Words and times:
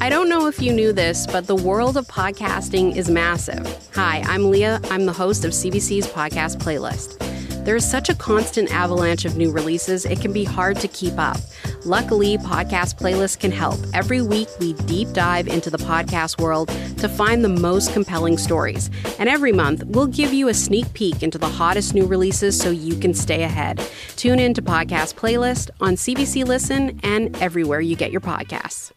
I 0.00 0.10
don't 0.10 0.28
know 0.28 0.46
if 0.46 0.62
you 0.62 0.72
knew 0.72 0.92
this, 0.92 1.26
but 1.26 1.48
the 1.48 1.56
world 1.56 1.96
of 1.96 2.06
podcasting 2.06 2.94
is 2.94 3.10
massive. 3.10 3.66
Hi, 3.94 4.22
I'm 4.26 4.48
Leah. 4.48 4.80
I'm 4.92 5.06
the 5.06 5.12
host 5.12 5.44
of 5.44 5.50
CBC's 5.50 6.06
podcast 6.06 6.58
playlist. 6.58 7.18
There 7.64 7.74
is 7.74 7.90
such 7.90 8.08
a 8.08 8.14
constant 8.14 8.72
avalanche 8.72 9.24
of 9.24 9.36
new 9.36 9.50
releases, 9.50 10.06
it 10.06 10.20
can 10.20 10.32
be 10.32 10.44
hard 10.44 10.76
to 10.78 10.88
keep 10.88 11.18
up. 11.18 11.38
Luckily, 11.84 12.38
Podcast 12.38 12.98
Playlist 12.98 13.40
can 13.40 13.50
help. 13.50 13.78
Every 13.92 14.22
week, 14.22 14.48
we 14.60 14.72
deep 14.72 15.08
dive 15.12 15.48
into 15.48 15.68
the 15.68 15.78
podcast 15.78 16.40
world 16.40 16.68
to 16.98 17.08
find 17.08 17.44
the 17.44 17.48
most 17.48 17.92
compelling 17.92 18.38
stories. 18.38 18.90
And 19.18 19.28
every 19.28 19.52
month, 19.52 19.84
we'll 19.84 20.06
give 20.06 20.32
you 20.32 20.48
a 20.48 20.54
sneak 20.54 20.92
peek 20.94 21.22
into 21.22 21.38
the 21.38 21.48
hottest 21.48 21.94
new 21.94 22.06
releases 22.06 22.58
so 22.58 22.70
you 22.70 22.94
can 22.94 23.14
stay 23.14 23.42
ahead. 23.42 23.82
Tune 24.16 24.38
in 24.38 24.54
to 24.54 24.62
Podcast 24.62 25.14
Playlist 25.16 25.70
on 25.80 25.94
CBC 25.94 26.44
Listen 26.44 26.98
and 27.02 27.36
everywhere 27.42 27.80
you 27.80 27.96
get 27.96 28.12
your 28.12 28.20
podcasts. 28.20 28.92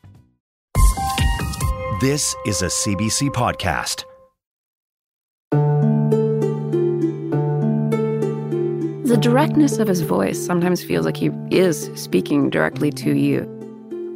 This 2.02 2.36
is 2.48 2.64
a 2.64 2.66
CBC 2.66 3.30
podcast. 3.30 4.06
The 9.06 9.18
directness 9.22 9.78
of 9.78 9.88
his 9.88 10.02
voice 10.02 10.44
sometimes 10.44 10.84
feels 10.84 11.06
like 11.06 11.18
he 11.18 11.30
is 11.52 11.92
speaking 11.94 12.50
directly 12.50 12.90
to 12.94 13.16
you. 13.16 13.46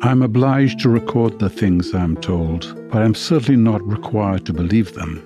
I'm 0.02 0.23
obliged 0.23 0.79
to 0.79 0.90
record 0.90 1.38
the 1.38 1.48
things 1.48 1.93
I'm 1.93 2.17
told, 2.17 2.76
but 2.90 3.03
I'm 3.03 3.13
certainly 3.13 3.62
not 3.62 3.88
required 3.88 4.48
to 4.48 4.54
believe 4.54 4.95
them. 4.95 5.21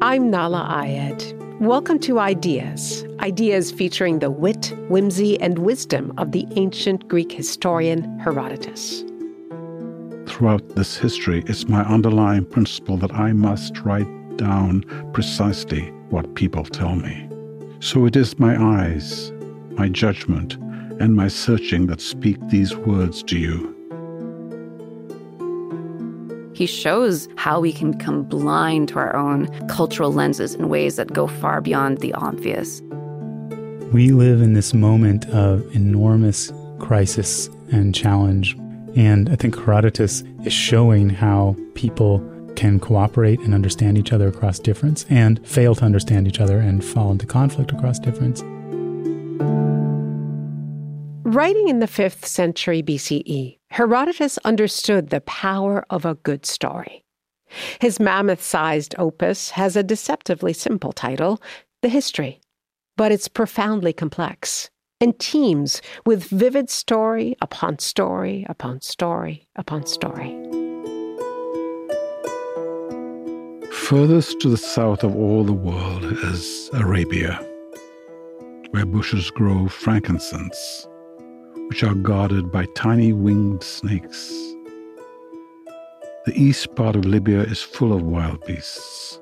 I'm 0.00 0.30
Nahlah 0.32 0.82
Ayed. 0.82 1.60
Welcome 1.60 1.98
to 1.98 2.18
Ideas. 2.18 3.04
Ideas 3.20 3.70
featuring 3.70 4.20
the 4.20 4.30
wit, 4.30 4.72
whimsy, 4.88 5.38
and 5.42 5.58
wisdom 5.58 6.14
of 6.16 6.32
the 6.32 6.46
ancient 6.56 7.06
Greek 7.06 7.32
historian 7.32 8.18
Herodotus. 8.18 9.04
Throughout 10.30 10.76
this 10.76 10.96
history, 10.96 11.42
it's 11.46 11.68
my 11.68 11.82
underlying 11.82 12.44
principle 12.44 12.96
that 12.98 13.12
I 13.12 13.32
must 13.32 13.78
write 13.80 14.06
down 14.36 14.84
precisely 15.12 15.90
what 16.08 16.34
people 16.34 16.64
tell 16.64 16.94
me. 16.94 17.28
So 17.80 18.06
it 18.06 18.14
is 18.14 18.38
my 18.38 18.56
eyes, 18.56 19.32
my 19.72 19.88
judgment, 19.88 20.54
and 21.00 21.16
my 21.16 21.28
searching 21.28 21.86
that 21.88 22.00
speak 22.00 22.38
these 22.48 22.76
words 22.76 23.22
to 23.24 23.38
you. 23.38 23.76
He 26.54 26.66
shows 26.66 27.28
how 27.36 27.60
we 27.60 27.72
can 27.72 27.92
become 27.92 28.22
blind 28.22 28.88
to 28.90 28.98
our 28.98 29.16
own 29.16 29.48
cultural 29.68 30.12
lenses 30.12 30.54
in 30.54 30.68
ways 30.68 30.96
that 30.96 31.12
go 31.12 31.26
far 31.26 31.60
beyond 31.60 31.98
the 31.98 32.14
obvious. 32.14 32.82
We 33.92 34.12
live 34.12 34.40
in 34.40 34.52
this 34.52 34.74
moment 34.74 35.26
of 35.30 35.74
enormous 35.74 36.52
crisis 36.78 37.48
and 37.72 37.94
challenge. 37.94 38.56
And 38.96 39.28
I 39.28 39.36
think 39.36 39.56
Herodotus 39.56 40.22
is 40.44 40.52
showing 40.52 41.10
how 41.10 41.56
people 41.74 42.18
can 42.56 42.80
cooperate 42.80 43.40
and 43.40 43.54
understand 43.54 43.96
each 43.96 44.12
other 44.12 44.28
across 44.28 44.58
difference 44.58 45.06
and 45.08 45.46
fail 45.46 45.74
to 45.74 45.84
understand 45.84 46.28
each 46.28 46.40
other 46.40 46.58
and 46.58 46.84
fall 46.84 47.10
into 47.10 47.26
conflict 47.26 47.72
across 47.72 47.98
difference. 47.98 48.42
Writing 51.24 51.68
in 51.68 51.78
the 51.78 51.86
5th 51.86 52.24
century 52.24 52.82
BCE, 52.82 53.58
Herodotus 53.70 54.36
understood 54.38 55.10
the 55.10 55.20
power 55.22 55.86
of 55.88 56.04
a 56.04 56.16
good 56.16 56.44
story. 56.44 57.04
His 57.80 58.00
mammoth 58.00 58.42
sized 58.42 58.94
opus 58.98 59.50
has 59.50 59.76
a 59.76 59.82
deceptively 59.82 60.52
simple 60.52 60.92
title, 60.92 61.40
The 61.82 61.88
History, 61.88 62.40
but 62.96 63.12
it's 63.12 63.28
profoundly 63.28 63.92
complex 63.92 64.70
and 65.00 65.18
teems 65.18 65.80
with 66.04 66.24
vivid 66.24 66.68
story 66.68 67.34
upon 67.40 67.78
story 67.78 68.44
upon 68.50 68.82
story 68.82 69.48
upon 69.56 69.86
story. 69.86 70.36
Furthest 73.72 74.40
to 74.40 74.48
the 74.50 74.58
south 74.58 75.02
of 75.02 75.16
all 75.16 75.42
the 75.42 75.54
world 75.54 76.04
is 76.04 76.68
Arabia, 76.74 77.42
where 78.70 78.84
bushes 78.84 79.30
grow 79.30 79.68
frankincense, 79.68 80.86
which 81.68 81.82
are 81.82 81.94
guarded 81.94 82.52
by 82.52 82.66
tiny 82.76 83.12
winged 83.12 83.62
snakes. 83.62 84.28
The 86.26 86.34
east 86.34 86.76
part 86.76 86.94
of 86.94 87.06
Libya 87.06 87.40
is 87.40 87.62
full 87.62 87.94
of 87.94 88.02
wild 88.02 88.44
beasts, 88.44 89.18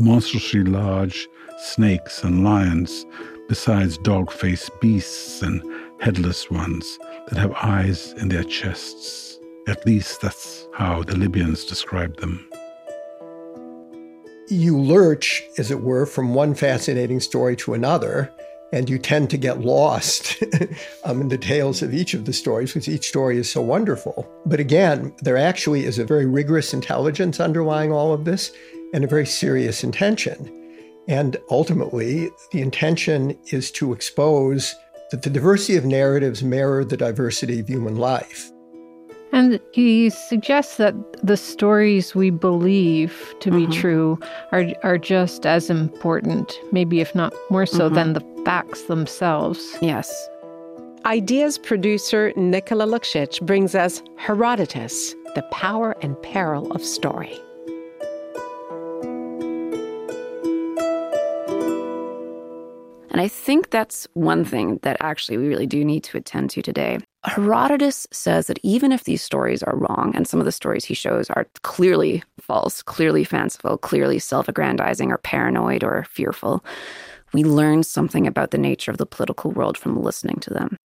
monstrously 0.00 0.64
large 0.64 1.28
snakes 1.58 2.24
and 2.24 2.42
lions, 2.42 3.06
besides 3.50 3.98
dog 3.98 4.32
faced 4.32 4.70
beasts 4.80 5.42
and 5.42 5.62
headless 6.00 6.50
ones 6.50 6.98
that 7.28 7.36
have 7.36 7.52
eyes 7.62 8.14
in 8.14 8.30
their 8.30 8.44
chests. 8.44 9.38
At 9.68 9.84
least 9.84 10.22
that's 10.22 10.66
how 10.72 11.02
the 11.02 11.16
Libyans 11.16 11.66
describe 11.66 12.16
them 12.16 12.50
you 14.50 14.78
lurch, 14.78 15.42
as 15.58 15.70
it 15.70 15.82
were, 15.82 16.06
from 16.06 16.34
one 16.34 16.54
fascinating 16.54 17.20
story 17.20 17.56
to 17.56 17.74
another, 17.74 18.32
and 18.72 18.90
you 18.90 18.98
tend 18.98 19.30
to 19.30 19.36
get 19.36 19.60
lost 19.60 20.42
um, 21.04 21.20
in 21.20 21.28
the 21.28 21.38
tales 21.38 21.82
of 21.82 21.94
each 21.94 22.14
of 22.14 22.24
the 22.24 22.32
stories 22.32 22.70
because 22.70 22.88
each 22.88 23.08
story 23.08 23.38
is 23.38 23.50
so 23.50 23.62
wonderful. 23.62 24.28
But 24.46 24.60
again, 24.60 25.14
there 25.22 25.36
actually 25.36 25.84
is 25.84 25.98
a 25.98 26.04
very 26.04 26.26
rigorous 26.26 26.74
intelligence 26.74 27.40
underlying 27.40 27.92
all 27.92 28.12
of 28.12 28.24
this 28.24 28.52
and 28.92 29.04
a 29.04 29.08
very 29.08 29.26
serious 29.26 29.82
intention. 29.82 30.59
And 31.10 31.36
ultimately, 31.50 32.30
the 32.52 32.60
intention 32.62 33.36
is 33.50 33.72
to 33.72 33.92
expose 33.92 34.76
that 35.10 35.22
the 35.22 35.30
diversity 35.30 35.76
of 35.76 35.84
narratives 35.84 36.44
mirror 36.44 36.84
the 36.84 36.96
diversity 36.96 37.58
of 37.58 37.66
human 37.66 37.96
life. 37.96 38.52
And 39.32 39.58
he 39.72 40.10
suggests 40.10 40.76
that 40.76 40.94
the 41.26 41.36
stories 41.36 42.14
we 42.14 42.30
believe 42.30 43.34
to 43.40 43.50
be 43.50 43.62
mm-hmm. 43.62 43.72
true 43.72 44.18
are 44.52 44.66
are 44.84 44.98
just 44.98 45.46
as 45.46 45.68
important, 45.68 46.52
maybe 46.70 47.00
if 47.00 47.12
not 47.12 47.34
more 47.50 47.66
so 47.66 47.86
mm-hmm. 47.86 47.96
than 47.96 48.12
the 48.12 48.42
facts 48.44 48.82
themselves. 48.82 49.76
Yes. 49.82 50.28
Ideas 51.06 51.58
producer 51.58 52.32
Nicola 52.36 52.86
Luksic 52.86 53.44
brings 53.44 53.74
us 53.74 54.00
Herodotus, 54.16 55.12
the 55.34 55.42
power 55.50 55.96
and 56.02 56.20
peril 56.22 56.70
of 56.70 56.84
story. 56.84 57.36
And 63.10 63.20
I 63.20 63.28
think 63.28 63.70
that's 63.70 64.06
one 64.14 64.44
thing 64.44 64.78
that 64.82 64.96
actually 65.00 65.36
we 65.36 65.48
really 65.48 65.66
do 65.66 65.84
need 65.84 66.04
to 66.04 66.16
attend 66.16 66.50
to 66.50 66.62
today. 66.62 66.98
Herodotus 67.24 68.06
says 68.12 68.46
that 68.46 68.60
even 68.62 68.92
if 68.92 69.04
these 69.04 69.20
stories 69.20 69.62
are 69.62 69.76
wrong, 69.76 70.12
and 70.14 70.26
some 70.26 70.40
of 70.40 70.46
the 70.46 70.52
stories 70.52 70.84
he 70.84 70.94
shows 70.94 71.28
are 71.30 71.46
clearly 71.62 72.22
false, 72.40 72.82
clearly 72.82 73.24
fanciful, 73.24 73.76
clearly 73.76 74.18
self 74.18 74.48
aggrandizing 74.48 75.10
or 75.10 75.18
paranoid 75.18 75.84
or 75.84 76.04
fearful, 76.04 76.64
we 77.32 77.44
learn 77.44 77.82
something 77.82 78.26
about 78.26 78.52
the 78.52 78.58
nature 78.58 78.90
of 78.90 78.98
the 78.98 79.06
political 79.06 79.50
world 79.50 79.76
from 79.76 80.02
listening 80.02 80.38
to 80.40 80.50
them. 80.50 80.76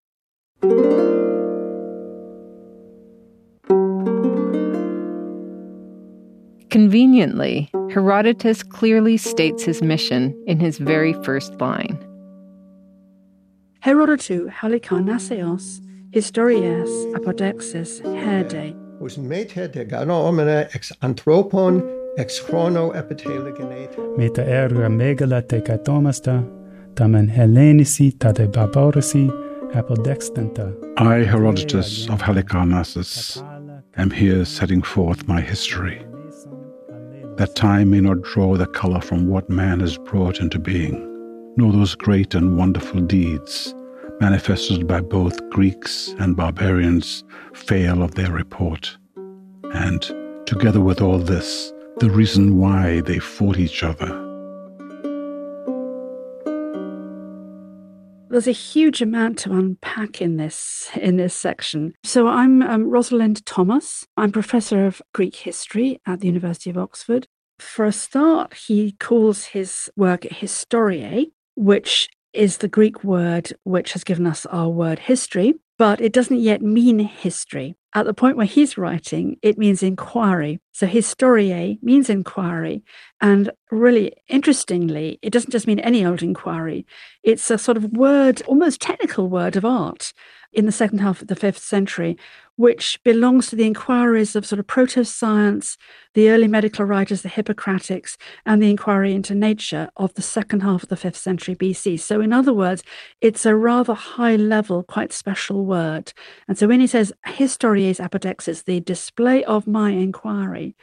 Conveniently, 6.69 7.71
Herodotus 7.89 8.61
clearly 8.61 9.15
states 9.15 9.63
his 9.63 9.81
mission 9.81 10.35
in 10.45 10.59
his 10.59 10.77
very 10.77 11.13
first 11.23 11.61
line. 11.61 12.04
Herodotou 13.85 14.49
halikarnasseos 14.49 15.79
historias 16.11 16.89
apodexis 17.13 18.01
herde. 18.01 18.75
Us 18.99 19.19
mete 19.19 19.71
de 19.71 19.85
ganomene 19.85 20.67
ex 20.73 20.91
anthropon 21.03 21.83
ex 22.17 22.39
chrono 22.39 22.93
epitelegenete. 22.93 24.17
Meta 24.17 24.41
erga 24.41 24.89
megala 24.89 25.47
te 25.47 25.61
katomasta, 25.61 26.43
tamen 26.95 27.29
Hellenisi 27.29 28.11
tade 28.17 28.47
barbarisi 28.47 29.29
apodextenta. 29.75 30.73
I, 30.97 31.23
Herodotus 31.23 32.09
of 32.09 32.23
Halicarnassus, 32.23 33.37
am 33.97 34.09
here 34.09 34.45
setting 34.45 34.81
forth 34.81 35.27
my 35.27 35.41
history. 35.41 36.03
That 37.37 37.55
time 37.55 37.91
may 37.91 38.01
not 38.01 38.23
draw 38.23 38.57
the 38.57 38.65
color 38.65 38.99
from 38.99 39.27
what 39.27 39.47
man 39.47 39.79
has 39.81 39.95
brought 39.95 40.39
into 40.39 40.57
being 40.57 41.14
nor 41.57 41.71
those 41.71 41.95
great 41.95 42.35
and 42.35 42.57
wonderful 42.57 43.01
deeds 43.01 43.73
manifested 44.19 44.87
by 44.87 45.01
both 45.01 45.49
Greeks 45.49 46.15
and 46.19 46.35
barbarians 46.35 47.23
fail 47.53 48.01
of 48.01 48.15
their 48.15 48.31
report. 48.31 48.97
And, 49.73 50.01
together 50.45 50.79
with 50.79 51.01
all 51.01 51.19
this, 51.19 51.73
the 51.97 52.09
reason 52.09 52.57
why 52.57 53.01
they 53.01 53.19
fought 53.19 53.57
each 53.57 53.83
other. 53.83 54.21
There's 58.29 58.47
a 58.47 58.51
huge 58.51 59.01
amount 59.01 59.37
to 59.39 59.53
unpack 59.53 60.21
in 60.21 60.35
this 60.35 60.89
in 60.95 61.15
this 61.15 61.33
section. 61.33 61.93
So 62.03 62.27
I'm 62.27 62.61
um, 62.63 62.89
Rosalind 62.89 63.45
Thomas. 63.45 64.05
I'm 64.17 64.31
professor 64.33 64.85
of 64.85 65.01
Greek 65.13 65.35
history 65.35 66.01
at 66.05 66.19
the 66.19 66.27
University 66.27 66.69
of 66.69 66.77
Oxford. 66.77 67.27
For 67.59 67.85
a 67.85 67.93
start, 67.93 68.53
he 68.67 68.91
calls 68.99 69.45
his 69.45 69.89
work 69.95 70.23
historiae, 70.23 71.31
which 71.55 72.09
is 72.33 72.57
the 72.57 72.67
Greek 72.67 73.03
word 73.03 73.51
which 73.63 73.93
has 73.93 74.03
given 74.03 74.27
us 74.27 74.45
our 74.47 74.69
word 74.69 74.99
history. 74.99 75.53
but 75.77 75.99
it 75.99 76.13
doesn't 76.13 76.39
yet 76.39 76.61
mean 76.61 76.99
history. 76.99 77.75
At 77.93 78.05
the 78.05 78.13
point 78.13 78.37
where 78.37 78.45
he's 78.45 78.77
writing, 78.77 79.37
it 79.41 79.57
means 79.57 79.83
inquiry. 79.83 80.59
So 80.73 80.85
historiae 80.87 81.79
means 81.81 82.09
inquiry. 82.09 82.83
And 83.21 83.51
really 83.71 84.13
interestingly, 84.27 85.19
it 85.21 85.31
doesn't 85.31 85.51
just 85.51 85.67
mean 85.67 85.79
any 85.79 86.05
old 86.05 86.21
inquiry. 86.21 86.85
It's 87.23 87.49
a 87.51 87.57
sort 87.57 87.77
of 87.77 87.91
word, 87.91 88.41
almost 88.47 88.81
technical 88.81 89.29
word 89.29 89.55
of 89.55 89.65
art 89.65 90.13
in 90.51 90.65
the 90.65 90.71
second 90.71 90.99
half 90.99 91.21
of 91.21 91.27
the 91.27 91.35
fifth 91.35 91.57
century, 91.57 92.17
which 92.57 92.99
belongs 93.03 93.47
to 93.47 93.55
the 93.55 93.65
inquiries 93.65 94.35
of 94.35 94.45
sort 94.45 94.59
of 94.59 94.67
proto 94.67 95.03
science, 95.03 95.77
the 96.13 96.29
early 96.29 96.47
medical 96.47 96.85
writers, 96.85 97.21
the 97.21 97.29
Hippocratics, 97.29 98.15
and 98.45 98.61
the 98.61 98.69
inquiry 98.69 99.13
into 99.13 99.35
nature 99.35 99.89
of 99.97 100.13
the 100.13 100.21
second 100.21 100.61
half 100.61 100.83
of 100.83 100.89
the 100.89 100.95
fifth 100.95 101.17
century 101.17 101.55
BC. 101.55 101.99
So, 101.99 102.21
in 102.21 102.31
other 102.31 102.53
words, 102.53 102.83
it's 103.19 103.45
a 103.45 103.55
rather 103.55 103.93
high 103.93 104.37
level, 104.37 104.83
quite 104.83 105.11
special 105.11 105.65
word. 105.65 106.13
And 106.47 106.57
so, 106.57 106.67
when 106.67 106.79
he 106.79 106.87
says 106.87 107.11
histories 107.25 107.99
apodexis, 107.99 108.63
the 108.63 108.79
display 108.79 109.43
of 109.43 109.67
my 109.67 109.91
inquiry, 109.91 110.75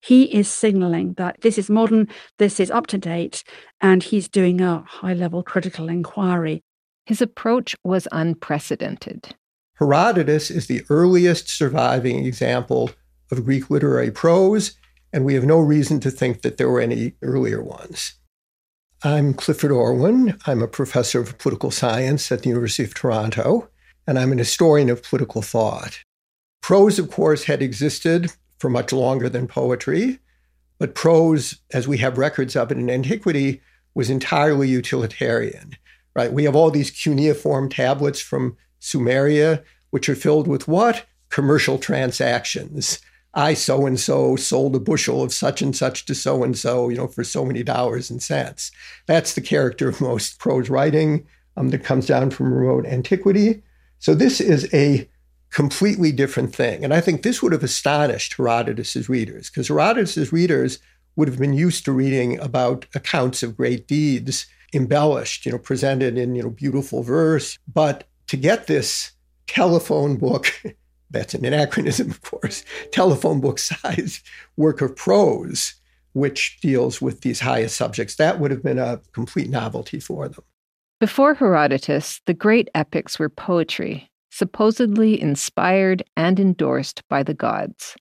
he 0.00 0.24
is 0.24 0.48
signaling 0.48 1.14
that 1.14 1.40
this 1.42 1.58
is 1.58 1.70
modern, 1.70 2.08
this 2.38 2.58
is 2.58 2.70
up 2.70 2.88
to 2.88 2.98
date, 2.98 3.44
and 3.80 4.02
he's 4.02 4.28
doing 4.28 4.60
a 4.60 4.84
high 4.86 5.14
level 5.14 5.42
critical 5.42 5.88
inquiry. 5.88 6.64
His 7.06 7.22
approach 7.22 7.76
was 7.84 8.08
unprecedented. 8.12 9.34
Herodotus 9.82 10.48
is 10.48 10.68
the 10.68 10.84
earliest 10.90 11.48
surviving 11.48 12.24
example 12.24 12.92
of 13.32 13.44
Greek 13.44 13.68
literary 13.68 14.12
prose, 14.12 14.76
and 15.12 15.24
we 15.24 15.34
have 15.34 15.42
no 15.42 15.58
reason 15.58 15.98
to 15.98 16.10
think 16.12 16.42
that 16.42 16.56
there 16.56 16.70
were 16.70 16.80
any 16.80 17.14
earlier 17.20 17.60
ones. 17.60 18.12
I'm 19.02 19.34
Clifford 19.34 19.72
Orwin. 19.72 20.38
I'm 20.46 20.62
a 20.62 20.68
professor 20.68 21.20
of 21.20 21.36
political 21.38 21.72
science 21.72 22.30
at 22.30 22.42
the 22.42 22.50
University 22.50 22.84
of 22.84 22.94
Toronto, 22.94 23.70
and 24.06 24.20
I'm 24.20 24.30
an 24.30 24.38
historian 24.38 24.88
of 24.88 25.02
political 25.02 25.42
thought. 25.42 25.98
Prose, 26.60 27.00
of 27.00 27.10
course, 27.10 27.44
had 27.44 27.60
existed 27.60 28.32
for 28.60 28.70
much 28.70 28.92
longer 28.92 29.28
than 29.28 29.48
poetry, 29.48 30.20
but 30.78 30.94
prose, 30.94 31.58
as 31.72 31.88
we 31.88 31.98
have 31.98 32.18
records 32.18 32.54
of 32.54 32.70
it 32.70 32.78
in 32.78 32.88
antiquity, 32.88 33.60
was 33.96 34.10
entirely 34.10 34.68
utilitarian. 34.68 35.72
Right? 36.14 36.32
We 36.32 36.44
have 36.44 36.54
all 36.54 36.70
these 36.70 36.92
cuneiform 36.92 37.68
tablets 37.68 38.20
from 38.20 38.56
Sumeria, 38.82 39.62
which 39.90 40.08
are 40.08 40.16
filled 40.16 40.48
with 40.48 40.66
what? 40.66 41.06
Commercial 41.30 41.78
transactions. 41.78 42.98
I 43.32 43.54
so 43.54 43.86
and 43.86 43.98
so 43.98 44.36
sold 44.36 44.76
a 44.76 44.80
bushel 44.80 45.22
of 45.22 45.32
such 45.32 45.62
and 45.62 45.74
such 45.74 46.04
to 46.06 46.14
so 46.14 46.42
and 46.42 46.58
so, 46.58 46.90
you 46.90 46.96
know, 46.96 47.06
for 47.06 47.24
so 47.24 47.46
many 47.46 47.62
dollars 47.62 48.10
and 48.10 48.22
cents. 48.22 48.70
That's 49.06 49.32
the 49.32 49.40
character 49.40 49.88
of 49.88 50.02
most 50.02 50.38
prose 50.38 50.68
writing 50.68 51.26
um, 51.56 51.70
that 51.70 51.84
comes 51.84 52.06
down 52.06 52.30
from 52.30 52.52
remote 52.52 52.84
antiquity. 52.84 53.62
So 53.98 54.14
this 54.14 54.40
is 54.40 54.68
a 54.74 55.08
completely 55.50 56.12
different 56.12 56.54
thing. 56.54 56.84
And 56.84 56.92
I 56.92 57.00
think 57.00 57.22
this 57.22 57.42
would 57.42 57.52
have 57.52 57.62
astonished 57.62 58.34
Herodotus's 58.36 59.08
readers, 59.08 59.48
because 59.48 59.68
Herodotus's 59.68 60.32
readers 60.32 60.78
would 61.16 61.28
have 61.28 61.38
been 61.38 61.52
used 61.52 61.84
to 61.84 61.92
reading 61.92 62.38
about 62.40 62.86
accounts 62.94 63.42
of 63.42 63.56
great 63.56 63.86
deeds 63.86 64.46
embellished, 64.74 65.44
you 65.46 65.52
know, 65.52 65.58
presented 65.58 66.16
in, 66.18 66.34
you 66.34 66.42
know, 66.42 66.50
beautiful 66.50 67.02
verse. 67.02 67.58
But 67.72 68.04
to 68.32 68.38
get 68.38 68.66
this 68.66 69.12
telephone 69.46 70.16
book, 70.16 70.50
that's 71.10 71.34
an 71.34 71.44
anachronism, 71.44 72.10
of 72.10 72.22
course, 72.22 72.64
telephone 72.90 73.42
book 73.42 73.58
size 73.58 74.22
work 74.56 74.80
of 74.80 74.96
prose, 74.96 75.74
which 76.14 76.58
deals 76.62 77.02
with 77.02 77.20
these 77.20 77.40
highest 77.40 77.76
subjects, 77.76 78.14
that 78.14 78.40
would 78.40 78.50
have 78.50 78.62
been 78.62 78.78
a 78.78 79.02
complete 79.12 79.50
novelty 79.50 80.00
for 80.00 80.30
them. 80.30 80.42
Before 80.98 81.34
Herodotus, 81.34 82.22
the 82.24 82.32
great 82.32 82.70
epics 82.74 83.18
were 83.18 83.28
poetry, 83.28 84.10
supposedly 84.30 85.20
inspired 85.20 86.02
and 86.16 86.40
endorsed 86.40 87.06
by 87.10 87.22
the 87.22 87.34
gods. 87.34 87.94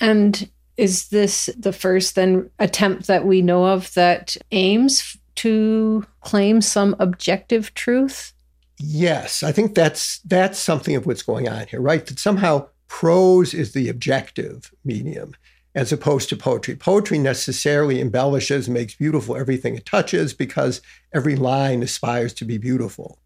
And 0.00 0.50
is 0.78 1.08
this 1.08 1.50
the 1.58 1.74
first 1.74 2.14
then 2.14 2.48
attempt 2.58 3.08
that 3.08 3.26
we 3.26 3.42
know 3.42 3.66
of 3.66 3.92
that 3.92 4.38
aims 4.52 5.18
to 5.34 6.06
claim 6.22 6.62
some 6.62 6.96
objective 6.98 7.74
truth? 7.74 8.32
Yes, 8.78 9.42
I 9.42 9.52
think 9.52 9.74
that's 9.74 10.18
that's 10.20 10.58
something 10.58 10.94
of 10.96 11.06
what's 11.06 11.22
going 11.22 11.48
on 11.48 11.66
here, 11.68 11.80
right? 11.80 12.04
That 12.06 12.18
somehow 12.18 12.68
prose 12.88 13.54
is 13.54 13.72
the 13.72 13.88
objective 13.88 14.72
medium 14.84 15.34
as 15.74 15.92
opposed 15.92 16.30
to 16.30 16.36
poetry. 16.36 16.74
Poetry 16.74 17.18
necessarily 17.18 18.00
embellishes, 18.00 18.68
makes 18.68 18.94
beautiful 18.94 19.36
everything 19.36 19.76
it 19.76 19.84
touches 19.84 20.32
because 20.32 20.80
every 21.12 21.36
line 21.36 21.82
aspires 21.82 22.32
to 22.32 22.46
be 22.46 22.56
beautiful. 22.56 23.18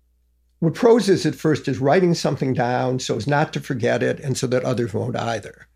What 0.59 0.75
prose 0.75 1.09
is 1.09 1.25
at 1.25 1.37
first 1.37 1.69
is 1.69 1.79
writing 1.79 2.13
something 2.13 2.53
down 2.53 2.99
so 2.99 3.17
as 3.17 3.27
not 3.29 3.53
to 3.53 3.61
forget 3.61 4.03
it 4.03 4.19
and 4.19 4.37
so 4.37 4.49
that 4.49 4.65
others 4.65 4.93
won't 4.93 5.17
either. 5.17 5.69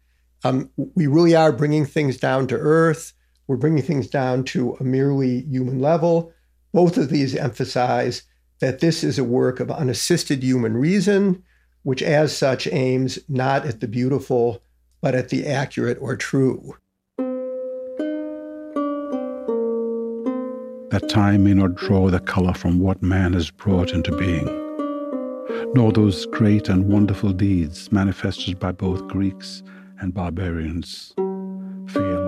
Um, 0.43 0.69
we 0.76 1.06
really 1.06 1.37
are 1.37 1.53
bringing 1.53 1.87
things 1.87 2.17
down 2.17 2.49
to 2.49 2.56
earth. 2.56 3.12
We're 3.47 3.56
bringing 3.56 3.82
things 3.82 4.09
down 4.09 4.44
to 4.44 4.75
a 4.81 4.85
merely 4.85 5.43
human 5.43 5.79
level. 5.79 6.32
Both 6.73 6.99
of 6.99 7.09
these 7.09 7.37
emphasize 7.37 8.25
that 8.64 8.81
this 8.81 9.05
is 9.05 9.19
a 9.19 9.25
work 9.25 9.61
of 9.61 9.70
unassisted 9.70 10.43
human 10.43 10.75
reason, 10.75 11.43
which 11.82 12.02
as 12.02 12.34
such 12.34 12.66
aims 12.69 13.19
not 13.28 13.66
at 13.66 13.81
the 13.81 13.87
beautiful, 13.87 14.62
but 15.02 15.14
at 15.14 15.28
the 15.28 15.46
accurate 15.46 15.99
or 16.00 16.16
true. 16.16 16.75
That 20.88 21.11
time 21.11 21.44
may 21.44 21.52
not 21.52 21.75
draw 21.75 22.08
the 22.08 22.20
color 22.20 22.55
from 22.55 22.78
what 22.78 23.02
man 23.02 23.34
has 23.34 23.50
brought 23.50 23.90
into 23.90 24.16
being, 24.16 24.46
nor 25.75 25.93
those 25.93 26.25
great 26.25 26.70
and 26.70 26.88
wonderful 26.88 27.34
deeds 27.34 27.93
manifested 27.93 28.58
by 28.58 28.72
both 28.72 29.06
Greeks 29.08 29.62
and 30.00 30.14
barbarians 30.14 31.12
fail 31.88 32.24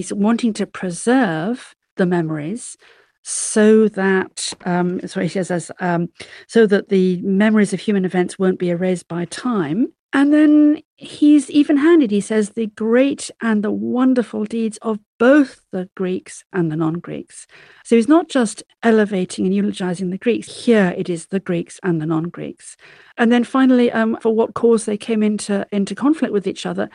He's 0.00 0.14
wanting 0.14 0.54
to 0.54 0.66
preserve 0.66 1.74
the 1.98 2.06
memories 2.06 2.78
so 3.22 3.86
that 3.88 4.50
um, 4.64 4.98
he 4.98 5.28
says 5.28 5.50
as 5.50 5.70
um, 5.78 6.08
so 6.46 6.66
that 6.66 6.88
the 6.88 7.20
memories 7.20 7.74
of 7.74 7.80
human 7.80 8.06
events 8.06 8.38
won't 8.38 8.58
be 8.58 8.70
erased 8.70 9.08
by 9.08 9.26
time. 9.26 9.92
And 10.14 10.32
then 10.32 10.80
he's 11.00 11.50
even 11.50 11.78
handed. 11.78 12.10
He 12.10 12.20
says 12.20 12.50
the 12.50 12.66
great 12.66 13.30
and 13.40 13.64
the 13.64 13.70
wonderful 13.70 14.44
deeds 14.44 14.78
of 14.82 14.98
both 15.18 15.62
the 15.72 15.88
Greeks 15.96 16.44
and 16.52 16.70
the 16.70 16.76
non 16.76 16.94
Greeks. 16.94 17.46
So 17.84 17.96
he's 17.96 18.08
not 18.08 18.28
just 18.28 18.62
elevating 18.82 19.46
and 19.46 19.54
eulogizing 19.54 20.10
the 20.10 20.18
Greeks. 20.18 20.64
Here 20.64 20.94
it 20.96 21.08
is 21.08 21.26
the 21.26 21.40
Greeks 21.40 21.80
and 21.82 22.02
the 22.02 22.06
non 22.06 22.24
Greeks. 22.24 22.76
And 23.16 23.32
then 23.32 23.44
finally, 23.44 23.90
um, 23.90 24.18
for 24.20 24.34
what 24.34 24.52
cause 24.52 24.84
they 24.84 24.98
came 24.98 25.22
into, 25.22 25.66
into 25.72 25.94
conflict 25.94 26.34
with 26.34 26.46
each 26.46 26.66
other, 26.66 26.90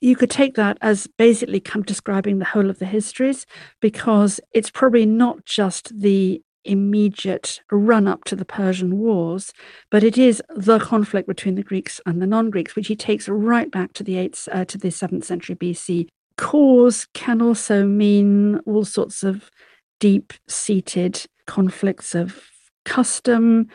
you 0.00 0.16
could 0.16 0.30
take 0.30 0.54
that 0.54 0.78
as 0.80 1.06
basically 1.06 1.62
describing 1.84 2.38
the 2.38 2.46
whole 2.46 2.70
of 2.70 2.78
the 2.78 2.86
histories, 2.86 3.44
because 3.80 4.40
it's 4.54 4.70
probably 4.70 5.04
not 5.04 5.44
just 5.44 5.98
the 6.00 6.42
immediate 6.64 7.60
run 7.70 8.06
up 8.06 8.24
to 8.24 8.36
the 8.36 8.44
Persian 8.44 8.98
Wars, 8.98 9.52
but 9.90 10.02
it 10.04 10.18
is 10.18 10.42
the 10.54 10.78
conflict 10.78 11.26
between 11.28 11.54
the 11.54 11.62
Greeks 11.62 12.00
and 12.06 12.20
the 12.20 12.26
non-Greeks, 12.26 12.76
which 12.76 12.88
he 12.88 12.96
takes 12.96 13.28
right 13.28 13.70
back 13.70 13.92
to 13.94 14.04
the 14.04 14.16
eighth 14.16 14.48
uh, 14.52 14.64
to 14.66 14.78
the 14.78 14.90
seventh 14.90 15.24
century 15.24 15.56
BC. 15.56 16.08
Cause 16.36 17.06
can 17.12 17.42
also 17.42 17.86
mean 17.86 18.60
all 18.66 18.84
sorts 18.84 19.22
of 19.22 19.50
deep-seated 19.98 21.26
conflicts 21.46 22.14
of 22.14 22.48
custom, 22.84 23.68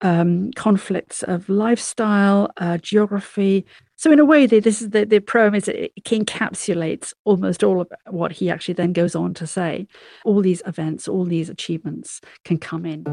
um, 0.00 0.50
conflicts 0.52 1.22
of 1.22 1.48
lifestyle, 1.48 2.50
uh, 2.58 2.78
geography. 2.78 3.64
So 4.02 4.10
in 4.10 4.18
a 4.18 4.24
way, 4.24 4.46
the, 4.46 4.58
this 4.58 4.82
is 4.82 4.90
the, 4.90 5.04
the 5.04 5.20
poem 5.20 5.54
is 5.54 5.68
it 5.68 5.92
encapsulates 6.04 7.14
almost 7.22 7.62
all 7.62 7.82
of 7.82 7.86
what 8.10 8.32
he 8.32 8.50
actually 8.50 8.74
then 8.74 8.92
goes 8.92 9.14
on 9.14 9.32
to 9.34 9.46
say. 9.46 9.86
All 10.24 10.42
these 10.42 10.60
events, 10.66 11.06
all 11.06 11.24
these 11.24 11.48
achievements 11.48 12.20
can 12.44 12.58
come 12.58 12.84
in. 12.84 13.04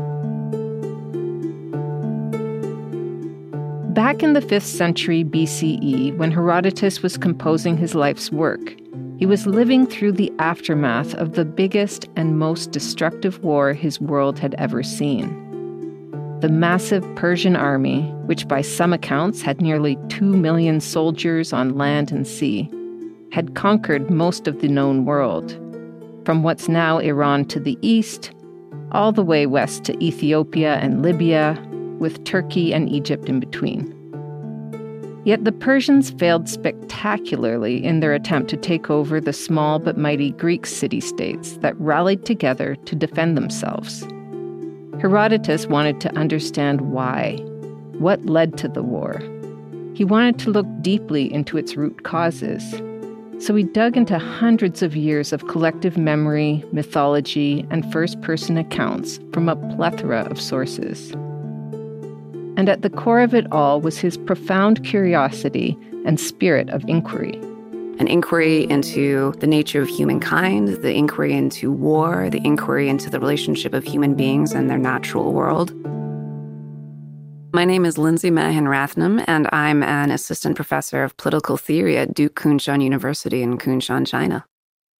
Back 3.93 4.23
in 4.23 4.33
the 4.33 4.41
5th 4.41 4.63
century 4.63 5.23
BCE, 5.23 6.17
when 6.17 6.31
Herodotus 6.31 7.03
was 7.03 7.17
composing 7.17 7.77
his 7.77 7.93
life's 7.93 8.31
work, 8.31 8.75
he 9.19 9.27
was 9.27 9.45
living 9.45 9.85
through 9.85 10.13
the 10.13 10.33
aftermath 10.39 11.13
of 11.13 11.33
the 11.33 11.45
biggest 11.45 12.07
and 12.15 12.39
most 12.39 12.71
destructive 12.71 13.43
war 13.43 13.73
his 13.73 14.01
world 14.01 14.39
had 14.39 14.55
ever 14.55 14.81
seen 14.81 15.48
the 16.41 16.49
massive 16.49 17.03
Persian 17.15 17.57
army, 17.57 18.03
which 18.25 18.47
by 18.47 18.61
some 18.61 18.93
accounts 18.93 19.41
had 19.41 19.61
nearly 19.61 19.97
2 20.07 20.23
million 20.23 20.79
soldiers 20.79 21.51
on 21.51 21.77
land 21.77 22.11
and 22.11 22.25
sea, 22.25 22.69
had 23.33 23.55
conquered 23.55 24.09
most 24.09 24.47
of 24.47 24.61
the 24.61 24.69
known 24.69 25.03
world, 25.03 25.51
from 26.25 26.41
what's 26.41 26.69
now 26.69 26.97
Iran 26.99 27.43
to 27.45 27.59
the 27.59 27.77
east, 27.81 28.31
all 28.93 29.11
the 29.11 29.23
way 29.23 29.45
west 29.47 29.83
to 29.85 30.03
Ethiopia 30.03 30.75
and 30.75 31.01
Libya, 31.01 31.61
with 31.99 32.23
Turkey 32.23 32.73
and 32.73 32.89
Egypt 32.89 33.27
in 33.27 33.41
between. 33.41 33.93
Yet 35.25 35.43
the 35.43 35.51
Persians 35.51 36.11
failed 36.11 36.47
spectacularly 36.47 37.83
in 37.83 37.99
their 37.99 38.13
attempt 38.13 38.49
to 38.51 38.57
take 38.57 38.89
over 38.89 39.19
the 39.19 39.33
small 39.33 39.77
but 39.77 39.97
mighty 39.97 40.31
Greek 40.31 40.65
city 40.65 41.01
states 41.01 41.57
that 41.57 41.77
rallied 41.77 42.25
together 42.25 42.77
to 42.85 42.95
defend 42.95 43.35
themselves. 43.35 44.07
Herodotus 45.01 45.65
wanted 45.65 46.01
to 46.01 46.13
understand 46.17 46.81
why. 46.81 47.37
What 47.99 48.25
led 48.25 48.57
to 48.57 48.67
the 48.67 48.83
war? 48.83 49.21
He 49.93 50.03
wanted 50.03 50.37
to 50.39 50.49
look 50.49 50.67
deeply 50.81 51.31
into 51.33 51.57
its 51.57 51.77
root 51.77 52.03
causes. 52.03 52.61
So 53.39 53.55
he 53.55 53.63
dug 53.63 53.95
into 53.95 54.19
hundreds 54.19 54.81
of 54.81 54.97
years 54.97 55.31
of 55.31 55.47
collective 55.47 55.97
memory, 55.97 56.65
mythology, 56.73 57.65
and 57.69 57.89
first 57.93 58.19
person 58.21 58.57
accounts 58.57 59.21
from 59.31 59.47
a 59.47 59.55
plethora 59.75 60.23
of 60.23 60.39
sources. 60.39 61.11
And 62.57 62.67
at 62.67 62.81
the 62.81 62.89
core 62.89 63.21
of 63.21 63.33
it 63.33 63.49
all 63.53 63.79
was 63.79 63.99
his 63.99 64.17
profound 64.17 64.83
curiosity 64.83 65.77
and 66.05 66.19
spirit 66.19 66.69
of 66.71 66.83
inquiry 66.89 67.39
an 67.99 68.07
inquiry 68.07 68.63
into 68.69 69.33
the 69.39 69.47
nature 69.47 69.81
of 69.81 69.89
humankind, 69.89 70.69
the 70.81 70.93
inquiry 70.93 71.33
into 71.33 71.69
war, 71.69 72.29
the 72.29 72.41
inquiry 72.45 72.87
into 72.87 73.09
the 73.09 73.19
relationship 73.19 73.73
of 73.73 73.83
human 73.83 74.15
beings 74.15 74.53
and 74.53 74.69
their 74.69 74.77
natural 74.77 75.33
world. 75.33 75.73
My 77.51 77.65
name 77.65 77.83
is 77.83 77.97
Lindsay 77.97 78.31
Mahon 78.31 78.65
Rathnam, 78.65 79.23
and 79.27 79.49
I'm 79.51 79.83
an 79.83 80.11
assistant 80.11 80.55
professor 80.55 81.03
of 81.03 81.17
political 81.17 81.57
theory 81.57 81.97
at 81.97 82.13
Duke 82.13 82.35
Kunshan 82.35 82.81
University 82.81 83.41
in 83.41 83.57
Kunshan, 83.57 84.07
China. 84.07 84.45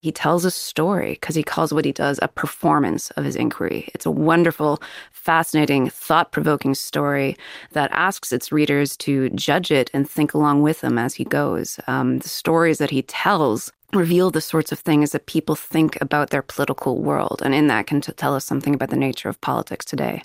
He 0.02 0.12
tells 0.12 0.46
a 0.46 0.50
story 0.50 1.12
because 1.12 1.34
he 1.34 1.42
calls 1.42 1.74
what 1.74 1.84
he 1.84 1.92
does 1.92 2.18
a 2.22 2.28
performance 2.28 3.10
of 3.12 3.24
his 3.24 3.36
inquiry. 3.36 3.90
It's 3.94 4.06
a 4.06 4.10
wonderful, 4.10 4.82
fascinating, 5.12 5.90
thought 5.90 6.32
provoking 6.32 6.74
story 6.74 7.36
that 7.72 7.90
asks 7.92 8.32
its 8.32 8.50
readers 8.50 8.96
to 8.98 9.28
judge 9.30 9.70
it 9.70 9.90
and 9.92 10.08
think 10.08 10.32
along 10.32 10.62
with 10.62 10.82
him 10.82 10.96
as 10.96 11.14
he 11.14 11.24
goes. 11.24 11.78
Um, 11.86 12.18
the 12.18 12.30
stories 12.30 12.78
that 12.78 12.90
he 12.90 13.02
tells 13.02 13.70
reveal 13.92 14.30
the 14.30 14.40
sorts 14.40 14.72
of 14.72 14.78
things 14.78 15.12
that 15.12 15.26
people 15.26 15.54
think 15.54 16.00
about 16.00 16.30
their 16.30 16.42
political 16.42 17.02
world, 17.02 17.42
and 17.44 17.54
in 17.54 17.66
that 17.66 17.86
can 17.86 18.00
t- 18.00 18.12
tell 18.12 18.34
us 18.34 18.46
something 18.46 18.74
about 18.74 18.88
the 18.88 18.96
nature 18.96 19.28
of 19.28 19.40
politics 19.42 19.84
today 19.84 20.22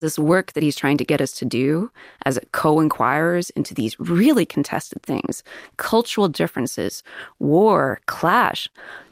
this 0.00 0.18
work 0.18 0.52
that 0.54 0.62
he's 0.62 0.76
trying 0.76 0.96
to 0.96 1.04
get 1.04 1.20
us 1.20 1.32
to 1.32 1.44
do 1.44 1.90
as 2.24 2.38
co 2.52 2.80
inquirers 2.80 3.50
into 3.50 3.74
these 3.74 3.98
really 4.00 4.44
contested 4.44 5.02
things 5.02 5.42
cultural 5.76 6.28
differences, 6.28 7.02
war, 7.38 8.00
clash. 8.06 8.68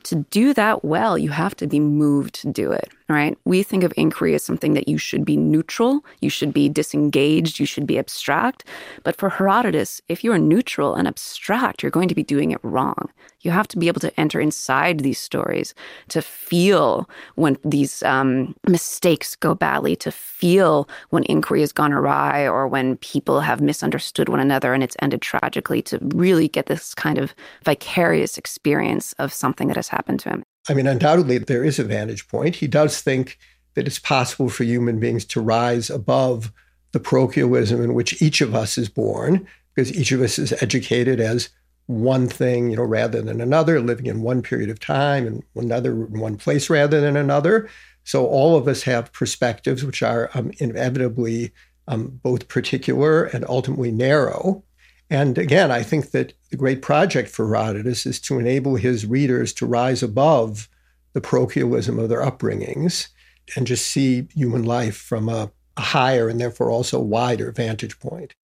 To 0.08 0.24
do 0.30 0.54
that 0.54 0.86
well, 0.86 1.18
you 1.18 1.28
have 1.28 1.54
to 1.56 1.66
be 1.66 1.80
moved 1.80 2.36
to 2.36 2.50
do 2.50 2.72
it, 2.72 2.88
right? 3.10 3.36
We 3.44 3.62
think 3.62 3.84
of 3.84 3.92
inquiry 3.94 4.34
as 4.34 4.42
something 4.42 4.72
that 4.72 4.88
you 4.88 4.96
should 4.96 5.22
be 5.22 5.36
neutral, 5.36 6.02
you 6.22 6.30
should 6.30 6.54
be 6.54 6.70
disengaged, 6.70 7.60
you 7.60 7.66
should 7.66 7.86
be 7.86 7.98
abstract. 7.98 8.64
But 9.04 9.16
for 9.16 9.28
Herodotus, 9.28 10.00
if 10.08 10.24
you're 10.24 10.38
neutral 10.38 10.94
and 10.94 11.06
abstract, 11.06 11.82
you're 11.82 11.90
going 11.90 12.08
to 12.08 12.14
be 12.14 12.22
doing 12.22 12.52
it 12.52 12.60
wrong. 12.62 13.10
You 13.42 13.50
have 13.50 13.68
to 13.68 13.78
be 13.78 13.86
able 13.86 14.00
to 14.00 14.18
enter 14.18 14.40
inside 14.40 15.00
these 15.00 15.18
stories 15.18 15.74
to 16.08 16.22
feel 16.22 17.08
when 17.34 17.58
these 17.62 18.02
um, 18.02 18.56
mistakes 18.66 19.36
go 19.36 19.54
badly, 19.54 19.94
to 19.96 20.10
feel 20.10 20.88
when 21.10 21.24
inquiry 21.24 21.60
has 21.60 21.72
gone 21.72 21.92
awry 21.92 22.48
or 22.48 22.66
when 22.66 22.96
people 22.96 23.40
have 23.40 23.60
misunderstood 23.60 24.30
one 24.30 24.40
another 24.40 24.72
and 24.72 24.82
it's 24.82 24.96
ended 25.02 25.20
tragically, 25.20 25.82
to 25.82 25.98
really 26.14 26.48
get 26.48 26.66
this 26.66 26.94
kind 26.94 27.18
of 27.18 27.34
vicarious 27.62 28.38
experience 28.38 29.12
of 29.18 29.34
something 29.34 29.68
that 29.68 29.76
has 29.76 29.88
happened 29.88 29.97
to 30.06 30.28
him. 30.30 30.42
I 30.68 30.74
mean, 30.74 30.86
undoubtedly, 30.86 31.38
there 31.38 31.64
is 31.64 31.78
a 31.78 31.84
vantage 31.84 32.28
point. 32.28 32.56
He 32.56 32.66
does 32.66 33.00
think 33.00 33.38
that 33.74 33.86
it's 33.86 33.98
possible 33.98 34.48
for 34.48 34.64
human 34.64 34.98
beings 34.98 35.24
to 35.26 35.40
rise 35.40 35.90
above 35.90 36.52
the 36.92 37.00
parochialism 37.00 37.82
in 37.82 37.94
which 37.94 38.20
each 38.20 38.40
of 38.40 38.54
us 38.54 38.78
is 38.78 38.88
born, 38.88 39.46
because 39.74 39.94
each 39.96 40.12
of 40.12 40.20
us 40.20 40.38
is 40.38 40.52
educated 40.62 41.20
as 41.20 41.48
one 41.86 42.28
thing, 42.28 42.70
you 42.70 42.76
know, 42.76 42.82
rather 42.82 43.22
than 43.22 43.40
another, 43.40 43.80
living 43.80 44.06
in 44.06 44.20
one 44.22 44.42
period 44.42 44.68
of 44.68 44.78
time 44.78 45.26
and 45.26 45.42
another 45.54 45.92
in 45.92 46.20
one 46.20 46.36
place 46.36 46.68
rather 46.68 47.00
than 47.00 47.16
another. 47.16 47.68
So 48.04 48.26
all 48.26 48.56
of 48.56 48.68
us 48.68 48.82
have 48.82 49.12
perspectives 49.12 49.84
which 49.84 50.02
are 50.02 50.30
um, 50.34 50.52
inevitably 50.58 51.52
um, 51.86 52.20
both 52.22 52.48
particular 52.48 53.24
and 53.24 53.44
ultimately 53.48 53.90
narrow. 53.90 54.62
And 55.10 55.38
again, 55.38 55.70
I 55.70 55.82
think 55.82 56.10
that 56.10 56.34
the 56.50 56.56
great 56.56 56.82
project 56.82 57.30
for 57.30 57.46
Herodotus 57.46 58.04
is 58.04 58.20
to 58.22 58.38
enable 58.38 58.76
his 58.76 59.06
readers 59.06 59.52
to 59.54 59.66
rise 59.66 60.02
above 60.02 60.68
the 61.14 61.20
parochialism 61.20 61.98
of 61.98 62.08
their 62.08 62.20
upbringings 62.20 63.08
and 63.56 63.66
just 63.66 63.86
see 63.86 64.28
human 64.34 64.64
life 64.64 64.96
from 64.96 65.28
a, 65.28 65.50
a 65.76 65.80
higher 65.80 66.28
and 66.28 66.38
therefore 66.38 66.70
also 66.70 67.00
wider 67.00 67.50
vantage 67.52 67.98
point. 67.98 68.34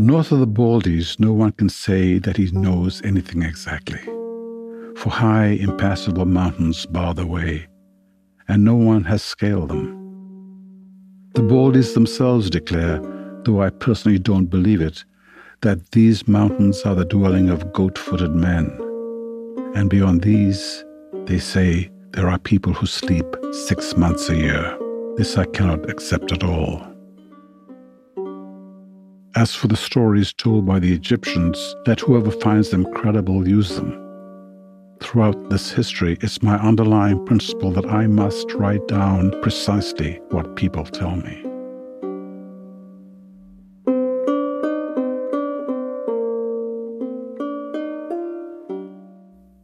North 0.00 0.30
of 0.30 0.38
the 0.38 0.46
Baldies, 0.46 1.18
no 1.18 1.32
one 1.32 1.52
can 1.52 1.68
say 1.68 2.18
that 2.18 2.36
he 2.36 2.50
knows 2.52 3.02
anything 3.02 3.42
exactly. 3.42 4.00
For 4.96 5.10
high, 5.10 5.58
impassable 5.60 6.24
mountains 6.24 6.86
bar 6.86 7.14
the 7.14 7.26
way, 7.26 7.66
and 8.46 8.64
no 8.64 8.74
one 8.74 9.04
has 9.04 9.22
scaled 9.22 9.70
them. 9.70 9.97
The 11.34 11.42
Baldies 11.42 11.94
themselves 11.94 12.50
declare, 12.50 13.00
though 13.44 13.62
I 13.62 13.70
personally 13.70 14.18
don't 14.18 14.46
believe 14.46 14.80
it, 14.80 15.04
that 15.60 15.92
these 15.92 16.26
mountains 16.26 16.82
are 16.82 16.94
the 16.94 17.04
dwelling 17.04 17.48
of 17.48 17.72
goat 17.72 17.98
footed 17.98 18.34
men. 18.34 18.66
And 19.74 19.90
beyond 19.90 20.22
these, 20.22 20.84
they 21.26 21.38
say 21.38 21.90
there 22.12 22.28
are 22.28 22.38
people 22.38 22.72
who 22.72 22.86
sleep 22.86 23.26
six 23.66 23.96
months 23.96 24.28
a 24.28 24.36
year. 24.36 24.78
This 25.16 25.36
I 25.36 25.44
cannot 25.44 25.88
accept 25.90 26.32
at 26.32 26.42
all. 26.42 26.82
As 29.36 29.54
for 29.54 29.68
the 29.68 29.76
stories 29.76 30.32
told 30.32 30.66
by 30.66 30.78
the 30.78 30.92
Egyptians, 30.92 31.58
let 31.86 32.00
whoever 32.00 32.30
finds 32.30 32.70
them 32.70 32.92
credible 32.94 33.46
use 33.46 33.76
them. 33.76 34.07
Throughout 35.00 35.48
this 35.48 35.70
history, 35.72 36.18
it's 36.20 36.42
my 36.42 36.56
underlying 36.56 37.24
principle 37.24 37.70
that 37.72 37.86
I 37.86 38.06
must 38.06 38.52
write 38.54 38.86
down 38.88 39.30
precisely 39.42 40.20
what 40.30 40.56
people 40.56 40.84
tell 40.84 41.16
me. 41.16 41.44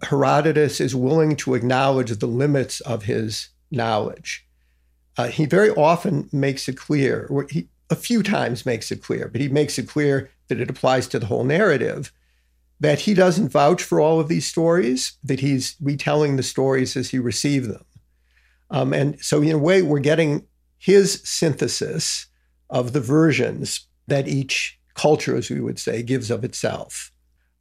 Herodotus 0.02 0.80
is 0.80 0.94
willing 0.94 1.34
to 1.36 1.54
acknowledge 1.54 2.10
the 2.10 2.26
limits 2.26 2.80
of 2.82 3.04
his 3.04 3.48
knowledge. 3.70 4.46
Uh, 5.16 5.28
he 5.28 5.46
very 5.46 5.70
often 5.70 6.28
makes 6.32 6.68
it 6.68 6.76
clear, 6.76 7.26
or 7.28 7.46
he, 7.50 7.68
a 7.90 7.96
few 7.96 8.22
times 8.22 8.64
makes 8.66 8.90
it 8.92 9.02
clear, 9.02 9.28
but 9.28 9.40
he 9.40 9.48
makes 9.48 9.78
it 9.78 9.88
clear 9.88 10.30
that 10.48 10.60
it 10.60 10.70
applies 10.70 11.06
to 11.08 11.18
the 11.18 11.26
whole 11.26 11.44
narrative, 11.44 12.12
that 12.84 13.00
he 13.00 13.14
doesn't 13.14 13.48
vouch 13.48 13.82
for 13.82 13.98
all 13.98 14.20
of 14.20 14.28
these 14.28 14.46
stories, 14.46 15.14
that 15.24 15.40
he's 15.40 15.74
retelling 15.80 16.36
the 16.36 16.42
stories 16.42 16.98
as 16.98 17.08
he 17.08 17.18
received 17.18 17.70
them. 17.70 17.84
Um, 18.70 18.92
and 18.92 19.18
so, 19.24 19.40
in 19.40 19.52
a 19.52 19.58
way, 19.58 19.80
we're 19.80 20.00
getting 20.00 20.46
his 20.76 21.22
synthesis 21.24 22.26
of 22.68 22.92
the 22.92 23.00
versions 23.00 23.86
that 24.06 24.28
each 24.28 24.78
culture, 24.92 25.34
as 25.34 25.48
we 25.48 25.60
would 25.60 25.78
say, 25.78 26.02
gives 26.02 26.30
of 26.30 26.44
itself. 26.44 27.10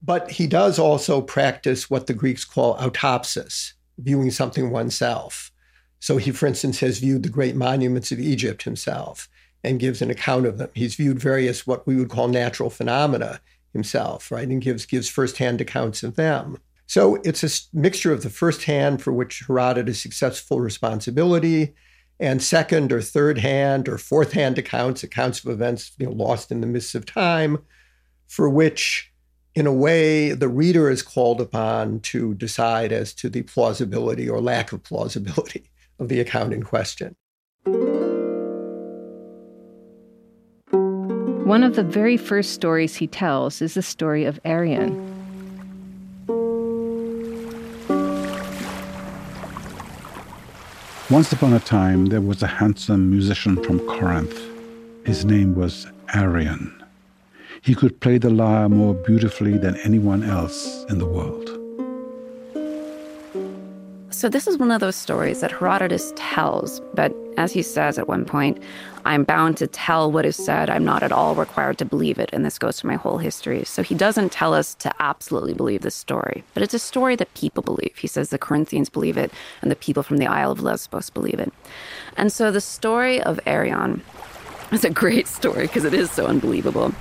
But 0.01 0.32
he 0.32 0.46
does 0.46 0.77
also 0.77 1.22
practice 1.22 1.89
what 1.89 2.08
the 2.08 2.13
Greeks 2.13 2.44
call 2.44 2.75
autopsis, 2.77 3.72
viewing 3.98 4.30
something 4.30 4.72
oneself. 4.72 5.53
So 6.01 6.18
he, 6.18 6.32
for 6.32 6.48
instance, 6.48 6.82
has 6.82 7.00
viewed 7.00 7.24
the 7.24 7.30
great 7.30 7.56
monuments 7.56 8.12
of 8.12 8.20
Egypt 8.20 8.63
himself 8.63 9.30
and 9.63 9.80
gives 9.80 10.01
an 10.01 10.12
account 10.12 10.46
of 10.46 10.58
them. 10.58 10.70
He's 10.74 10.96
viewed 10.96 11.18
various 11.18 11.65
what 11.65 11.88
we 11.88 11.96
would 11.96 12.10
call 12.10 12.27
natural 12.27 12.70
phenomena 12.70 13.39
himself, 13.74 14.32
right, 14.32 14.48
and 14.48 14.62
gives 14.62 14.86
gives 14.86 15.10
firsthand 15.10 15.60
accounts 15.60 16.03
of 16.03 16.15
them. 16.15 16.58
So 16.86 17.15
it's 17.24 17.44
a 17.44 17.75
mixture 17.75 18.13
of 18.13 18.24
the 18.24 18.30
firsthand 18.30 19.01
for 19.01 19.12
which 19.12 19.44
Herodotus 19.48 20.06
accepts 20.06 20.39
full 20.39 20.62
responsibility, 20.62 21.74
and 22.20 22.42
second 22.42 22.92
or 22.92 23.01
third 23.01 23.39
hand 23.39 23.89
or 23.89 23.98
fourth 23.98 24.34
hand 24.34 24.58
accounts, 24.58 25.03
accounts 25.03 25.44
of 25.44 25.51
events 25.51 25.92
you 25.98 26.06
know, 26.06 26.12
lost 26.12 26.51
in 26.51 26.62
the 26.62 26.68
mists 26.68 26.96
of 26.96 27.06
time, 27.06 27.58
for 28.27 28.50
which, 28.50 29.12
in 29.56 29.65
a 29.65 29.74
way, 29.74 30.32
the 30.32 30.48
reader 30.48 30.89
is 30.89 31.01
called 31.01 31.42
upon 31.42 32.00
to 32.01 32.34
decide 32.36 32.92
as 32.92 33.13
to 33.15 33.30
the 33.30 33.42
plausibility 33.42 34.30
or 34.30 34.39
lack 34.39 34.72
of 34.72 34.84
plausibility 34.84 35.70
of 36.00 36.10
the 36.10 36.20
account 36.20 36.53
in 36.53 36.63
question. 36.63 37.15
One 41.54 41.64
of 41.64 41.76
the 41.76 41.84
very 41.84 42.18
first 42.18 42.54
stories 42.54 42.96
he 42.96 43.06
tells 43.06 43.62
is 43.62 43.76
the 43.76 43.84
story 43.84 44.26
of 44.26 44.40
Arion. 44.44 44.90
Once 51.12 51.32
upon 51.32 51.54
a 51.54 51.60
time, 51.60 52.08
there 52.08 52.22
was 52.22 52.42
a 52.42 52.48
handsome 52.48 53.12
musician 53.12 53.64
from 53.64 53.78
Corinth. 53.82 54.36
His 55.06 55.26
name 55.26 55.54
was 55.54 55.86
Arion. 56.16 56.74
He 57.62 57.76
could 57.76 58.00
play 58.00 58.18
the 58.18 58.32
lyre 58.32 58.68
more 58.68 58.96
beautifully 58.96 59.60
than 59.60 59.76
anyone 59.84 60.24
else 60.24 60.84
in 60.90 60.98
the 60.98 61.06
world. 61.06 61.48
So, 64.10 64.28
this 64.28 64.48
is 64.48 64.58
one 64.58 64.72
of 64.72 64.80
those 64.80 64.96
stories 64.96 65.42
that 65.42 65.52
Herodotus 65.52 66.14
tells, 66.16 66.82
but 66.96 67.14
As 67.38 67.52
he 67.52 67.62
says 67.62 67.98
at 67.98 68.08
one 68.08 68.25
point, 68.25 68.62
I'm 69.06 69.24
bound 69.24 69.58
to 69.58 69.68
tell 69.68 70.12
what 70.12 70.25
is 70.25 70.36
said. 70.36 70.70
I'm 70.70 70.86
not 70.86 71.04
at 71.04 71.12
all 71.12 71.36
required 71.36 71.78
to 71.80 71.86
believe 71.86 72.20
it. 72.20 72.30
And 72.32 72.46
this 72.46 72.58
goes 72.58 72.78
to 72.78 72.88
my 72.88 72.96
whole 72.96 73.18
history. 73.18 73.63
So 73.66 73.84
he 73.84 73.96
doesn't 73.96 74.32
tell 74.32 74.54
us 74.54 74.75
to 74.75 74.94
absolutely 75.00 75.54
believe 75.54 75.82
this 75.82 75.96
story, 75.96 76.44
but 76.54 76.63
it's 76.63 76.74
a 76.74 76.80
story 76.80 77.16
that 77.18 77.34
people 77.34 77.63
believe. 77.63 77.98
He 77.98 78.08
says 78.08 78.30
the 78.30 78.38
Corinthians 78.38 78.90
believe 78.90 79.18
it 79.18 79.32
and 79.62 79.70
the 79.70 79.75
people 79.75 80.04
from 80.04 80.18
the 80.18 80.28
Isle 80.28 80.52
of 80.52 80.62
Lesbos 80.62 81.10
believe 81.10 81.40
it. 81.40 81.52
And 82.18 82.32
so 82.32 82.52
the 82.52 82.62
story 82.62 83.22
of 83.22 83.40
Arion 83.46 84.02
is 84.72 84.84
a 84.84 84.90
great 84.90 85.28
story 85.28 85.68
because 85.68 85.86
it 85.86 85.94
is 85.94 86.12
so 86.12 86.28
unbelievable. 86.28 86.94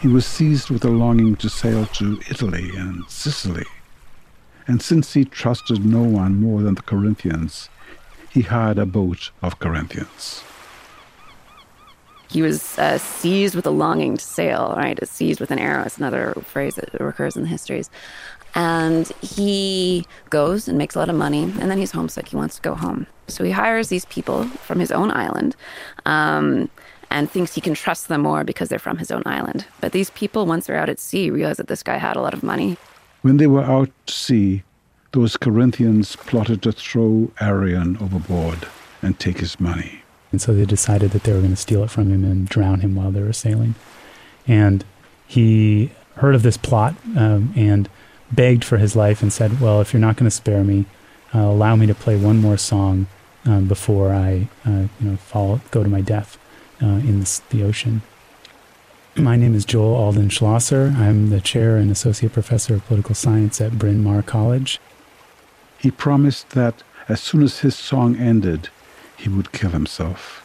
He 0.00 0.08
was 0.08 0.24
seized 0.24 0.70
with 0.70 0.84
a 0.84 0.88
longing 0.88 1.36
to 1.36 1.50
sail 1.50 1.84
to 1.86 2.18
Italy 2.30 2.70
and 2.74 3.04
Sicily. 3.10 3.66
And 4.70 4.80
since 4.80 5.14
he 5.14 5.24
trusted 5.24 5.84
no 5.84 6.02
one 6.02 6.40
more 6.40 6.62
than 6.62 6.76
the 6.76 6.82
Corinthians, 6.82 7.68
he 8.30 8.42
hired 8.42 8.78
a 8.78 8.86
boat 8.86 9.32
of 9.42 9.58
Corinthians. 9.58 10.44
He 12.30 12.40
was 12.40 12.78
uh, 12.78 12.98
seized 12.98 13.56
with 13.56 13.66
a 13.66 13.72
longing 13.72 14.16
to 14.16 14.24
sail, 14.24 14.72
right? 14.76 14.96
Seized 15.08 15.40
with 15.40 15.50
an 15.50 15.58
arrow 15.58 15.82
is 15.82 15.98
another 15.98 16.34
phrase 16.44 16.76
that 16.76 16.88
recurs 17.00 17.36
in 17.36 17.42
the 17.42 17.48
histories. 17.48 17.90
And 18.54 19.08
he 19.20 20.06
goes 20.30 20.68
and 20.68 20.78
makes 20.78 20.94
a 20.94 21.00
lot 21.00 21.08
of 21.08 21.16
money, 21.16 21.42
and 21.42 21.68
then 21.68 21.78
he's 21.78 21.90
homesick. 21.90 22.28
He 22.28 22.36
wants 22.36 22.54
to 22.54 22.62
go 22.62 22.76
home. 22.76 23.08
So 23.26 23.42
he 23.42 23.50
hires 23.50 23.88
these 23.88 24.04
people 24.04 24.44
from 24.44 24.78
his 24.78 24.92
own 24.92 25.10
island 25.10 25.56
um, 26.06 26.70
and 27.10 27.28
thinks 27.28 27.56
he 27.56 27.60
can 27.60 27.74
trust 27.74 28.06
them 28.06 28.20
more 28.20 28.44
because 28.44 28.68
they're 28.68 28.78
from 28.78 28.98
his 28.98 29.10
own 29.10 29.24
island. 29.26 29.66
But 29.80 29.90
these 29.90 30.10
people, 30.10 30.46
once 30.46 30.66
they're 30.68 30.76
out 30.76 30.88
at 30.88 31.00
sea, 31.00 31.28
realize 31.28 31.56
that 31.56 31.66
this 31.66 31.82
guy 31.82 31.96
had 31.96 32.14
a 32.14 32.20
lot 32.20 32.34
of 32.34 32.44
money. 32.44 32.76
When 33.22 33.36
they 33.36 33.46
were 33.46 33.62
out 33.62 33.90
to 34.06 34.12
sea, 34.12 34.62
those 35.12 35.36
Corinthians 35.36 36.16
plotted 36.16 36.62
to 36.62 36.72
throw 36.72 37.30
Arion 37.40 37.98
overboard 37.98 38.66
and 39.02 39.18
take 39.18 39.38
his 39.38 39.60
money. 39.60 40.02
And 40.32 40.40
so 40.40 40.54
they 40.54 40.64
decided 40.64 41.10
that 41.10 41.24
they 41.24 41.32
were 41.32 41.40
going 41.40 41.50
to 41.50 41.56
steal 41.56 41.82
it 41.82 41.90
from 41.90 42.10
him 42.10 42.24
and 42.24 42.48
drown 42.48 42.80
him 42.80 42.94
while 42.94 43.10
they 43.10 43.20
were 43.20 43.32
sailing. 43.32 43.74
And 44.46 44.84
he 45.26 45.92
heard 46.16 46.34
of 46.34 46.42
this 46.42 46.56
plot 46.56 46.94
um, 47.16 47.52
and 47.56 47.88
begged 48.32 48.64
for 48.64 48.78
his 48.78 48.94
life 48.94 49.22
and 49.22 49.32
said, 49.32 49.60
Well, 49.60 49.80
if 49.80 49.92
you're 49.92 50.00
not 50.00 50.16
going 50.16 50.28
to 50.28 50.30
spare 50.30 50.64
me, 50.64 50.86
uh, 51.34 51.40
allow 51.40 51.76
me 51.76 51.86
to 51.86 51.94
play 51.94 52.16
one 52.16 52.38
more 52.38 52.56
song 52.56 53.06
um, 53.44 53.66
before 53.66 54.12
I 54.12 54.48
uh, 54.64 54.86
you 55.00 55.10
know, 55.10 55.16
fall, 55.16 55.60
go 55.70 55.82
to 55.82 55.88
my 55.88 56.00
death 56.00 56.38
uh, 56.82 56.86
in 56.86 57.20
the, 57.20 57.40
the 57.50 57.62
ocean. 57.64 58.02
My 59.20 59.36
name 59.36 59.54
is 59.54 59.66
Joel 59.66 59.96
Alden 59.96 60.30
Schlosser. 60.30 60.94
I'm 60.96 61.28
the 61.28 61.42
chair 61.42 61.76
and 61.76 61.90
associate 61.90 62.32
professor 62.32 62.74
of 62.74 62.86
political 62.86 63.14
science 63.14 63.60
at 63.60 63.78
Bryn 63.78 64.02
Mawr 64.02 64.22
College. 64.22 64.80
He 65.76 65.90
promised 65.90 66.50
that 66.50 66.82
as 67.06 67.20
soon 67.20 67.42
as 67.42 67.58
his 67.58 67.76
song 67.76 68.16
ended, 68.16 68.70
he 69.18 69.28
would 69.28 69.52
kill 69.52 69.70
himself. 69.70 70.42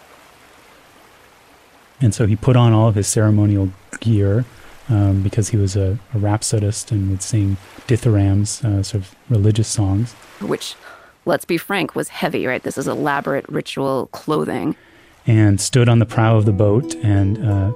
And 2.02 2.14
so 2.14 2.26
he 2.26 2.36
put 2.36 2.58
on 2.58 2.74
all 2.74 2.90
of 2.90 2.96
his 2.96 3.08
ceremonial 3.08 3.72
gear 4.02 4.44
um, 4.90 5.24
because 5.24 5.50
he 5.50 5.58
was 5.58 5.78
a, 5.78 5.98
a, 6.14 6.20
rhapsodist 6.20 6.92
and 6.92 7.10
would 7.12 7.22
sing 7.22 7.56
dithyrambs, 7.88 8.66
uh, 8.66 8.84
sort 8.84 9.04
of 9.04 9.16
religious 9.30 9.70
songs. 9.70 10.12
Which, 10.42 10.76
let's 11.24 11.46
be 11.46 11.58
frank, 11.58 11.96
was 11.96 12.10
heavy, 12.10 12.46
right? 12.46 12.62
This 12.62 12.78
is 12.78 12.90
elaborate 12.90 13.48
ritual 13.48 14.08
clothing. 14.08 14.76
And 15.26 15.62
stood 15.62 15.88
on 15.88 16.00
the 16.00 16.06
prow 16.06 16.36
of 16.36 16.44
the 16.44 16.52
boat 16.52 16.94
and 16.96 17.38
uh, 17.38 17.72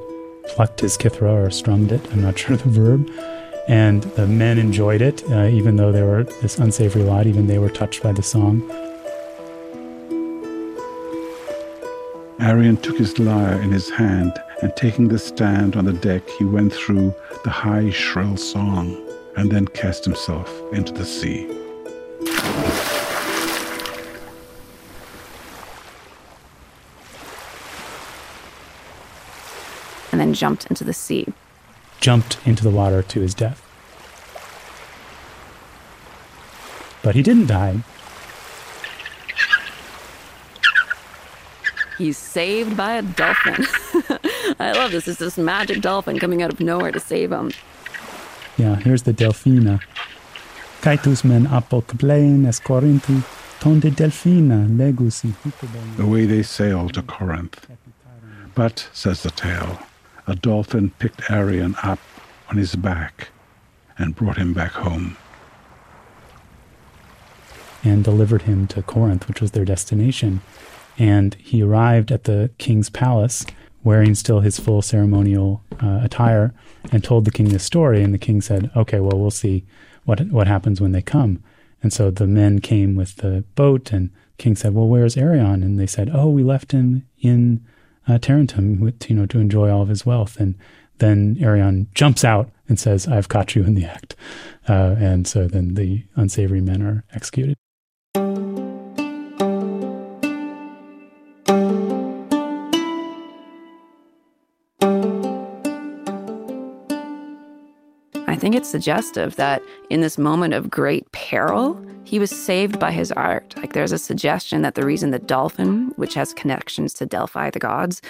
plucked 0.50 0.82
his 0.82 0.98
kithra 0.98 1.46
or 1.46 1.50
strummed 1.50 1.92
it. 1.92 2.02
I'm 2.12 2.22
not 2.22 2.38
sure 2.44 2.58
the 2.58 2.70
verb 2.70 3.10
and 3.70 4.02
the 4.02 4.26
men 4.26 4.58
enjoyed 4.58 5.00
it, 5.00 5.24
uh, 5.30 5.46
even 5.46 5.76
though 5.76 5.92
they 5.92 6.02
were 6.02 6.24
this 6.42 6.58
unsavory 6.58 7.04
lot, 7.04 7.28
even 7.28 7.46
they 7.46 7.60
were 7.60 7.70
touched 7.70 8.02
by 8.02 8.12
the 8.12 8.24
song. 8.24 8.68
Arion 12.40 12.78
took 12.78 12.98
his 12.98 13.20
lyre 13.20 13.62
in 13.62 13.72
his 13.72 13.92
hand, 13.92 14.34
and 14.64 14.76
taking 14.76 15.08
the 15.08 15.20
stand 15.20 15.76
on 15.76 15.86
the 15.86 15.94
deck, 15.94 16.28
he 16.30 16.46
went 16.46 16.74
through 16.74 17.14
the 17.44 17.52
high, 17.52 17.92
shrill 17.92 18.38
song, 18.38 18.98
and 19.38 19.52
then 19.52 19.68
cast 19.68 20.04
himself 20.04 20.50
into 20.74 20.92
the 20.92 21.06
sea. 21.06 21.59
And 30.20 30.28
then 30.28 30.34
jumped 30.34 30.66
into 30.68 30.84
the 30.84 30.94
sea 30.94 31.34
jumped 32.00 32.38
into 32.46 32.64
the 32.64 32.70
water 32.70 33.02
to 33.02 33.22
his 33.22 33.34
death. 33.34 33.66
But 37.02 37.16
he 37.16 37.24
didn't 37.24 37.48
die. 37.48 37.80
He's 41.98 42.18
saved 42.18 42.78
by 42.78 42.94
a 42.94 43.02
dolphin. 43.02 43.66
I 44.60 44.72
love 44.72 44.92
this. 44.92 45.08
It's 45.08 45.20
this 45.20 45.38
magic 45.38 45.82
dolphin 45.82 46.20
coming 46.20 46.42
out 46.42 46.54
of 46.54 46.60
nowhere 46.60 46.92
to 46.92 47.00
save 47.00 47.32
him. 47.32 47.52
Yeah, 48.58 48.76
here's 48.78 49.04
the 49.04 49.14
Delphina. 49.14 49.82
Caitus 50.82 51.26
men 51.26 51.46
apokplein 51.48 52.48
es 52.48 52.60
Corinthi, 52.60 53.22
tonde 53.60 53.92
Delphina 53.96 54.66
legusi. 54.68 55.34
The 55.98 56.06
way 56.06 56.26
they 56.26 56.44
sailed 56.44 56.94
to 56.94 57.02
Corinth. 57.02 57.68
But, 58.56 58.90
says 58.94 59.24
the 59.24 59.32
tale, 59.32 59.80
a 60.30 60.36
dolphin 60.36 60.92
picked 61.00 61.30
Arion 61.32 61.76
up 61.82 62.00
on 62.50 62.58
his 62.58 62.76
back 62.76 63.30
and 63.98 64.16
brought 64.16 64.38
him 64.38 64.54
back 64.54 64.72
home. 64.72 65.18
And 67.84 68.04
delivered 68.04 68.44
him 68.44 68.68
to 68.68 68.82
Corinth, 68.82 69.28
which 69.28 69.42
was 69.42 69.52
their 69.52 69.66
destination. 69.66 70.42
And 70.98 71.34
he 71.36 71.64
arrived 71.64 72.12
at 72.12 72.26
the 72.26 72.52
king's 72.58 72.90
palace 72.90 73.46
wearing 73.84 74.14
still 74.14 74.42
his 74.42 74.60
full 74.60 74.82
ceremonial 74.82 75.64
uh, 75.82 76.02
attire 76.04 76.54
and 76.92 77.04
told 77.04 77.26
the 77.26 77.32
king 77.32 77.50
this 77.50 77.64
story. 77.64 78.04
And 78.04 78.14
the 78.14 78.18
king 78.18 78.42
said, 78.42 78.70
Okay, 78.76 79.00
well, 79.00 79.18
we'll 79.18 79.32
see 79.32 79.66
what, 80.04 80.20
what 80.28 80.48
happens 80.48 80.82
when 80.82 80.92
they 80.92 81.02
come. 81.02 81.42
And 81.82 81.94
so 81.94 82.12
the 82.12 82.28
men 82.28 82.60
came 82.60 82.96
with 82.96 83.18
the 83.18 83.46
boat, 83.56 83.94
and 83.94 84.10
king 84.38 84.56
said, 84.56 84.74
Well, 84.74 84.88
where's 84.88 85.16
Arion? 85.16 85.64
And 85.64 85.80
they 85.80 85.88
said, 85.88 86.12
Oh, 86.14 86.30
we 86.30 86.44
left 86.44 86.74
him 86.74 87.08
in 87.22 87.66
uh, 88.10 88.18
Tarentum, 88.18 88.80
with, 88.80 89.10
you 89.10 89.16
know, 89.16 89.26
to 89.28 89.40
enjoy 89.40 89.70
all 89.70 89.82
of 89.84 89.90
his 89.90 90.06
wealth. 90.06 90.38
And 90.38 90.56
then 90.98 91.38
Arion 91.40 91.88
jumps 91.94 92.26
out 92.26 92.50
and 92.68 92.80
says, 92.80 93.08
"I've 93.08 93.30
caught 93.30 93.56
you 93.56 93.64
in 93.64 93.76
the 93.76 93.86
act," 93.86 94.16
uh, 94.68 94.96
and 94.98 95.28
so 95.28 95.48
then 95.48 95.76
the 95.76 96.04
unsavory 96.16 96.62
men 96.62 96.82
are 96.82 97.04
executed. 97.14 97.56
Think 108.40 108.56
it's 108.56 108.70
suggestive 108.70 109.36
that 109.36 109.62
in 109.90 110.02
this 110.02 110.18
moment 110.18 110.54
of 110.54 110.70
great 110.70 111.12
peril, 111.12 111.80
he 112.04 112.18
was 112.18 112.32
saved 112.32 112.80
by 112.80 112.92
his 112.92 113.12
art. 113.12 113.54
Like 113.58 113.74
there's 113.74 113.92
a 113.92 113.98
suggestion 114.00 114.64
that 114.64 114.74
the 114.74 114.86
reason 114.86 115.12
the 115.12 115.20
dolphin, 115.20 115.94
which 115.96 116.16
has 116.16 116.34
connections 116.34 116.92
to 116.96 117.06
Delphi, 117.06 117.52
the 117.52 117.60
gods, 117.60 118.02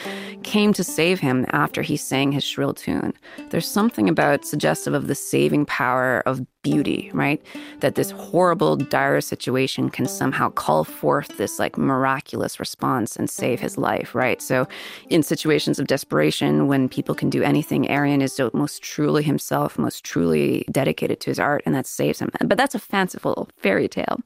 came 0.44 0.72
to 0.74 0.86
save 0.86 1.20
him 1.20 1.46
after 1.50 1.82
he 1.82 1.98
sang 1.98 2.32
his 2.32 2.46
shrill 2.46 2.74
tune. 2.74 3.14
There's 3.50 3.68
something 3.68 4.08
about 4.08 4.46
suggestive 4.46 4.94
of 4.94 5.08
the 5.08 5.16
saving 5.16 5.66
power 5.66 6.22
of 6.26 6.46
beauty, 6.72 7.10
right? 7.14 7.42
That 7.80 7.96
this 7.96 8.12
horrible, 8.12 8.76
dire 8.76 9.22
situation 9.22 9.90
can 9.90 10.08
somehow 10.08 10.50
call 10.50 10.84
forth 10.84 11.38
this 11.38 11.60
like 11.60 11.78
miraculous 11.78 12.60
response 12.60 13.16
and 13.16 13.30
save 13.30 13.60
his 13.60 13.78
life, 13.78 14.14
right? 14.14 14.42
So, 14.42 14.68
in 15.10 15.24
situations 15.24 15.80
of 15.80 15.88
desperation, 15.88 16.68
when 16.68 16.90
people 16.90 17.16
can 17.16 17.30
do 17.30 17.42
anything, 17.44 17.90
Arion 17.90 18.22
is 18.22 18.40
most 18.54 18.82
truly 18.84 19.24
himself, 19.24 19.78
most 19.78 20.04
truly 20.04 20.66
dedicated 20.72 21.20
to 21.22 21.32
his 21.32 21.40
art, 21.40 21.64
and 21.66 21.74
that 21.76 21.88
saves 21.88 22.20
him. 22.20 22.30
But 22.46 22.58
that's 22.58 22.76
a 22.76 22.80
fanciful 22.80 23.50
fairy 23.58 23.88
tale. 23.88 24.20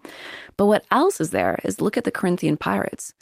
But 0.58 0.68
what 0.68 0.86
else 0.92 1.22
is 1.22 1.32
there 1.32 1.60
is 1.64 1.82
look 1.82 1.98
at 1.98 2.04
the 2.04 2.12
Corinthian 2.12 2.58
pirates. 2.58 3.14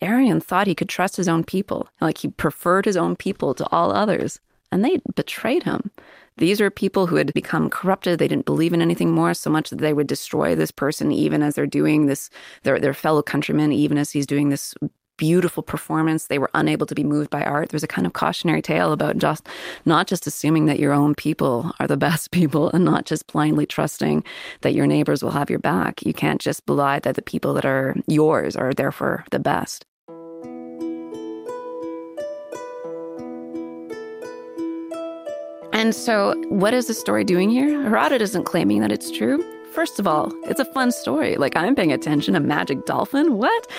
Arion 0.00 0.40
thought 0.40 0.66
he 0.66 0.74
could 0.74 0.88
trust 0.88 1.16
his 1.16 1.28
own 1.28 1.44
people, 1.44 1.88
like 2.00 2.18
he 2.18 2.28
preferred 2.28 2.84
his 2.84 2.96
own 2.96 3.16
people 3.16 3.54
to 3.54 3.66
all 3.70 3.90
others, 3.92 4.40
and 4.70 4.84
they 4.84 5.00
betrayed 5.14 5.62
him. 5.62 5.90
These 6.36 6.60
are 6.60 6.70
people 6.70 7.06
who 7.06 7.16
had 7.16 7.32
become 7.32 7.70
corrupted. 7.70 8.18
They 8.18 8.28
didn't 8.28 8.44
believe 8.44 8.72
in 8.72 8.82
anything 8.82 9.12
more 9.12 9.34
so 9.34 9.50
much 9.50 9.70
that 9.70 9.78
they 9.78 9.92
would 9.92 10.08
destroy 10.08 10.54
this 10.54 10.72
person 10.72 11.12
even 11.12 11.42
as 11.42 11.54
they're 11.54 11.66
doing 11.66 12.06
this, 12.06 12.28
their, 12.64 12.80
their 12.80 12.94
fellow 12.94 13.22
countrymen, 13.22 13.72
even 13.72 13.98
as 13.98 14.10
he's 14.10 14.26
doing 14.26 14.48
this 14.48 14.74
beautiful 15.16 15.62
performance. 15.62 16.26
They 16.26 16.40
were 16.40 16.50
unable 16.54 16.86
to 16.86 16.94
be 16.94 17.04
moved 17.04 17.30
by 17.30 17.42
art. 17.42 17.68
There's 17.68 17.84
a 17.84 17.88
kind 17.88 18.06
of 18.06 18.14
cautionary 18.14 18.62
tale 18.62 18.92
about 18.92 19.18
just 19.18 19.46
not 19.84 20.08
just 20.08 20.26
assuming 20.26 20.66
that 20.66 20.80
your 20.80 20.92
own 20.92 21.14
people 21.14 21.70
are 21.78 21.86
the 21.86 21.96
best 22.08 22.32
people 22.32 22.70
and 22.70 22.84
not 22.84 23.06
just 23.06 23.26
blindly 23.28 23.66
trusting 23.66 24.24
that 24.62 24.74
your 24.74 24.86
neighbors 24.86 25.22
will 25.22 25.30
have 25.30 25.50
your 25.50 25.60
back. 25.60 26.04
You 26.04 26.12
can't 26.12 26.40
just 26.40 26.66
belie 26.66 26.98
that 27.00 27.14
the 27.14 27.22
people 27.22 27.54
that 27.54 27.64
are 27.64 27.94
yours 28.06 28.56
are 28.56 28.72
therefore 28.72 29.24
the 29.30 29.38
best. 29.38 29.84
And 35.84 35.94
so, 35.94 36.32
what 36.48 36.72
is 36.72 36.86
the 36.86 36.94
story 36.94 37.24
doing 37.24 37.50
here? 37.50 37.82
Herodotus 37.82 38.30
isn't 38.30 38.46
claiming 38.46 38.80
that 38.80 38.90
it's 38.90 39.10
true. 39.10 39.44
First 39.74 40.00
of 40.00 40.06
all, 40.06 40.32
it's 40.44 40.58
a 40.58 40.64
fun 40.64 40.90
story. 40.90 41.36
Like, 41.36 41.56
I'm 41.56 41.74
paying 41.74 41.92
attention, 41.92 42.34
a 42.34 42.40
magic 42.40 42.86
dolphin, 42.86 43.36
what? 43.36 43.70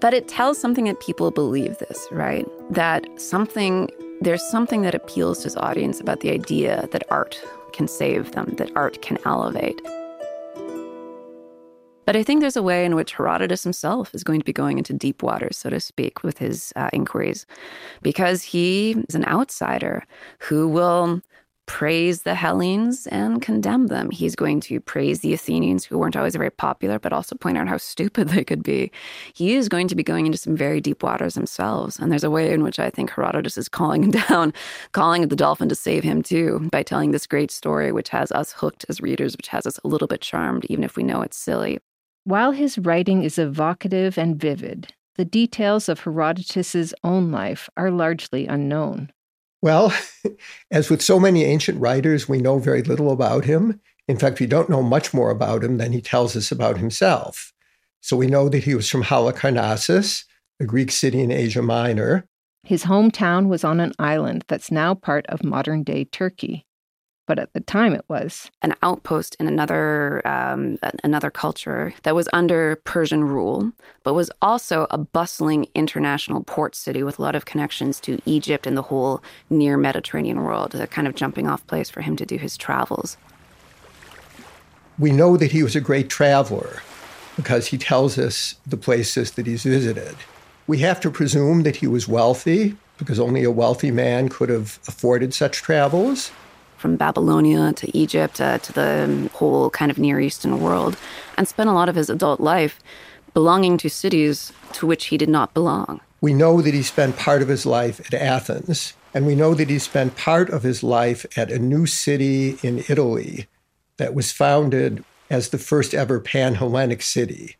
But 0.00 0.14
it 0.14 0.26
tells 0.26 0.58
something 0.58 0.86
that 0.86 0.98
people 1.00 1.30
believe 1.30 1.76
this, 1.76 2.08
right? 2.10 2.46
That 2.70 3.06
something, 3.20 3.90
there's 4.22 4.42
something 4.42 4.80
that 4.80 4.94
appeals 4.94 5.40
to 5.40 5.44
his 5.44 5.56
audience 5.58 6.00
about 6.00 6.20
the 6.20 6.30
idea 6.30 6.88
that 6.92 7.04
art 7.10 7.38
can 7.74 7.86
save 7.86 8.32
them, 8.32 8.54
that 8.56 8.74
art 8.74 9.02
can 9.02 9.18
elevate. 9.26 9.82
But 12.06 12.16
I 12.16 12.22
think 12.22 12.40
there's 12.40 12.56
a 12.56 12.62
way 12.62 12.86
in 12.86 12.96
which 12.96 13.12
Herodotus 13.12 13.62
himself 13.62 14.14
is 14.14 14.24
going 14.24 14.40
to 14.40 14.44
be 14.46 14.52
going 14.52 14.78
into 14.78 14.94
deep 14.94 15.22
waters, 15.22 15.58
so 15.58 15.68
to 15.68 15.78
speak, 15.78 16.24
with 16.24 16.38
his 16.38 16.72
uh, 16.74 16.88
inquiries, 16.94 17.44
because 18.00 18.42
he 18.42 18.92
is 19.10 19.14
an 19.14 19.26
outsider 19.26 20.06
who 20.38 20.66
will 20.66 21.20
praise 21.70 22.22
the 22.22 22.34
Hellenes 22.34 23.06
and 23.06 23.40
condemn 23.40 23.86
them. 23.86 24.10
He's 24.10 24.34
going 24.34 24.58
to 24.62 24.80
praise 24.80 25.20
the 25.20 25.32
Athenians, 25.32 25.84
who 25.84 25.98
weren't 25.98 26.16
always 26.16 26.34
very 26.34 26.50
popular, 26.50 26.98
but 26.98 27.12
also 27.12 27.36
point 27.36 27.56
out 27.56 27.68
how 27.68 27.76
stupid 27.76 28.28
they 28.30 28.42
could 28.42 28.64
be. 28.64 28.90
He 29.34 29.54
is 29.54 29.68
going 29.68 29.86
to 29.86 29.94
be 29.94 30.02
going 30.02 30.26
into 30.26 30.36
some 30.36 30.56
very 30.56 30.80
deep 30.80 31.04
waters 31.04 31.34
themselves. 31.34 31.96
And 31.96 32.10
there's 32.10 32.24
a 32.24 32.30
way 32.30 32.52
in 32.52 32.64
which 32.64 32.80
I 32.80 32.90
think 32.90 33.12
Herodotus 33.12 33.56
is 33.56 33.68
calling 33.78 34.02
him 34.02 34.10
down, 34.10 34.52
calling 34.90 35.28
the 35.28 35.36
dolphin 35.36 35.68
to 35.68 35.76
save 35.76 36.02
him 36.02 36.22
too, 36.22 36.68
by 36.72 36.82
telling 36.82 37.12
this 37.12 37.24
great 37.24 37.52
story, 37.52 37.92
which 37.92 38.08
has 38.08 38.32
us 38.32 38.52
hooked 38.52 38.84
as 38.88 39.00
readers, 39.00 39.36
which 39.36 39.48
has 39.48 39.64
us 39.64 39.78
a 39.84 39.88
little 39.88 40.08
bit 40.08 40.22
charmed, 40.22 40.64
even 40.64 40.82
if 40.82 40.96
we 40.96 41.04
know 41.04 41.22
it's 41.22 41.36
silly. 41.36 41.78
While 42.24 42.50
his 42.50 42.78
writing 42.78 43.22
is 43.22 43.38
evocative 43.38 44.18
and 44.18 44.34
vivid, 44.34 44.92
the 45.14 45.24
details 45.24 45.88
of 45.88 46.00
Herodotus's 46.00 46.94
own 47.04 47.30
life 47.30 47.70
are 47.76 47.92
largely 47.92 48.48
unknown. 48.48 49.12
Well, 49.62 49.92
as 50.70 50.90
with 50.90 51.02
so 51.02 51.20
many 51.20 51.44
ancient 51.44 51.80
writers, 51.80 52.28
we 52.28 52.38
know 52.38 52.58
very 52.58 52.82
little 52.82 53.12
about 53.12 53.44
him. 53.44 53.80
In 54.08 54.16
fact, 54.16 54.40
we 54.40 54.46
don't 54.46 54.70
know 54.70 54.82
much 54.82 55.14
more 55.14 55.30
about 55.30 55.62
him 55.62 55.78
than 55.78 55.92
he 55.92 56.00
tells 56.00 56.36
us 56.36 56.50
about 56.50 56.78
himself. 56.78 57.52
So 58.00 58.16
we 58.16 58.26
know 58.26 58.48
that 58.48 58.64
he 58.64 58.74
was 58.74 58.88
from 58.88 59.04
Halicarnassus, 59.04 60.24
a 60.58 60.64
Greek 60.64 60.90
city 60.90 61.20
in 61.20 61.30
Asia 61.30 61.62
Minor. 61.62 62.26
His 62.64 62.84
hometown 62.84 63.48
was 63.48 63.64
on 63.64 63.80
an 63.80 63.92
island 63.98 64.44
that's 64.48 64.70
now 64.70 64.94
part 64.94 65.26
of 65.26 65.44
modern 65.44 65.82
day 65.82 66.04
Turkey 66.04 66.66
but 67.30 67.38
at 67.38 67.52
the 67.52 67.60
time 67.60 67.94
it 67.94 68.04
was 68.08 68.50
an 68.60 68.74
outpost 68.82 69.36
in 69.38 69.46
another 69.46 70.20
um, 70.26 70.76
another 71.04 71.30
culture 71.30 71.94
that 72.02 72.12
was 72.12 72.28
under 72.32 72.74
Persian 72.82 73.22
rule, 73.22 73.70
but 74.02 74.14
was 74.14 74.32
also 74.42 74.88
a 74.90 74.98
bustling 74.98 75.68
international 75.76 76.42
port 76.42 76.74
city 76.74 77.04
with 77.04 77.20
a 77.20 77.22
lot 77.22 77.36
of 77.36 77.44
connections 77.44 78.00
to 78.00 78.18
Egypt 78.26 78.66
and 78.66 78.76
the 78.76 78.82
whole 78.82 79.22
near 79.48 79.76
Mediterranean 79.76 80.42
world, 80.42 80.74
a 80.74 80.88
kind 80.88 81.06
of 81.06 81.14
jumping 81.14 81.46
off 81.46 81.64
place 81.68 81.88
for 81.88 82.00
him 82.00 82.16
to 82.16 82.26
do 82.26 82.36
his 82.36 82.56
travels. 82.56 83.16
We 84.98 85.12
know 85.12 85.36
that 85.36 85.52
he 85.52 85.62
was 85.62 85.76
a 85.76 85.80
great 85.80 86.08
traveler 86.08 86.82
because 87.36 87.68
he 87.68 87.78
tells 87.78 88.18
us 88.18 88.56
the 88.66 88.76
places 88.76 89.30
that 89.36 89.46
he's 89.46 89.62
visited. 89.62 90.16
We 90.66 90.78
have 90.78 90.98
to 91.02 91.12
presume 91.12 91.62
that 91.62 91.76
he 91.76 91.86
was 91.86 92.08
wealthy 92.08 92.74
because 92.98 93.20
only 93.20 93.44
a 93.44 93.52
wealthy 93.52 93.92
man 93.92 94.30
could 94.30 94.48
have 94.48 94.80
afforded 94.88 95.32
such 95.32 95.62
travels 95.62 96.32
from 96.80 96.96
Babylonia 96.96 97.72
to 97.74 97.96
Egypt 97.96 98.40
uh, 98.40 98.58
to 98.58 98.72
the 98.72 99.30
whole 99.34 99.70
kind 99.70 99.90
of 99.90 99.98
Near 99.98 100.18
Eastern 100.18 100.60
world, 100.60 100.96
and 101.36 101.46
spent 101.46 101.68
a 101.68 101.74
lot 101.74 101.88
of 101.88 101.94
his 101.94 102.08
adult 102.08 102.40
life 102.40 102.80
belonging 103.34 103.76
to 103.78 103.88
cities 103.88 104.52
to 104.72 104.86
which 104.86 105.06
he 105.06 105.18
did 105.18 105.28
not 105.28 105.54
belong. 105.54 106.00
We 106.20 106.32
know 106.32 106.60
that 106.62 106.74
he 106.74 106.82
spent 106.82 107.16
part 107.16 107.42
of 107.42 107.48
his 107.48 107.64
life 107.64 108.00
at 108.00 108.14
Athens, 108.14 108.94
and 109.14 109.26
we 109.26 109.34
know 109.34 109.54
that 109.54 109.70
he 109.70 109.78
spent 109.78 110.16
part 110.16 110.50
of 110.50 110.62
his 110.62 110.82
life 110.82 111.26
at 111.36 111.52
a 111.52 111.58
new 111.58 111.86
city 111.86 112.58
in 112.62 112.84
Italy 112.88 113.46
that 113.98 114.14
was 114.14 114.32
founded 114.32 115.04
as 115.28 115.50
the 115.50 115.58
first 115.58 115.94
ever 115.94 116.18
pan 116.18 116.54
Hellenic 116.54 117.02
city, 117.02 117.56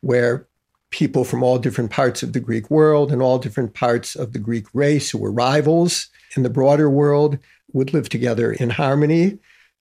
where 0.00 0.46
people 0.90 1.24
from 1.24 1.42
all 1.42 1.58
different 1.58 1.90
parts 1.90 2.22
of 2.22 2.32
the 2.32 2.40
Greek 2.40 2.70
world 2.70 3.10
and 3.12 3.20
all 3.20 3.38
different 3.38 3.74
parts 3.74 4.14
of 4.14 4.32
the 4.32 4.38
Greek 4.38 4.66
race 4.72 5.10
who 5.10 5.18
were 5.18 5.32
rivals 5.32 6.08
in 6.36 6.42
the 6.42 6.50
broader 6.50 6.90
world 6.90 7.38
would 7.72 7.92
live 7.92 8.08
together 8.08 8.52
in 8.52 8.70
harmony. 8.70 9.38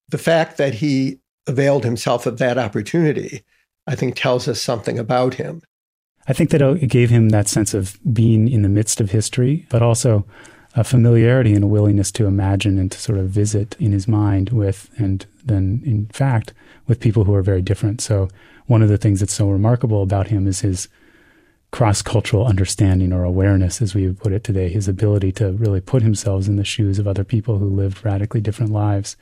The 0.10 0.18
fact 0.18 0.58
that 0.58 0.76
he 0.76 1.20
availed 1.48 1.84
himself 1.84 2.26
of 2.26 2.38
that 2.38 2.58
opportunity, 2.58 3.44
I 3.86 3.96
think, 3.96 4.16
tells 4.16 4.48
us 4.48 4.62
something 4.62 5.00
about 5.00 5.36
him. 5.36 5.62
I 6.28 6.34
think 6.34 6.50
that 6.50 6.62
it 6.62 6.88
gave 6.88 7.10
him 7.10 7.30
that 7.30 7.48
sense 7.48 7.74
of 7.74 7.98
being 8.14 8.50
in 8.50 8.62
the 8.62 8.70
midst 8.70 9.00
of 9.00 9.12
history, 9.12 9.66
but 9.70 9.82
also 9.82 10.26
a 10.76 10.84
familiarity 10.84 11.54
and 11.54 11.64
a 11.64 11.68
willingness 11.68 12.12
to 12.12 12.28
imagine 12.28 12.78
and 12.78 12.92
to 12.92 13.00
sort 13.00 13.18
of 13.18 13.30
visit 13.30 13.76
in 13.80 13.94
his 13.94 14.08
mind 14.08 14.50
with, 14.50 14.92
and 14.98 15.26
then 15.44 15.82
in 15.86 16.08
fact, 16.08 16.54
with 16.86 17.00
people 17.00 17.24
who 17.24 17.34
are 17.34 17.42
very 17.42 17.62
different. 17.62 18.02
So, 18.02 18.28
one 18.68 18.82
of 18.82 18.90
the 18.90 18.98
things 18.98 19.22
that's 19.22 19.34
so 19.34 19.50
remarkable 19.50 20.04
about 20.04 20.28
him 20.28 20.46
is 20.46 20.60
his 20.60 20.90
cross 21.72 22.02
cultural 22.02 22.46
understanding 22.46 23.12
or 23.12 23.24
awareness, 23.24 23.82
as 23.82 23.94
we 23.94 24.08
would 24.08 24.20
put 24.20 24.32
it 24.32 24.44
today, 24.44 24.70
his 24.70 24.88
ability 24.88 25.32
to 25.34 25.52
really 25.54 25.82
put 25.82 26.02
himself 26.02 26.48
in 26.48 26.56
the 26.56 26.64
shoes 26.64 26.98
of 26.98 27.08
other 27.08 27.24
people 27.24 27.58
who 27.58 27.68
lived 27.68 28.04
radically 28.06 28.42
different 28.42 28.72
lives. 28.72 29.18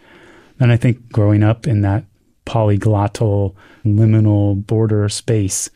And 0.59 0.71
I 0.71 0.77
think 0.77 1.11
growing 1.11 1.43
up 1.43 1.67
in 1.67 1.81
that 1.81 2.05
polyglottal, 2.45 3.55
liminal 3.83 4.65
border 4.65 5.09
space 5.09 5.69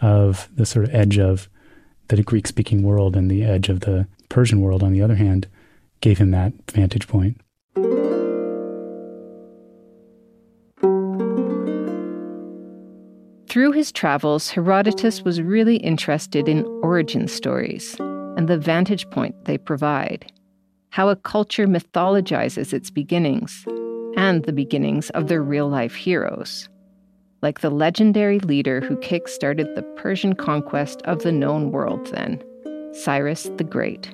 of 0.00 0.48
the 0.56 0.66
sort 0.66 0.86
of 0.86 0.94
edge 0.94 1.18
of 1.18 1.48
the 2.08 2.22
Greek 2.22 2.46
speaking 2.46 2.82
world 2.82 3.16
and 3.16 3.30
the 3.30 3.44
edge 3.44 3.68
of 3.68 3.80
the 3.80 4.06
Persian 4.28 4.60
world, 4.60 4.82
on 4.82 4.92
the 4.92 5.02
other 5.02 5.14
hand, 5.16 5.46
gave 6.00 6.18
him 6.18 6.30
that 6.30 6.52
vantage 6.70 7.06
point. 7.06 7.40
Through 13.54 13.70
his 13.70 13.92
travels, 13.92 14.50
Herodotus 14.50 15.22
was 15.22 15.40
really 15.40 15.76
interested 15.76 16.48
in 16.48 16.66
origin 16.82 17.28
stories 17.28 17.94
and 18.00 18.48
the 18.48 18.58
vantage 18.58 19.08
point 19.10 19.44
they 19.44 19.58
provide, 19.58 20.32
how 20.90 21.08
a 21.08 21.14
culture 21.14 21.68
mythologizes 21.68 22.72
its 22.72 22.90
beginnings 22.90 23.64
and 24.16 24.42
the 24.42 24.52
beginnings 24.52 25.08
of 25.10 25.28
their 25.28 25.40
real 25.40 25.68
life 25.68 25.94
heroes, 25.94 26.68
like 27.42 27.60
the 27.60 27.70
legendary 27.70 28.40
leader 28.40 28.80
who 28.80 28.96
kick 28.96 29.28
started 29.28 29.72
the 29.76 29.84
Persian 29.94 30.34
conquest 30.34 31.00
of 31.02 31.22
the 31.22 31.30
known 31.30 31.70
world 31.70 32.06
then, 32.06 32.42
Cyrus 32.92 33.44
the 33.56 33.62
Great. 33.62 34.12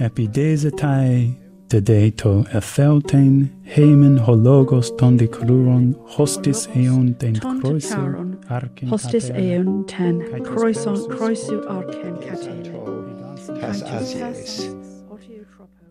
Epidesetai 0.00 1.47
Dedeto 1.68 2.46
etheltein 2.54 3.50
heimen 3.76 4.18
hologos 4.18 4.90
ton 4.96 5.18
kruron 5.18 5.94
hostis 6.16 6.66
eon 6.74 7.14
ten 7.14 7.34
kroiso 7.34 7.98
arken 8.48 8.88
hostis 8.88 9.28
eon 9.30 9.84
ten 9.86 10.22
kroison 10.44 10.96
kroisu 11.10 11.58
arken 11.68 12.14
katele 12.24 13.60
tas 13.60 13.82
asies 13.82 14.54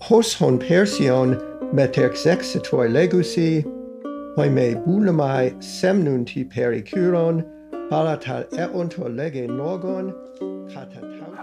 hos 0.07 0.33
hon 0.39 0.57
persion 0.57 1.35
metexexitoi 1.73 2.87
legusi 2.89 3.63
hoi 4.37 4.49
me 4.49 4.67
bulamai 4.85 5.53
semnunti 5.59 6.43
pericuron 6.55 7.43
palatal 7.89 8.43
eonto 8.63 9.09
lege 9.19 9.45
nogon 9.47 10.13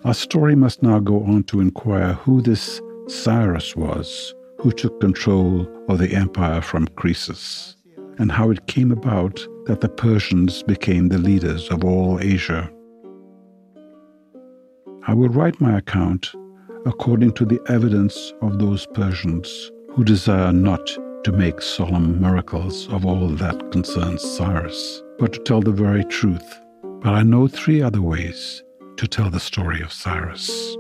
Our 0.04 0.14
story 0.14 0.54
must 0.56 0.82
now 0.82 0.98
go 0.98 1.22
on 1.22 1.44
to 1.44 1.60
inquire 1.60 2.12
who 2.12 2.42
this 2.42 2.80
Cyrus 3.06 3.76
was 3.76 4.34
who 4.60 4.72
took 4.72 4.98
control 5.00 5.68
of 5.88 5.98
the 5.98 6.14
empire 6.14 6.62
from 6.62 6.86
Croesus, 6.96 7.76
and 8.18 8.32
how 8.32 8.50
it 8.50 8.66
came 8.66 8.90
about 8.90 9.46
that 9.66 9.82
the 9.82 9.88
Persians 9.90 10.62
became 10.62 11.08
the 11.08 11.18
leaders 11.18 11.68
of 11.68 11.84
all 11.84 12.18
Asia. 12.20 12.70
I 15.06 15.12
will 15.12 15.28
write 15.28 15.60
my 15.60 15.76
account 15.76 16.32
according 16.86 17.32
to 17.32 17.44
the 17.44 17.60
evidence 17.68 18.32
of 18.40 18.58
those 18.58 18.86
Persians 18.86 19.70
who 19.90 20.02
desire 20.02 20.52
not 20.52 20.86
to 21.24 21.32
make 21.32 21.60
solemn 21.60 22.20
miracles 22.20 22.88
of 22.88 23.04
all 23.04 23.28
that 23.28 23.70
concerns 23.70 24.22
Cyrus, 24.22 25.02
but 25.18 25.34
to 25.34 25.40
tell 25.40 25.60
the 25.60 25.72
very 25.72 26.04
truth. 26.04 26.60
But 27.02 27.12
I 27.12 27.22
know 27.22 27.48
three 27.48 27.82
other 27.82 28.00
ways 28.00 28.62
to 28.96 29.06
tell 29.06 29.28
the 29.28 29.40
story 29.40 29.82
of 29.82 29.92
Cyrus. 29.92 30.76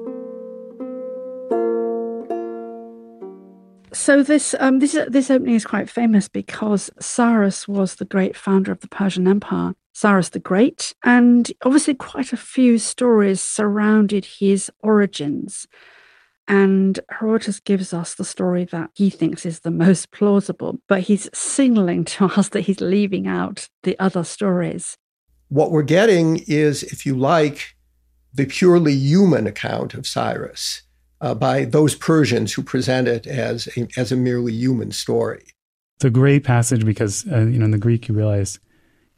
So 3.94 4.24
this 4.24 4.56
um, 4.58 4.80
this 4.80 4.98
this 5.08 5.30
opening 5.30 5.54
is 5.54 5.64
quite 5.64 5.88
famous 5.88 6.28
because 6.28 6.90
Cyrus 7.00 7.68
was 7.68 7.94
the 7.94 8.04
great 8.04 8.36
founder 8.36 8.72
of 8.72 8.80
the 8.80 8.88
Persian 8.88 9.28
Empire, 9.28 9.74
Cyrus 9.92 10.30
the 10.30 10.40
Great, 10.40 10.94
and 11.04 11.50
obviously 11.62 11.94
quite 11.94 12.32
a 12.32 12.36
few 12.36 12.78
stories 12.78 13.40
surrounded 13.40 14.24
his 14.24 14.70
origins. 14.80 15.68
And 16.48 16.98
Herodotus 17.08 17.60
gives 17.60 17.94
us 17.94 18.14
the 18.14 18.24
story 18.24 18.64
that 18.66 18.90
he 18.94 19.10
thinks 19.10 19.46
is 19.46 19.60
the 19.60 19.70
most 19.70 20.10
plausible, 20.10 20.80
but 20.88 21.02
he's 21.02 21.30
signaling 21.32 22.04
to 22.06 22.24
us 22.36 22.48
that 22.50 22.62
he's 22.62 22.80
leaving 22.80 23.28
out 23.28 23.68
the 23.84 23.98
other 24.00 24.24
stories. 24.24 24.98
What 25.48 25.70
we're 25.70 25.82
getting 25.82 26.42
is, 26.48 26.82
if 26.82 27.06
you 27.06 27.16
like, 27.16 27.76
the 28.34 28.44
purely 28.44 28.92
human 28.92 29.46
account 29.46 29.94
of 29.94 30.04
Cyrus 30.04 30.82
uh, 31.24 31.34
by 31.34 31.64
those 31.64 31.94
Persians 31.94 32.52
who 32.52 32.62
present 32.62 33.08
it 33.08 33.26
as 33.26 33.66
a, 33.78 33.88
as 33.96 34.12
a 34.12 34.16
merely 34.16 34.52
human 34.52 34.92
story. 34.92 35.42
It's 35.96 36.04
a 36.04 36.10
great 36.10 36.44
passage 36.44 36.84
because, 36.84 37.24
uh, 37.32 37.40
you 37.40 37.58
know, 37.58 37.64
in 37.64 37.70
the 37.70 37.78
Greek, 37.78 38.08
you 38.08 38.14
realize 38.14 38.58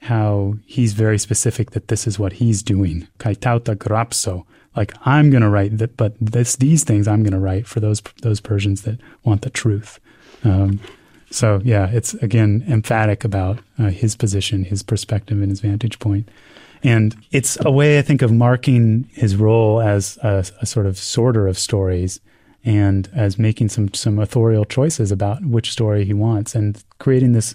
how 0.02 0.54
he's 0.66 0.92
very 0.92 1.18
specific 1.18 1.72
that 1.72 1.88
this 1.88 2.06
is 2.06 2.16
what 2.16 2.34
he's 2.34 2.62
doing. 2.62 3.08
Kaitauta 3.18 3.74
grapso. 3.74 4.44
Like, 4.76 4.94
I'm 5.04 5.30
going 5.30 5.42
to 5.42 5.48
write 5.48 5.78
that, 5.78 5.96
but 5.96 6.14
this, 6.20 6.54
these 6.56 6.84
things 6.84 7.08
I'm 7.08 7.24
going 7.24 7.32
to 7.32 7.40
write 7.40 7.66
for 7.66 7.80
those, 7.80 8.00
those 8.22 8.40
Persians 8.40 8.82
that 8.82 9.00
want 9.24 9.42
the 9.42 9.50
truth. 9.50 9.98
Um, 10.44 10.78
so, 11.30 11.60
yeah, 11.64 11.88
it's 11.90 12.14
again 12.14 12.64
emphatic 12.68 13.24
about 13.24 13.58
uh, 13.80 13.88
his 13.88 14.14
position, 14.14 14.62
his 14.62 14.84
perspective, 14.84 15.40
and 15.40 15.50
his 15.50 15.60
vantage 15.60 15.98
point. 15.98 16.28
And 16.82 17.16
it's 17.32 17.58
a 17.64 17.70
way, 17.70 17.98
I 17.98 18.02
think, 18.02 18.22
of 18.22 18.32
marking 18.32 19.08
his 19.12 19.36
role 19.36 19.80
as 19.80 20.18
a, 20.22 20.44
a 20.60 20.66
sort 20.66 20.86
of 20.86 20.98
sorter 20.98 21.48
of 21.48 21.58
stories 21.58 22.20
and 22.64 23.08
as 23.14 23.38
making 23.38 23.68
some 23.68 23.94
some 23.94 24.18
authorial 24.18 24.64
choices 24.64 25.12
about 25.12 25.44
which 25.44 25.70
story 25.70 26.04
he 26.04 26.12
wants 26.12 26.54
and 26.54 26.82
creating 26.98 27.32
this 27.32 27.54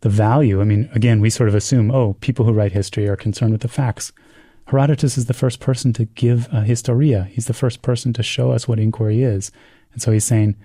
the 0.00 0.08
value. 0.08 0.60
I 0.60 0.64
mean, 0.64 0.88
again, 0.94 1.20
we 1.20 1.30
sort 1.30 1.48
of 1.48 1.54
assume, 1.54 1.90
oh, 1.90 2.14
people 2.20 2.44
who 2.44 2.52
write 2.52 2.72
history 2.72 3.08
are 3.08 3.16
concerned 3.16 3.52
with 3.52 3.62
the 3.62 3.68
facts. 3.68 4.12
Herodotus 4.66 5.18
is 5.18 5.26
the 5.26 5.34
first 5.34 5.60
person 5.60 5.92
to 5.94 6.04
give 6.04 6.48
a 6.52 6.62
historia. 6.62 7.24
He's 7.24 7.46
the 7.46 7.54
first 7.54 7.82
person 7.82 8.12
to 8.12 8.22
show 8.22 8.52
us 8.52 8.68
what 8.68 8.78
inquiry 8.78 9.22
is. 9.22 9.50
And 9.92 10.02
so 10.02 10.12
he's 10.12 10.24
saying 10.24 10.56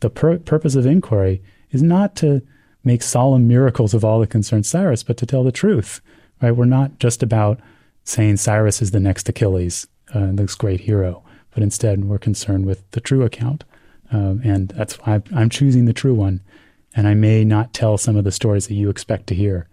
the 0.00 0.10
pur- 0.10 0.38
purpose 0.38 0.74
of 0.74 0.86
inquiry 0.86 1.42
is 1.70 1.82
not 1.82 2.16
to 2.16 2.42
make 2.82 3.02
solemn 3.02 3.46
miracles 3.46 3.94
of 3.94 4.04
all 4.04 4.18
that 4.20 4.30
concern 4.30 4.62
Cyrus, 4.62 5.02
but 5.02 5.16
to 5.18 5.26
tell 5.26 5.44
the 5.44 5.52
truth. 5.52 6.00
Right? 6.42 6.52
We're 6.52 6.64
not 6.64 6.98
just 6.98 7.22
about 7.22 7.60
saying 8.04 8.38
Cyrus 8.38 8.80
is 8.82 8.90
the 8.90 9.00
next 9.00 9.28
Achilles, 9.28 9.86
uh, 10.14 10.30
this 10.32 10.54
great 10.54 10.80
hero 10.80 11.22
but 11.52 11.62
instead 11.62 12.04
we're 12.04 12.18
concerned 12.18 12.66
with 12.66 12.88
the 12.92 13.00
true 13.00 13.22
account. 13.22 13.64
Um, 14.12 14.40
and 14.44 14.68
that's 14.68 14.94
why 14.94 15.22
I'm 15.34 15.50
choosing 15.50 15.84
the 15.84 15.92
true 15.92 16.14
one. 16.14 16.40
And 16.94 17.06
I 17.06 17.14
may 17.14 17.44
not 17.44 17.72
tell 17.72 17.96
some 17.98 18.16
of 18.16 18.24
the 18.24 18.32
stories 18.32 18.66
that 18.66 18.74
you 18.74 18.90
expect 18.90 19.26
to 19.28 19.34
hear. 19.34 19.68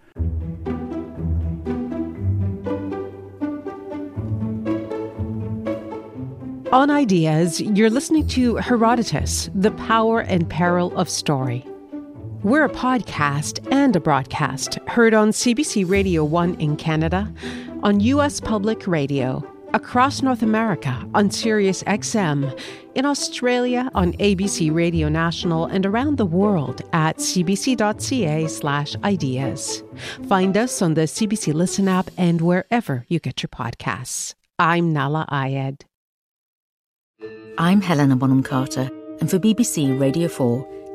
On 6.71 6.91
Ideas, 6.91 7.61
you're 7.61 7.89
listening 7.89 8.27
to 8.27 8.57
Herodotus, 8.57 9.49
The 9.55 9.71
Power 9.71 10.19
and 10.19 10.47
Peril 10.49 10.95
of 10.97 11.09
Story. 11.09 11.65
We're 12.43 12.65
a 12.65 12.69
podcast 12.69 13.67
and 13.71 13.95
a 13.95 13.99
broadcast 13.99 14.77
heard 14.87 15.15
on 15.15 15.29
CBC 15.29 15.89
Radio 15.89 16.23
1 16.23 16.61
in 16.61 16.77
Canada, 16.77 17.33
on 17.81 17.99
U.S. 17.99 18.39
Public 18.39 18.85
Radio, 18.85 19.43
across 19.73 20.21
North 20.21 20.43
America 20.43 21.03
on 21.15 21.31
Sirius 21.31 21.81
XM, 21.83 22.57
in 22.93 23.05
Australia 23.05 23.89
on 23.95 24.13
ABC 24.13 24.73
Radio 24.73 25.09
National, 25.09 25.65
and 25.65 25.85
around 25.85 26.17
the 26.17 26.25
world 26.25 26.81
at 26.93 27.17
cbc.ca/ideas. 27.17 29.83
Find 30.29 30.57
us 30.57 30.81
on 30.81 30.93
the 30.93 31.01
CBC 31.01 31.53
Listen 31.53 31.87
app 31.87 32.09
and 32.17 32.41
wherever 32.41 33.05
you 33.09 33.19
get 33.19 33.41
your 33.41 33.49
podcasts. 33.49 34.35
I'm 34.59 34.93
Nahlah 34.93 35.25
Ayed. 35.29 35.85
I'm 37.57 37.81
Helena 37.81 38.15
Bonham 38.15 38.43
Carter, 38.43 38.91
and 39.19 39.27
for 39.29 39.39
BBC 39.39 39.99
Radio 39.99 40.27
4, 40.27 40.76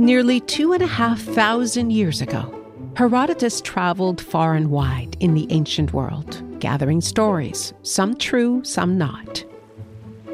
Nearly 0.00 0.40
two 0.40 0.72
and 0.72 0.82
a 0.82 0.86
half 0.86 1.20
thousand 1.20 1.90
years 1.90 2.22
ago, 2.22 2.64
Herodotus 2.96 3.60
traveled 3.60 4.18
far 4.18 4.54
and 4.54 4.70
wide 4.70 5.14
in 5.20 5.34
the 5.34 5.46
ancient 5.50 5.92
world, 5.92 6.42
gathering 6.58 7.02
stories, 7.02 7.74
some 7.82 8.16
true, 8.16 8.64
some 8.64 8.96
not. 8.96 9.44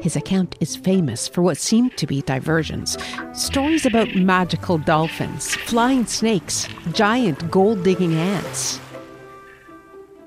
His 0.00 0.14
account 0.14 0.54
is 0.60 0.76
famous 0.76 1.26
for 1.26 1.42
what 1.42 1.56
seemed 1.56 1.96
to 1.96 2.06
be 2.06 2.22
diversions 2.22 2.96
stories 3.32 3.84
about 3.84 4.14
magical 4.14 4.78
dolphins, 4.78 5.56
flying 5.56 6.06
snakes, 6.06 6.68
giant 6.92 7.50
gold 7.50 7.82
digging 7.82 8.14
ants. 8.14 8.78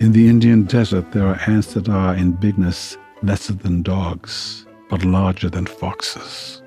In 0.01 0.11
the 0.11 0.27
Indian 0.27 0.63
desert, 0.63 1.13
there 1.13 1.25
are 1.25 1.39
ants 1.47 1.75
that 1.75 1.87
are 1.87 2.13
in 2.13 2.33
bigness 2.33 2.97
lesser 3.23 3.53
than 3.53 3.83
dogs, 3.83 4.65
but 4.89 5.05
larger 5.05 5.49
than 5.49 5.65
foxes. 5.65 6.58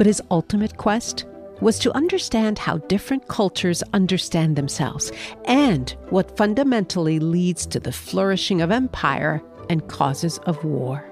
But 0.00 0.06
his 0.06 0.22
ultimate 0.30 0.78
quest 0.78 1.26
was 1.60 1.78
to 1.80 1.94
understand 1.94 2.58
how 2.58 2.78
different 2.78 3.28
cultures 3.28 3.82
understand 3.92 4.56
themselves 4.56 5.12
and 5.44 5.94
what 6.08 6.38
fundamentally 6.38 7.18
leads 7.18 7.66
to 7.66 7.78
the 7.78 7.92
flourishing 7.92 8.62
of 8.62 8.70
empire 8.70 9.42
and 9.68 9.86
causes 9.88 10.38
of 10.46 10.64
war. 10.64 11.04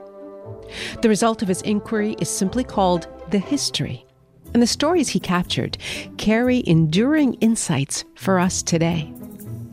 The 1.02 1.08
result 1.10 1.42
of 1.42 1.48
his 1.48 1.60
inquiry 1.60 2.16
is 2.18 2.30
simply 2.30 2.64
called 2.64 3.08
The 3.30 3.38
History, 3.38 4.06
and 4.54 4.62
the 4.62 4.66
stories 4.66 5.10
he 5.10 5.20
captured 5.20 5.76
carry 6.16 6.62
enduring 6.66 7.34
insights 7.42 8.06
for 8.14 8.38
us 8.38 8.62
today. 8.62 9.12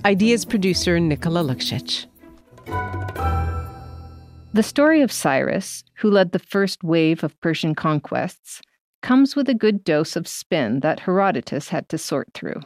Ideas 0.03 0.43
producer 0.43 0.99
Nicola 0.99 1.41
Luksic. 1.41 2.07
The 4.53 4.63
story 4.63 5.01
of 5.01 5.09
Cyrus, 5.09 5.85
who 5.99 6.11
led 6.11 6.33
the 6.33 6.39
first 6.39 6.83
wave 6.83 7.23
of 7.23 7.39
Persian 7.39 7.75
conquests, 7.75 8.61
comes 9.05 9.35
with 9.35 9.47
a 9.47 9.53
good 9.53 9.83
dose 9.83 10.15
of 10.15 10.27
spin 10.27 10.79
that 10.79 11.01
Herodotus 11.01 11.69
had 11.69 11.87
to 11.89 11.95
sort 11.95 12.27
through. 12.33 12.59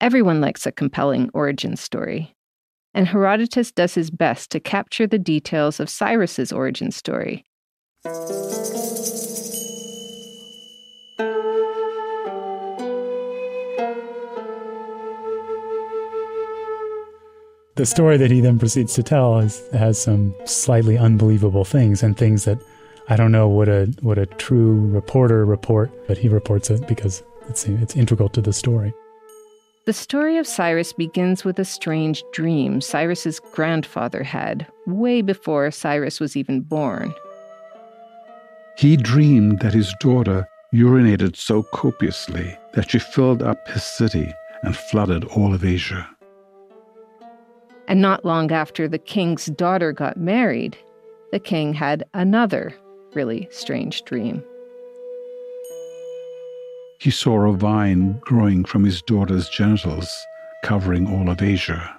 Everyone 0.00 0.40
likes 0.40 0.64
a 0.64 0.72
compelling 0.72 1.28
origin 1.34 1.76
story. 1.76 2.34
And 2.94 3.06
Herodotus 3.06 3.70
does 3.70 3.94
his 3.94 4.10
best 4.10 4.50
to 4.52 4.58
capture 4.58 5.06
the 5.06 5.18
details 5.18 5.80
of 5.80 5.90
Cyrus's 5.90 6.50
origin 6.50 6.92
story. 6.92 7.44
The 17.76 17.84
story 17.84 18.16
that 18.16 18.30
he 18.30 18.40
then 18.40 18.58
proceeds 18.58 18.94
to 18.94 19.02
tell 19.02 19.40
is, 19.40 19.62
has 19.74 20.00
some 20.00 20.34
slightly 20.46 20.96
unbelievable 20.96 21.66
things 21.66 22.02
and 22.02 22.16
things 22.16 22.46
that 22.46 22.56
I 23.12 23.16
don't 23.16 23.30
know 23.30 23.46
what 23.46 23.68
a 23.68 23.92
what 24.00 24.16
a 24.16 24.24
true 24.24 24.86
reporter 24.86 25.44
report, 25.44 25.90
but 26.08 26.16
he 26.16 26.30
reports 26.30 26.70
it 26.70 26.88
because 26.88 27.22
it's 27.46 27.66
it's 27.66 27.94
integral 27.94 28.30
to 28.30 28.40
the 28.40 28.54
story. 28.54 28.94
The 29.84 29.92
story 29.92 30.38
of 30.38 30.46
Cyrus 30.46 30.94
begins 30.94 31.44
with 31.44 31.58
a 31.58 31.64
strange 31.66 32.24
dream 32.32 32.80
Cyrus's 32.80 33.38
grandfather 33.38 34.22
had 34.22 34.66
way 34.86 35.20
before 35.20 35.70
Cyrus 35.70 36.20
was 36.20 36.38
even 36.38 36.62
born. 36.62 37.12
He 38.78 38.96
dreamed 38.96 39.58
that 39.58 39.74
his 39.74 39.92
daughter 40.00 40.48
urinated 40.72 41.36
so 41.36 41.64
copiously 41.64 42.56
that 42.72 42.92
she 42.92 42.98
filled 42.98 43.42
up 43.42 43.68
his 43.68 43.82
city 43.82 44.32
and 44.62 44.74
flooded 44.74 45.24
all 45.24 45.52
of 45.52 45.66
Asia. 45.66 46.08
And 47.88 48.00
not 48.00 48.24
long 48.24 48.52
after 48.52 48.88
the 48.88 48.98
king's 48.98 49.44
daughter 49.44 49.92
got 49.92 50.16
married, 50.16 50.78
the 51.30 51.40
king 51.40 51.74
had 51.74 52.04
another 52.14 52.72
really 53.14 53.48
strange 53.50 54.04
dream. 54.04 54.42
He 57.00 57.10
saw 57.10 57.48
a 57.48 57.52
vine 57.52 58.18
growing 58.20 58.64
from 58.64 58.84
his 58.84 59.02
daughter's 59.02 59.48
genitals, 59.48 60.08
covering 60.62 61.08
all 61.08 61.28
of 61.28 61.42
Asia. 61.42 61.96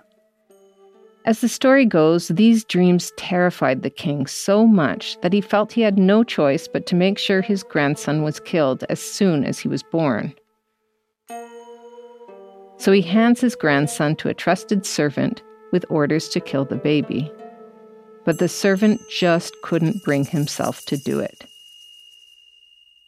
As 1.25 1.41
the 1.41 1.49
story 1.49 1.85
goes, 1.85 2.29
these 2.29 2.65
dreams 2.65 3.11
terrified 3.17 3.81
the 3.81 3.89
king 3.89 4.27
so 4.27 4.65
much 4.67 5.19
that 5.21 5.33
he 5.33 5.41
felt 5.41 5.71
he 5.71 5.81
had 5.81 5.97
no 5.97 6.23
choice 6.23 6.67
but 6.67 6.85
to 6.87 6.95
make 6.95 7.17
sure 7.17 7.41
his 7.41 7.63
grandson 7.63 8.23
was 8.23 8.39
killed 8.39 8.83
as 8.89 9.01
soon 9.01 9.43
as 9.45 9.59
he 9.59 9.67
was 9.67 9.83
born. 9.83 10.33
So 12.77 12.91
he 12.91 13.01
hands 13.01 13.39
his 13.39 13.55
grandson 13.55 14.15
to 14.17 14.29
a 14.29 14.33
trusted 14.33 14.85
servant 14.85 15.41
with 15.71 15.85
orders 15.89 16.27
to 16.29 16.41
kill 16.41 16.65
the 16.65 16.75
baby 16.75 17.31
but 18.25 18.39
the 18.39 18.47
servant 18.47 19.01
just 19.09 19.55
couldn't 19.63 20.03
bring 20.03 20.25
himself 20.25 20.85
to 20.85 20.97
do 20.97 21.19
it. 21.19 21.45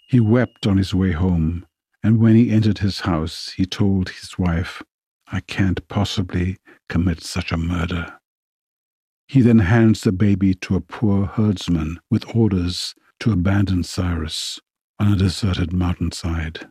He 0.07 0.19
wept 0.19 0.67
on 0.67 0.77
his 0.77 0.93
way 0.93 1.11
home, 1.11 1.65
and 2.03 2.19
when 2.19 2.35
he 2.35 2.51
entered 2.51 2.79
his 2.79 3.01
house, 3.01 3.53
he 3.57 3.65
told 3.65 4.09
his 4.09 4.37
wife, 4.37 4.83
I 5.27 5.39
can't 5.39 5.87
possibly 5.87 6.57
commit 6.87 7.23
such 7.23 7.51
a 7.51 7.57
murder. 7.57 8.19
He 9.27 9.41
then 9.41 9.59
hands 9.59 10.01
the 10.01 10.11
baby 10.11 10.53
to 10.55 10.75
a 10.75 10.81
poor 10.81 11.25
herdsman 11.25 11.99
with 12.11 12.35
orders 12.35 12.93
to 13.21 13.31
abandon 13.31 13.83
Cyrus 13.83 14.59
on 14.99 15.11
a 15.11 15.15
deserted 15.15 15.73
mountainside. 15.73 16.67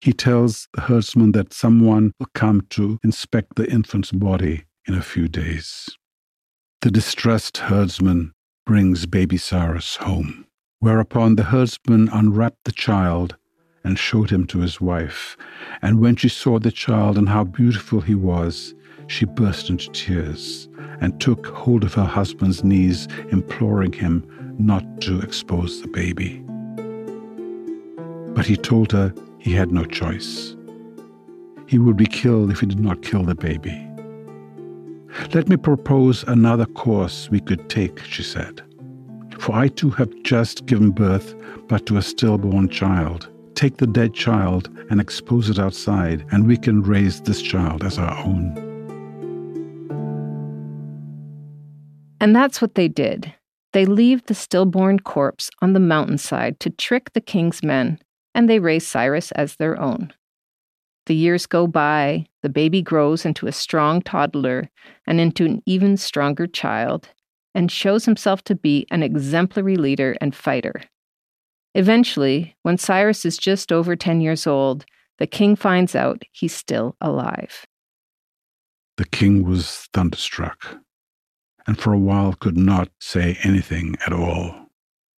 He 0.00 0.12
tells 0.12 0.68
the 0.74 0.82
herdsman 0.82 1.32
that 1.32 1.52
someone 1.52 2.12
will 2.20 2.28
come 2.34 2.66
to 2.70 2.98
inspect 3.02 3.56
the 3.56 3.68
infant's 3.70 4.12
body 4.12 4.64
in 4.86 4.94
a 4.94 5.02
few 5.02 5.26
days. 5.26 5.88
The 6.80 6.92
distressed 6.92 7.56
herdsman 7.56 8.32
brings 8.64 9.04
baby 9.04 9.36
Cyrus 9.36 9.96
home, 9.96 10.46
whereupon 10.78 11.34
the 11.34 11.42
herdsman 11.42 12.08
unwrapped 12.08 12.62
the 12.64 12.70
child 12.70 13.36
and 13.82 13.98
showed 13.98 14.30
him 14.30 14.46
to 14.46 14.60
his 14.60 14.80
wife. 14.80 15.36
And 15.82 15.98
when 15.98 16.14
she 16.14 16.28
saw 16.28 16.60
the 16.60 16.70
child 16.70 17.18
and 17.18 17.28
how 17.28 17.42
beautiful 17.42 18.00
he 18.00 18.14
was, 18.14 18.76
she 19.08 19.24
burst 19.24 19.70
into 19.70 19.90
tears 19.90 20.68
and 21.00 21.20
took 21.20 21.48
hold 21.48 21.82
of 21.82 21.94
her 21.94 22.04
husband's 22.04 22.62
knees, 22.62 23.08
imploring 23.32 23.92
him 23.92 24.54
not 24.56 25.00
to 25.00 25.20
expose 25.20 25.82
the 25.82 25.88
baby. 25.88 26.44
But 28.34 28.46
he 28.46 28.56
told 28.56 28.92
her 28.92 29.12
he 29.40 29.52
had 29.52 29.72
no 29.72 29.84
choice. 29.84 30.54
He 31.66 31.80
would 31.80 31.96
be 31.96 32.06
killed 32.06 32.52
if 32.52 32.60
he 32.60 32.66
did 32.66 32.78
not 32.78 33.02
kill 33.02 33.24
the 33.24 33.34
baby. 33.34 33.87
Let 35.34 35.48
me 35.48 35.56
propose 35.56 36.22
another 36.24 36.66
course 36.66 37.28
we 37.30 37.40
could 37.40 37.68
take, 37.68 38.02
she 38.04 38.22
said. 38.22 38.62
For 39.38 39.54
I 39.54 39.68
too 39.68 39.90
have 39.90 40.12
just 40.22 40.66
given 40.66 40.90
birth 40.90 41.34
but 41.68 41.86
to 41.86 41.96
a 41.96 42.02
stillborn 42.02 42.68
child. 42.68 43.28
Take 43.54 43.76
the 43.76 43.86
dead 43.86 44.14
child 44.14 44.70
and 44.90 45.00
expose 45.00 45.50
it 45.50 45.58
outside, 45.58 46.24
and 46.30 46.46
we 46.46 46.56
can 46.56 46.82
raise 46.82 47.20
this 47.20 47.42
child 47.42 47.84
as 47.84 47.98
our 47.98 48.16
own. 48.18 48.56
And 52.20 52.34
that's 52.34 52.60
what 52.60 52.74
they 52.74 52.88
did. 52.88 53.34
They 53.72 53.84
leave 53.84 54.24
the 54.24 54.34
stillborn 54.34 55.00
corpse 55.00 55.50
on 55.60 55.72
the 55.72 55.80
mountainside 55.80 56.58
to 56.60 56.70
trick 56.70 57.12
the 57.12 57.20
king's 57.20 57.62
men, 57.62 57.98
and 58.34 58.48
they 58.48 58.58
raise 58.58 58.86
Cyrus 58.86 59.30
as 59.32 59.56
their 59.56 59.80
own. 59.80 60.12
The 61.08 61.14
years 61.14 61.46
go 61.46 61.66
by, 61.66 62.26
the 62.42 62.50
baby 62.50 62.82
grows 62.82 63.24
into 63.24 63.46
a 63.46 63.52
strong 63.52 64.02
toddler 64.02 64.70
and 65.06 65.18
into 65.18 65.46
an 65.46 65.62
even 65.64 65.96
stronger 65.96 66.46
child, 66.46 67.08
and 67.54 67.72
shows 67.72 68.04
himself 68.04 68.44
to 68.44 68.54
be 68.54 68.86
an 68.90 69.02
exemplary 69.02 69.76
leader 69.76 70.16
and 70.20 70.36
fighter. 70.36 70.82
Eventually, 71.74 72.54
when 72.62 72.76
Cyrus 72.76 73.24
is 73.24 73.38
just 73.38 73.72
over 73.72 73.96
10 73.96 74.20
years 74.20 74.46
old, 74.46 74.84
the 75.16 75.26
king 75.26 75.56
finds 75.56 75.94
out 75.94 76.24
he's 76.30 76.54
still 76.54 76.94
alive. 77.00 77.64
The 78.98 79.06
king 79.06 79.44
was 79.44 79.88
thunderstruck 79.94 80.76
and 81.66 81.78
for 81.78 81.94
a 81.94 81.98
while 81.98 82.34
could 82.34 82.58
not 82.58 82.90
say 83.00 83.38
anything 83.44 83.96
at 84.04 84.12
all. 84.12 84.54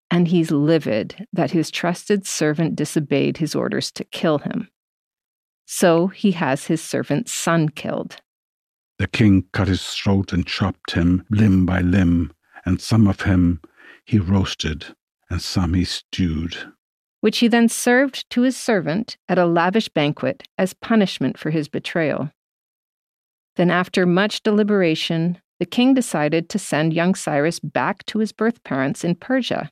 And 0.08 0.28
he's 0.28 0.52
livid 0.52 1.26
that 1.32 1.50
his 1.50 1.68
trusted 1.68 2.28
servant 2.28 2.76
disobeyed 2.76 3.38
his 3.38 3.56
orders 3.56 3.90
to 3.92 4.04
kill 4.04 4.38
him. 4.38 4.68
So 5.72 6.08
he 6.08 6.32
has 6.32 6.66
his 6.66 6.82
servant's 6.82 7.32
son 7.32 7.68
killed. 7.68 8.16
The 8.98 9.06
king 9.06 9.44
cut 9.52 9.68
his 9.68 9.86
throat 9.86 10.32
and 10.32 10.44
chopped 10.44 10.90
him 10.90 11.24
limb 11.30 11.64
by 11.64 11.80
limb, 11.80 12.32
and 12.66 12.80
some 12.80 13.06
of 13.06 13.20
him 13.20 13.60
he 14.04 14.18
roasted, 14.18 14.86
and 15.30 15.40
some 15.40 15.74
he 15.74 15.84
stewed. 15.84 16.56
Which 17.20 17.38
he 17.38 17.46
then 17.46 17.68
served 17.68 18.28
to 18.30 18.42
his 18.42 18.56
servant 18.56 19.16
at 19.28 19.38
a 19.38 19.46
lavish 19.46 19.88
banquet 19.88 20.42
as 20.58 20.74
punishment 20.74 21.38
for 21.38 21.50
his 21.50 21.68
betrayal. 21.68 22.32
Then, 23.54 23.70
after 23.70 24.06
much 24.06 24.42
deliberation, 24.42 25.38
the 25.60 25.66
king 25.66 25.94
decided 25.94 26.48
to 26.48 26.58
send 26.58 26.94
young 26.94 27.14
Cyrus 27.14 27.60
back 27.60 28.04
to 28.06 28.18
his 28.18 28.32
birth 28.32 28.64
parents 28.64 29.04
in 29.04 29.14
Persia. 29.14 29.70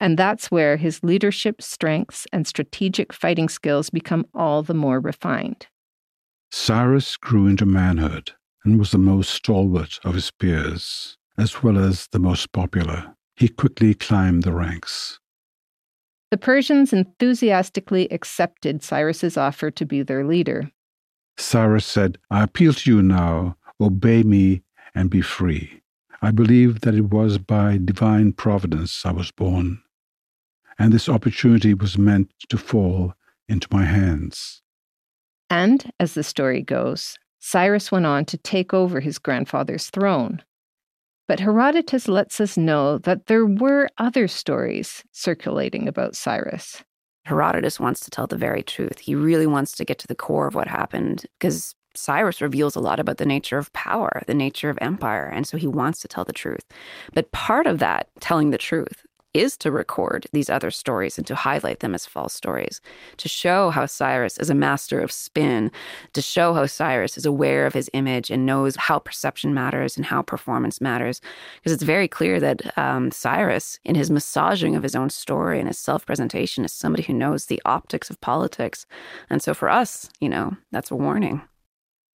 And 0.00 0.18
that's 0.18 0.50
where 0.50 0.76
his 0.76 1.02
leadership 1.02 1.60
strengths 1.60 2.26
and 2.32 2.46
strategic 2.46 3.12
fighting 3.12 3.48
skills 3.48 3.90
become 3.90 4.26
all 4.34 4.62
the 4.62 4.74
more 4.74 5.00
refined. 5.00 5.66
Cyrus 6.50 7.16
grew 7.16 7.46
into 7.46 7.66
manhood 7.66 8.32
and 8.64 8.78
was 8.78 8.90
the 8.90 8.98
most 8.98 9.30
stalwart 9.30 9.98
of 10.04 10.14
his 10.14 10.30
peers, 10.30 11.16
as 11.36 11.62
well 11.62 11.78
as 11.78 12.06
the 12.12 12.18
most 12.18 12.52
popular. 12.52 13.14
He 13.36 13.48
quickly 13.48 13.94
climbed 13.94 14.42
the 14.44 14.52
ranks. 14.52 15.18
The 16.30 16.36
Persians 16.36 16.92
enthusiastically 16.92 18.10
accepted 18.12 18.82
Cyrus's 18.82 19.36
offer 19.36 19.70
to 19.70 19.86
be 19.86 20.02
their 20.02 20.24
leader. 20.24 20.70
Cyrus 21.38 21.86
said, 21.86 22.18
I 22.30 22.42
appeal 22.42 22.72
to 22.74 22.90
you 22.90 23.02
now, 23.02 23.56
obey 23.80 24.22
me 24.22 24.62
and 24.94 25.08
be 25.08 25.22
free. 25.22 25.82
I 26.20 26.32
believe 26.32 26.80
that 26.80 26.94
it 26.94 27.10
was 27.12 27.38
by 27.38 27.78
divine 27.82 28.32
providence 28.32 29.06
I 29.06 29.12
was 29.12 29.30
born, 29.30 29.80
and 30.78 30.92
this 30.92 31.08
opportunity 31.08 31.74
was 31.74 31.98
meant 31.98 32.30
to 32.48 32.56
fall 32.56 33.14
into 33.48 33.68
my 33.70 33.84
hands. 33.84 34.62
And, 35.50 35.90
as 35.98 36.14
the 36.14 36.22
story 36.22 36.62
goes, 36.62 37.18
Cyrus 37.40 37.90
went 37.90 38.06
on 38.06 38.24
to 38.26 38.36
take 38.36 38.74
over 38.74 39.00
his 39.00 39.18
grandfather's 39.18 39.90
throne. 39.90 40.42
But 41.26 41.40
Herodotus 41.40 42.08
lets 42.08 42.40
us 42.40 42.56
know 42.56 42.98
that 42.98 43.26
there 43.26 43.46
were 43.46 43.88
other 43.98 44.28
stories 44.28 45.04
circulating 45.12 45.86
about 45.86 46.16
Cyrus. 46.16 46.82
Herodotus 47.24 47.78
wants 47.78 48.00
to 48.00 48.10
tell 48.10 48.26
the 48.26 48.36
very 48.36 48.62
truth. 48.62 48.98
He 48.98 49.14
really 49.14 49.46
wants 49.46 49.72
to 49.76 49.84
get 49.84 49.98
to 49.98 50.06
the 50.06 50.14
core 50.14 50.46
of 50.46 50.54
what 50.54 50.68
happened 50.68 51.26
because 51.38 51.74
Cyrus 51.94 52.40
reveals 52.40 52.76
a 52.76 52.80
lot 52.80 53.00
about 53.00 53.18
the 53.18 53.26
nature 53.26 53.58
of 53.58 53.72
power, 53.72 54.22
the 54.26 54.34
nature 54.34 54.70
of 54.70 54.78
empire, 54.80 55.26
and 55.26 55.46
so 55.46 55.56
he 55.56 55.66
wants 55.66 56.00
to 56.00 56.08
tell 56.08 56.24
the 56.24 56.32
truth. 56.32 56.64
But 57.12 57.32
part 57.32 57.66
of 57.66 57.78
that, 57.80 58.08
telling 58.20 58.50
the 58.50 58.58
truth, 58.58 59.04
is 59.34 59.56
to 59.58 59.70
record 59.70 60.26
these 60.32 60.50
other 60.50 60.70
stories 60.70 61.18
and 61.18 61.26
to 61.26 61.34
highlight 61.34 61.80
them 61.80 61.94
as 61.94 62.06
false 62.06 62.34
stories, 62.34 62.80
to 63.18 63.28
show 63.28 63.70
how 63.70 63.86
Cyrus 63.86 64.38
is 64.38 64.50
a 64.50 64.54
master 64.54 65.00
of 65.00 65.12
spin, 65.12 65.70
to 66.12 66.22
show 66.22 66.54
how 66.54 66.66
Cyrus 66.66 67.16
is 67.16 67.26
aware 67.26 67.66
of 67.66 67.74
his 67.74 67.90
image 67.92 68.30
and 68.30 68.46
knows 68.46 68.76
how 68.76 68.98
perception 68.98 69.54
matters 69.54 69.96
and 69.96 70.06
how 70.06 70.22
performance 70.22 70.80
matters. 70.80 71.20
Because 71.56 71.72
it's 71.72 71.82
very 71.82 72.08
clear 72.08 72.40
that 72.40 72.76
um, 72.78 73.10
Cyrus, 73.10 73.78
in 73.84 73.94
his 73.94 74.10
massaging 74.10 74.74
of 74.74 74.82
his 74.82 74.96
own 74.96 75.10
story 75.10 75.58
and 75.58 75.68
his 75.68 75.78
self 75.78 76.06
presentation, 76.06 76.64
is 76.64 76.72
somebody 76.72 77.02
who 77.02 77.12
knows 77.12 77.46
the 77.46 77.62
optics 77.64 78.10
of 78.10 78.20
politics. 78.20 78.86
And 79.30 79.42
so 79.42 79.54
for 79.54 79.68
us, 79.68 80.10
you 80.20 80.28
know, 80.28 80.56
that's 80.72 80.90
a 80.90 80.96
warning. 80.96 81.42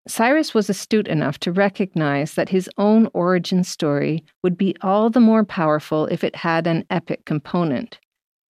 Cyrus 0.08 0.52
was 0.52 0.68
astute 0.68 1.06
enough 1.06 1.38
to 1.38 1.52
recognize 1.52 2.34
that 2.34 2.48
his 2.48 2.68
own 2.76 3.08
origin 3.14 3.62
story 3.62 4.24
would 4.42 4.58
be 4.58 4.74
all 4.80 5.10
the 5.10 5.20
more 5.20 5.44
powerful 5.44 6.06
if 6.06 6.24
it 6.24 6.34
had 6.34 6.66
an 6.66 6.84
epic 6.90 7.24
component, 7.24 8.00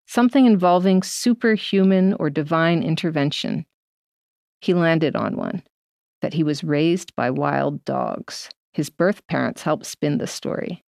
something 0.06 0.46
involving 0.46 1.02
superhuman 1.02 2.14
or 2.14 2.30
divine 2.30 2.82
intervention. 2.82 3.66
He 4.60 4.72
landed 4.72 5.14
on 5.14 5.36
one 5.36 5.62
that 6.22 6.32
he 6.32 6.42
was 6.42 6.64
raised 6.64 7.14
by 7.16 7.28
wild 7.30 7.84
dogs. 7.84 8.48
His 8.72 8.88
birth 8.88 9.26
parents 9.26 9.62
helped 9.62 9.84
spin 9.84 10.18
the 10.18 10.26
story. 10.26 10.82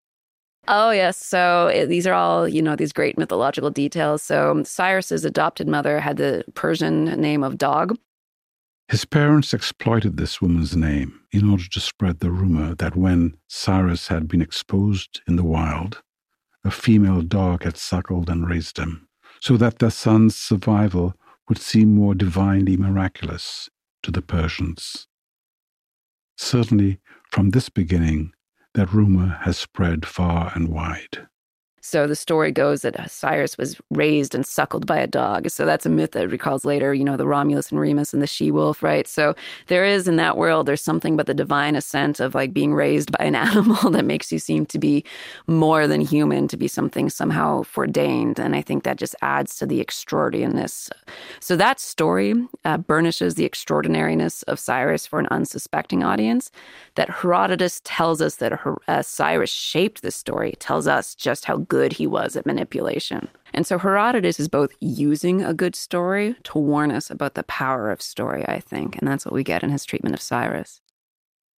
Oh, 0.68 0.92
yes. 0.92 1.18
So 1.18 1.68
it, 1.68 1.88
these 1.88 2.08
are 2.08 2.14
all, 2.14 2.48
you 2.48 2.62
know, 2.62 2.78
these 2.78 2.94
great 2.94 3.18
mythological 3.18 3.70
details. 3.70 4.22
So 4.22 4.64
Cyrus's 4.64 5.26
adopted 5.26 5.68
mother 5.68 6.00
had 6.00 6.16
the 6.16 6.46
Persian 6.54 7.06
name 7.20 7.44
of 7.44 7.58
Dog. 7.58 7.98
His 8.88 9.06
parents 9.06 9.54
exploited 9.54 10.18
this 10.18 10.42
woman's 10.42 10.76
name 10.76 11.22
in 11.32 11.50
order 11.50 11.68
to 11.68 11.80
spread 11.80 12.20
the 12.20 12.32
rumor 12.32 12.76
that 12.76 12.96
when 12.96 13.38
Cyrus 13.48 14.10
had 14.10 14.28
been 14.28 14.42
exposed 14.42 15.22
in 15.28 15.36
the 15.36 15.44
wild, 15.44 16.02
a 16.64 16.72
female 16.72 17.22
dog 17.22 17.64
had 17.64 17.78
suckled 17.78 18.30
and 18.30 18.48
raised 18.48 18.78
him, 18.78 19.08
so 19.40 19.58
that 19.58 19.80
their 19.80 19.90
son's 19.90 20.36
survival 20.36 21.16
would 21.50 21.58
seem 21.58 21.96
more 21.96 22.14
divinely 22.16 22.78
miraculous 22.78 23.70
to 24.04 24.12
the 24.12 24.22
Persians. 24.22 25.08
Certainly, 26.38 27.00
from 27.32 27.50
this 27.50 27.70
beginning, 27.70 28.34
that 28.74 28.94
rumor 28.94 29.40
has 29.42 29.58
spread 29.58 30.06
far 30.06 30.52
and 30.56 30.70
wide. 30.70 31.28
So 31.86 32.08
the 32.08 32.16
story 32.16 32.54
goes 32.54 32.82
that 32.84 33.12
Cyrus 33.12 33.58
was 33.58 33.76
raised 33.92 34.34
and 34.34 34.46
suckled 34.46 34.88
by 34.88 35.00
a 35.00 35.06
dog. 35.06 35.50
So 35.50 35.66
that's 35.66 35.86
a 35.86 35.90
myth 35.90 36.12
that 36.12 36.30
recalls 36.30 36.64
later, 36.64 36.94
you 36.94 37.04
know, 37.04 37.18
the 37.18 37.28
Romulus 37.28 37.72
and 37.72 37.80
Remus 37.80 38.14
and 38.14 38.22
the 38.22 38.28
she 38.28 38.52
wolf, 38.52 38.82
right? 38.82 39.06
So 39.06 39.36
there 39.68 39.84
is 39.84 40.08
in 40.08 40.16
that 40.16 40.38
world, 40.38 40.66
there's 40.66 40.82
something 40.82 41.18
but 41.18 41.26
the 41.26 41.34
divine 41.34 41.76
ascent 41.76 42.22
of 42.22 42.36
like 42.36 42.54
being 42.54 42.74
raised 42.74 43.12
by 43.12 43.26
an 43.26 43.36
animal 43.52 43.92
that 43.92 44.06
makes 44.06 44.32
you 44.32 44.40
seem 44.40 44.66
to 44.68 44.80
be 44.80 45.04
more 45.46 45.86
than 45.86 46.00
human, 46.00 46.48
to 46.48 46.56
be 46.56 46.70
something 46.70 47.10
somehow 47.10 47.64
foreordained. 47.64 48.40
And 48.40 48.56
I 48.56 48.62
think 48.62 48.86
that 48.86 48.98
just 48.98 49.14
adds 49.22 49.58
to 49.58 49.66
the 49.66 49.82
extraordinariness. 49.82 50.90
So 51.42 51.58
that 51.58 51.82
story 51.82 52.34
uh, 52.64 52.78
burnishes 52.78 53.36
the 53.36 53.44
extraordinariness 53.44 54.44
of 54.44 54.58
Cyrus 54.58 55.06
for 55.06 55.20
an 55.20 55.28
unsuspecting 55.32 56.02
audience. 56.02 56.50
That 56.96 57.10
Herodotus 57.10 57.82
tells 57.84 58.22
us 58.22 58.36
that 58.38 58.54
uh, 58.88 59.02
Cyrus 59.02 59.50
shaped 59.50 60.02
this 60.02 60.16
story, 60.16 60.54
tells 60.60 60.88
us 60.88 61.14
just 61.14 61.44
how 61.44 61.58
good 61.74 61.94
he 61.94 62.06
was 62.06 62.36
at 62.36 62.46
manipulation. 62.46 63.28
And 63.52 63.66
so 63.66 63.80
Herodotus 63.80 64.40
is 64.40 64.48
both 64.48 64.70
using 64.80 65.42
a 65.42 65.56
good 65.56 65.76
story 65.76 66.36
to 66.44 66.60
warn 66.60 66.92
us 66.92 67.10
about 67.10 67.34
the 67.34 67.42
power 67.46 67.90
of 67.90 68.00
story, 68.00 68.48
I 68.48 68.60
think. 68.60 68.96
And 68.96 69.08
that's 69.08 69.26
what 69.26 69.34
we 69.34 69.44
get 69.44 69.64
in 69.64 69.72
his 69.72 69.84
treatment 69.84 70.14
of 70.14 70.22
Cyrus. 70.22 70.82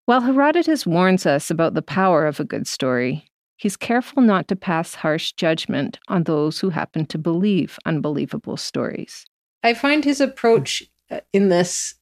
While 0.05 0.21
Herodotus 0.21 0.85
warns 0.85 1.25
us 1.25 1.51
about 1.51 1.73
the 1.73 1.81
power 1.81 2.25
of 2.25 2.39
a 2.39 2.45
good 2.45 2.65
story, 2.65 3.29
he's 3.57 3.75
careful 3.75 4.23
not 4.23 4.47
to 4.47 4.55
pass 4.55 4.95
harsh 4.95 5.33
judgment 5.33 5.99
on 6.07 6.23
those 6.23 6.61
who 6.61 6.69
happen 6.69 7.05
to 7.07 7.17
believe 7.17 7.77
unbelievable 7.85 8.55
stories. 8.55 9.25
I 9.63 9.73
find 9.73 10.05
his 10.05 10.21
approach 10.21 10.81
uh, 11.11 11.19
in 11.33 11.49
this 11.49 11.95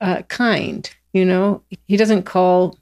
uh, 0.00 0.22
kind. 0.22 0.88
You 1.12 1.26
know, 1.26 1.62
he 1.86 1.98
doesn't 1.98 2.22
call 2.22 2.78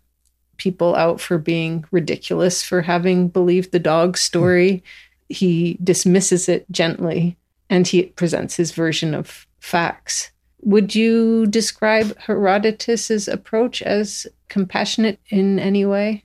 people 0.61 0.95
out 0.95 1.21
for 1.21 1.39
being 1.39 1.85
ridiculous 1.91 2.63
for 2.63 2.83
having 2.83 3.29
believed 3.29 3.73
the 3.73 3.79
dog 3.79 4.19
story. 4.19 4.85
He 5.31 5.79
dismisses 5.83 6.49
it 6.49 6.71
gently 6.71 7.39
and 7.71 7.89
he 7.89 8.03
presents 8.03 8.57
his 8.57 8.73
version 8.73 9.15
of 9.15 9.47
facts. 9.61 10.31
Would 10.63 10.95
you 10.95 11.47
describe 11.47 12.17
Herodotus's 12.19 13.27
approach 13.27 13.81
as 13.81 14.27
compassionate 14.49 15.19
in 15.31 15.59
any 15.59 15.87
way? 15.87 16.25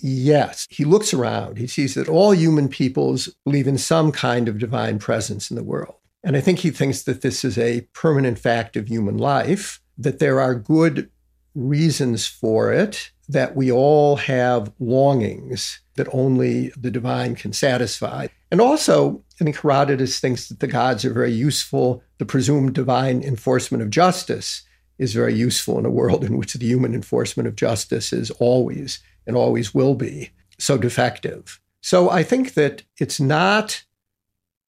Yes. 0.00 0.66
He 0.70 0.84
looks 0.84 1.12
around. 1.12 1.58
He 1.58 1.66
sees 1.66 1.94
that 1.94 2.08
all 2.08 2.32
human 2.32 2.68
peoples 2.68 3.28
believe 3.44 3.68
in 3.68 3.76
some 3.76 4.12
kind 4.12 4.48
of 4.48 4.58
divine 4.58 4.98
presence 4.98 5.50
in 5.50 5.56
the 5.56 5.62
world. 5.62 5.96
And 6.24 6.36
I 6.36 6.40
think 6.40 6.60
he 6.60 6.70
thinks 6.70 7.02
that 7.02 7.20
this 7.20 7.44
is 7.44 7.58
a 7.58 7.82
permanent 7.92 8.38
fact 8.38 8.76
of 8.76 8.88
human 8.88 9.18
life, 9.18 9.80
that 9.98 10.18
there 10.18 10.40
are 10.40 10.54
good 10.54 11.10
reasons 11.54 12.26
for 12.26 12.72
it, 12.72 13.10
that 13.28 13.54
we 13.54 13.70
all 13.70 14.16
have 14.16 14.72
longings 14.78 15.80
that 15.96 16.08
only 16.12 16.68
the 16.70 16.90
divine 16.90 17.34
can 17.34 17.52
satisfy. 17.52 18.28
And 18.50 18.60
also, 18.60 19.22
I 19.40 19.44
think 19.44 19.60
Herodotus 19.60 20.18
thinks 20.18 20.48
that 20.48 20.60
the 20.60 20.66
gods 20.66 21.04
are 21.04 21.12
very 21.12 21.32
useful. 21.32 22.02
The 22.18 22.24
presumed 22.24 22.74
divine 22.74 23.22
enforcement 23.22 23.82
of 23.82 23.90
justice 23.90 24.62
is 24.98 25.12
very 25.12 25.34
useful 25.34 25.78
in 25.78 25.86
a 25.86 25.90
world 25.90 26.24
in 26.24 26.38
which 26.38 26.54
the 26.54 26.66
human 26.66 26.94
enforcement 26.94 27.46
of 27.46 27.56
justice 27.56 28.12
is 28.12 28.30
always 28.32 29.00
and 29.26 29.36
always 29.36 29.74
will 29.74 29.94
be 29.94 30.30
so 30.58 30.78
defective. 30.78 31.60
So 31.80 32.10
I 32.10 32.22
think 32.22 32.54
that 32.54 32.82
it's 32.98 33.20
not 33.20 33.84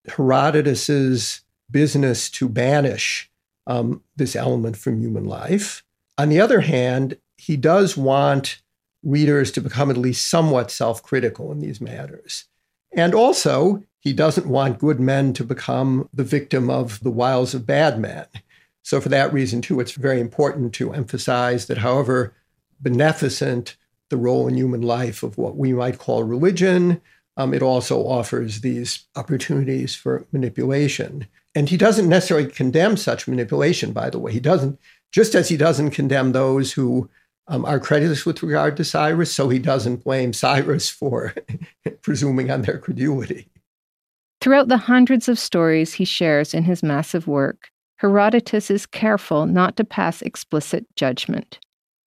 Herodotus's 0.07 1.41
business 1.71 2.29
to 2.31 2.49
banish 2.49 3.29
um, 3.67 4.03
this 4.15 4.35
element 4.35 4.77
from 4.77 5.01
human 5.01 5.25
life. 5.25 5.83
On 6.17 6.29
the 6.29 6.41
other 6.41 6.61
hand, 6.61 7.17
he 7.39 7.55
does 7.55 7.95
want 7.95 8.61
readers 9.01 9.51
to 9.51 9.61
become 9.61 9.89
at 9.89 9.97
least 9.97 10.29
somewhat 10.29 10.69
self 10.69 11.01
critical 11.01 11.51
in 11.51 11.59
these 11.59 11.79
matters. 11.79 12.45
And 12.91 13.15
also, 13.15 13.83
he 13.99 14.13
doesn't 14.13 14.47
want 14.47 14.79
good 14.79 14.99
men 14.99 15.33
to 15.33 15.43
become 15.43 16.09
the 16.13 16.23
victim 16.23 16.69
of 16.69 16.99
the 17.01 17.11
wiles 17.11 17.53
of 17.53 17.65
bad 17.65 17.99
men. 17.99 18.25
So, 18.81 18.99
for 18.99 19.09
that 19.09 19.31
reason, 19.31 19.61
too, 19.61 19.79
it's 19.79 19.93
very 19.93 20.19
important 20.19 20.73
to 20.75 20.93
emphasize 20.93 21.67
that 21.67 21.79
however 21.79 22.33
beneficent 22.81 23.77
the 24.09 24.17
role 24.17 24.47
in 24.47 24.57
human 24.57 24.81
life 24.81 25.23
of 25.23 25.37
what 25.37 25.55
we 25.55 25.73
might 25.73 25.99
call 25.99 26.23
religion, 26.23 27.01
um, 27.37 27.53
it 27.53 27.61
also 27.61 28.01
offers 28.01 28.61
these 28.61 29.05
opportunities 29.15 29.95
for 29.95 30.25
manipulation. 30.31 31.27
And 31.55 31.69
he 31.69 31.77
doesn't 31.77 32.09
necessarily 32.09 32.49
condemn 32.49 32.97
such 32.97 33.27
manipulation, 33.27 33.93
by 33.93 34.09
the 34.09 34.19
way. 34.19 34.33
He 34.33 34.39
doesn't, 34.39 34.79
just 35.11 35.35
as 35.35 35.49
he 35.49 35.57
doesn't 35.57 35.91
condemn 35.91 36.31
those 36.31 36.73
who 36.73 37.09
um, 37.49 37.65
are 37.65 37.79
credulous 37.79 38.25
with 38.25 38.41
regard 38.41 38.77
to 38.77 38.85
Cyrus, 38.85 39.33
so 39.33 39.49
he 39.49 39.59
doesn't 39.59 40.03
blame 40.03 40.31
Cyrus 40.31 40.89
for 40.89 41.33
presuming 42.01 42.49
on 42.49 42.61
their 42.61 42.77
credulity. 42.77 43.49
Throughout 44.39 44.69
the 44.69 44.77
hundreds 44.77 45.27
of 45.27 45.37
stories 45.37 45.93
he 45.93 46.05
shares 46.05 46.53
in 46.53 46.63
his 46.63 46.81
massive 46.81 47.27
work, 47.27 47.69
Herodotus 47.97 48.71
is 48.71 48.85
careful 48.85 49.45
not 49.45 49.75
to 49.75 49.83
pass 49.83 50.21
explicit 50.21 50.85
judgment. 50.95 51.59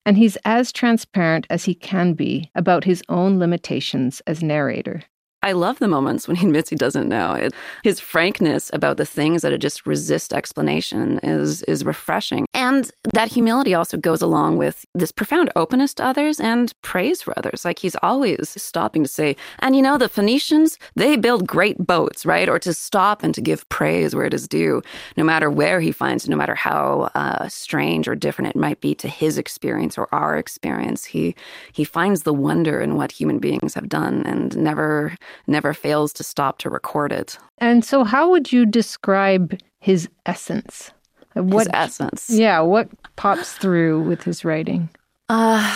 And 0.06 0.16
he's 0.16 0.38
as 0.44 0.72
transparent 0.72 1.46
as 1.50 1.64
he 1.64 1.74
can 1.74 2.14
be 2.14 2.50
about 2.54 2.84
his 2.84 3.02
own 3.08 3.38
limitations 3.38 4.22
as 4.26 4.42
narrator. 4.42 5.02
I 5.44 5.52
love 5.52 5.80
the 5.80 5.88
moments 5.88 6.28
when 6.28 6.36
he 6.36 6.46
admits 6.46 6.70
he 6.70 6.76
doesn't 6.76 7.08
know. 7.08 7.34
It, 7.34 7.52
his 7.82 7.98
frankness 7.98 8.70
about 8.72 8.96
the 8.96 9.04
things 9.04 9.42
that 9.42 9.56
just 9.58 9.86
resist 9.86 10.32
explanation 10.32 11.18
is 11.22 11.62
is 11.64 11.84
refreshing. 11.84 12.46
And 12.62 12.92
that 13.12 13.32
humility 13.32 13.74
also 13.74 13.96
goes 13.96 14.22
along 14.22 14.56
with 14.56 14.86
this 14.94 15.10
profound 15.10 15.50
openness 15.56 15.94
to 15.94 16.04
others 16.04 16.38
and 16.38 16.72
praise 16.82 17.20
for 17.20 17.36
others. 17.36 17.64
Like 17.64 17.80
he's 17.80 17.96
always 18.04 18.50
stopping 18.62 19.02
to 19.02 19.08
say, 19.08 19.34
and 19.58 19.74
you 19.74 19.82
know, 19.82 19.98
the 19.98 20.08
Phoenicians, 20.08 20.78
they 20.94 21.16
build 21.16 21.44
great 21.44 21.76
boats, 21.84 22.24
right? 22.24 22.48
Or 22.48 22.60
to 22.60 22.72
stop 22.72 23.24
and 23.24 23.34
to 23.34 23.40
give 23.40 23.68
praise 23.68 24.14
where 24.14 24.26
it 24.26 24.32
is 24.32 24.46
due, 24.46 24.80
no 25.16 25.24
matter 25.24 25.50
where 25.50 25.80
he 25.80 25.90
finds 25.90 26.28
no 26.28 26.36
matter 26.36 26.54
how 26.54 27.10
uh, 27.16 27.48
strange 27.48 28.06
or 28.06 28.14
different 28.14 28.50
it 28.50 28.56
might 28.56 28.80
be 28.80 28.94
to 28.94 29.08
his 29.08 29.38
experience 29.38 29.98
or 29.98 30.06
our 30.12 30.38
experience. 30.38 31.04
He 31.04 31.34
he 31.72 31.82
finds 31.82 32.22
the 32.22 32.32
wonder 32.32 32.80
in 32.80 32.94
what 32.94 33.10
human 33.10 33.40
beings 33.40 33.74
have 33.74 33.88
done 33.88 34.22
and 34.24 34.56
never 34.56 35.16
never 35.48 35.74
fails 35.74 36.12
to 36.12 36.22
stop 36.22 36.58
to 36.58 36.70
record 36.70 37.10
it. 37.10 37.38
And 37.58 37.84
so, 37.84 38.04
how 38.04 38.30
would 38.30 38.52
you 38.52 38.66
describe 38.66 39.58
his 39.80 40.08
essence? 40.26 40.92
What 41.34 41.66
his 41.66 41.70
essence? 41.72 42.30
Yeah, 42.30 42.60
what 42.60 42.88
pops 43.16 43.52
through 43.52 44.02
with 44.02 44.22
his 44.22 44.44
writing? 44.44 44.88
Uh, 45.28 45.74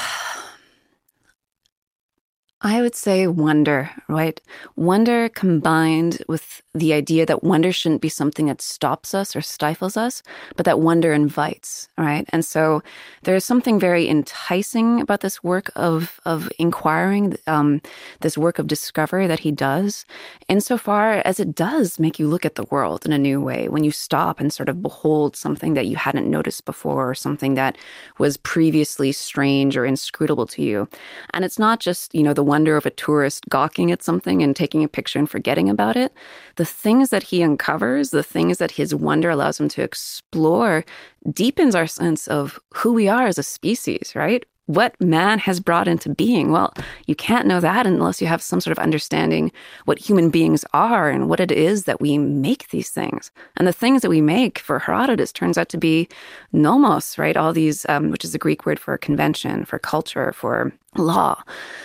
I 2.67 2.83
would 2.83 2.97
say 2.97 3.29
wonder, 3.29 3.93
right? 4.09 4.41
Wonder 4.75 5.29
combined 5.29 6.21
with 6.27 6.62
the 6.75 6.95
idea 6.95 7.25
that 7.25 7.45
wonder 7.45 7.73
shouldn't 7.73 8.03
be 8.03 8.09
something 8.09 8.47
that 8.47 8.61
stops 8.61 9.14
us 9.14 9.37
or 9.37 9.41
stifles 9.41 9.97
us, 9.97 10.21
but 10.57 10.67
that 10.67 10.81
wonder 10.81 11.12
invites, 11.12 11.89
right? 11.97 12.25
And 12.31 12.45
so 12.45 12.83
there's 13.23 13.45
something 13.45 13.79
very 13.79 14.09
enticing 14.09 15.01
about 15.01 15.21
this 15.21 15.45
work 15.45 15.71
of 15.77 16.21
of 16.25 16.51
inquiring, 16.59 17.37
um, 17.47 17.81
this 18.21 18.37
work 18.37 18.59
of 18.59 18.67
discovery 18.67 19.29
that 19.29 19.39
he 19.39 19.53
does, 19.53 20.05
insofar 20.49 21.23
as 21.25 21.39
it 21.39 21.55
does 21.55 22.01
make 22.01 22.19
you 22.19 22.27
look 22.27 22.45
at 22.45 22.57
the 22.57 22.67
world 22.73 23.07
in 23.07 23.12
a 23.12 23.19
new 23.19 23.41
way 23.41 23.69
when 23.69 23.85
you 23.85 23.93
stop 23.93 24.41
and 24.41 24.53
sort 24.53 24.69
of 24.69 24.83
behold 24.83 25.37
something 25.37 25.75
that 25.75 25.87
you 25.87 25.95
hadn't 25.95 26.29
noticed 26.29 26.64
before, 26.64 27.09
or 27.09 27.14
something 27.14 27.55
that 27.55 27.79
was 28.19 28.37
previously 28.37 29.12
strange 29.12 29.77
or 29.77 29.87
inscrutable 29.87 30.47
to 30.49 30.62
you. 30.62 30.89
And 31.33 31.45
it's 31.45 31.61
not 31.61 31.79
just 31.79 32.12
you 32.12 32.25
know 32.25 32.35
the 32.35 32.55
wonder 32.57 32.78
of 32.78 32.86
a 32.86 32.90
tourist 32.90 33.44
gawking 33.50 33.92
at 33.92 34.02
something 34.02 34.42
and 34.42 34.57
taking 34.57 34.82
a 34.82 34.88
picture 34.88 35.18
and 35.18 35.28
forgetting 35.28 35.68
about 35.68 35.94
it. 35.94 36.11
The 36.54 36.64
things 36.64 37.11
that 37.11 37.22
he 37.22 37.42
uncovers, 37.42 38.12
the 38.12 38.22
things 38.22 38.57
that 38.57 38.70
his 38.70 38.94
wonder 38.94 39.28
allows 39.28 39.61
him 39.61 39.68
to 39.68 39.82
explore, 39.82 40.82
deepens 41.30 41.74
our 41.74 41.86
sense 41.86 42.26
of 42.28 42.59
who 42.72 42.94
we 42.94 43.09
are 43.09 43.26
as 43.26 43.36
a 43.36 43.42
species, 43.42 44.12
right? 44.14 44.46
What 44.67 45.01
man 45.01 45.39
has 45.39 45.61
brought 45.61 45.89
into 45.89 46.12
being. 46.12 46.51
Well, 46.51 46.75
you 47.07 47.14
can't 47.14 47.47
know 47.47 47.61
that 47.61 47.87
unless 47.87 48.21
you 48.21 48.27
have 48.27 48.43
some 48.43 48.61
sort 48.61 48.77
of 48.77 48.83
understanding 48.83 49.53
what 49.85 49.99
human 49.99 50.29
beings 50.29 50.64
are 50.73 51.09
and 51.09 51.29
what 51.29 51.41
it 51.41 51.53
is 51.53 51.85
that 51.85 52.01
we 52.01 52.19
make 52.19 52.69
these 52.71 52.91
things. 52.91 53.31
And 53.57 53.67
the 53.67 53.73
things 53.73 54.03
that 54.03 54.11
we 54.11 54.21
make 54.21 54.59
for 54.59 54.81
Herodotus 54.81 55.33
turns 55.33 55.57
out 55.57 55.69
to 55.71 55.79
be 55.79 56.09
nomos, 56.53 57.17
right? 57.17 57.37
All 57.37 57.53
these, 57.53 57.87
um, 57.89 58.11
which 58.11 58.25
is 58.25 58.35
a 58.35 58.39
Greek 58.39 58.67
word 58.67 58.81
for 58.81 58.99
convention, 58.99 59.64
for 59.64 59.79
culture, 59.79 60.33
for 60.33 60.73
law. 60.97 61.43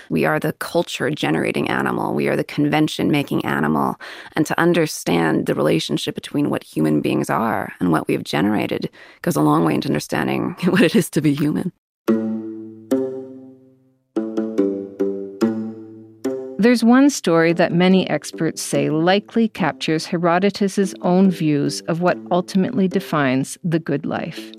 We 0.09 0.25
are 0.25 0.39
the 0.39 0.53
culture 0.53 1.09
generating 1.11 1.69
animal. 1.69 2.13
We 2.13 2.29
are 2.29 2.35
the 2.35 2.43
convention 2.43 3.11
making 3.11 3.45
animal. 3.45 3.99
And 4.35 4.45
to 4.45 4.59
understand 4.59 5.45
the 5.45 5.55
relationship 5.55 6.15
between 6.15 6.49
what 6.49 6.63
human 6.63 7.01
beings 7.01 7.29
are 7.29 7.73
and 7.79 7.91
what 7.91 8.07
we 8.07 8.13
have 8.13 8.23
generated 8.23 8.89
goes 9.21 9.35
a 9.35 9.41
long 9.41 9.65
way 9.65 9.75
into 9.75 9.89
understanding 9.89 10.55
what 10.65 10.81
it 10.81 10.95
is 10.95 11.09
to 11.11 11.21
be 11.21 11.33
human. 11.33 11.71
There's 16.61 16.83
one 16.83 17.09
story 17.09 17.53
that 17.53 17.73
many 17.73 18.07
experts 18.07 18.61
say 18.61 18.91
likely 18.91 19.47
captures 19.47 20.05
Herodotus's 20.05 20.93
own 21.01 21.31
views 21.31 21.81
of 21.87 22.01
what 22.01 22.19
ultimately 22.29 22.87
defines 22.87 23.57
the 23.63 23.79
good 23.79 24.05
life. 24.05 24.51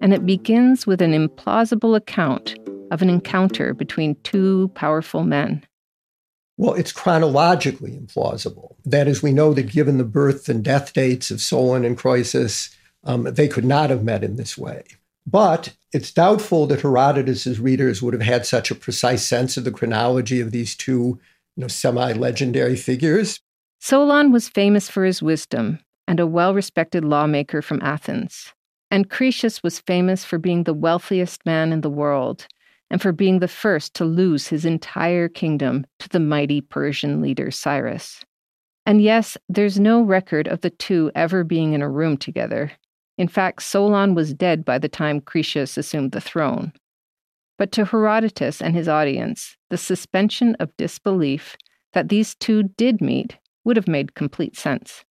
And 0.00 0.14
it 0.14 0.24
begins 0.24 0.86
with 0.86 1.02
an 1.02 1.12
implausible 1.12 1.94
account 1.94 2.58
of 2.90 3.02
an 3.02 3.10
encounter 3.10 3.74
between 3.74 4.14
two 4.22 4.68
powerful 4.68 5.24
men. 5.24 5.62
Well, 6.56 6.72
it's 6.72 6.90
chronologically 6.90 7.90
implausible. 7.90 8.76
That 8.86 9.06
is, 9.06 9.22
we 9.22 9.34
know 9.34 9.52
that 9.52 9.70
given 9.70 9.98
the 9.98 10.04
birth 10.04 10.48
and 10.48 10.64
death 10.64 10.94
dates 10.94 11.30
of 11.30 11.42
Solon 11.42 11.84
and 11.84 11.98
Croesus, 11.98 12.74
um, 13.04 13.24
they 13.24 13.46
could 13.46 13.66
not 13.66 13.90
have 13.90 14.02
met 14.02 14.24
in 14.24 14.36
this 14.36 14.56
way. 14.56 14.84
But 15.26 15.74
it's 15.92 16.12
doubtful 16.12 16.66
that 16.68 16.82
Herodotus's 16.82 17.58
readers 17.58 18.00
would 18.00 18.14
have 18.14 18.22
had 18.22 18.46
such 18.46 18.70
a 18.70 18.76
precise 18.76 19.26
sense 19.26 19.56
of 19.56 19.64
the 19.64 19.72
chronology 19.72 20.40
of 20.40 20.52
these 20.52 20.76
two, 20.76 21.18
you 21.56 21.62
know, 21.62 21.68
semi-legendary 21.68 22.76
figures. 22.76 23.40
Solon 23.80 24.30
was 24.30 24.48
famous 24.48 24.88
for 24.88 25.04
his 25.04 25.22
wisdom 25.22 25.80
and 26.06 26.20
a 26.20 26.26
well-respected 26.26 27.04
lawmaker 27.04 27.60
from 27.60 27.82
Athens. 27.82 28.52
And 28.90 29.10
Croesus 29.10 29.62
was 29.62 29.80
famous 29.80 30.24
for 30.24 30.38
being 30.38 30.62
the 30.62 30.74
wealthiest 30.74 31.44
man 31.44 31.72
in 31.72 31.80
the 31.80 31.90
world 31.90 32.46
and 32.88 33.02
for 33.02 33.10
being 33.10 33.40
the 33.40 33.48
first 33.48 33.94
to 33.94 34.04
lose 34.04 34.46
his 34.46 34.64
entire 34.64 35.28
kingdom 35.28 35.86
to 35.98 36.08
the 36.08 36.20
mighty 36.20 36.60
Persian 36.60 37.20
leader 37.20 37.50
Cyrus. 37.50 38.24
And 38.86 39.02
yes, 39.02 39.36
there's 39.48 39.80
no 39.80 40.02
record 40.02 40.46
of 40.46 40.60
the 40.60 40.70
two 40.70 41.10
ever 41.16 41.42
being 41.42 41.72
in 41.72 41.82
a 41.82 41.90
room 41.90 42.16
together. 42.16 42.70
In 43.18 43.28
fact, 43.28 43.62
Solon 43.62 44.14
was 44.14 44.34
dead 44.34 44.64
by 44.64 44.78
the 44.78 44.88
time 44.88 45.20
Croesus 45.20 45.78
assumed 45.78 46.12
the 46.12 46.20
throne. 46.20 46.72
But 47.58 47.72
to 47.72 47.86
Herodotus 47.86 48.60
and 48.60 48.74
his 48.74 48.88
audience, 48.88 49.56
the 49.70 49.78
suspension 49.78 50.54
of 50.60 50.76
disbelief 50.76 51.56
that 51.94 52.10
these 52.10 52.34
two 52.34 52.64
did 52.76 53.00
meet 53.00 53.38
would 53.64 53.76
have 53.76 53.88
made 53.88 54.14
complete 54.14 54.56
sense. 54.56 55.04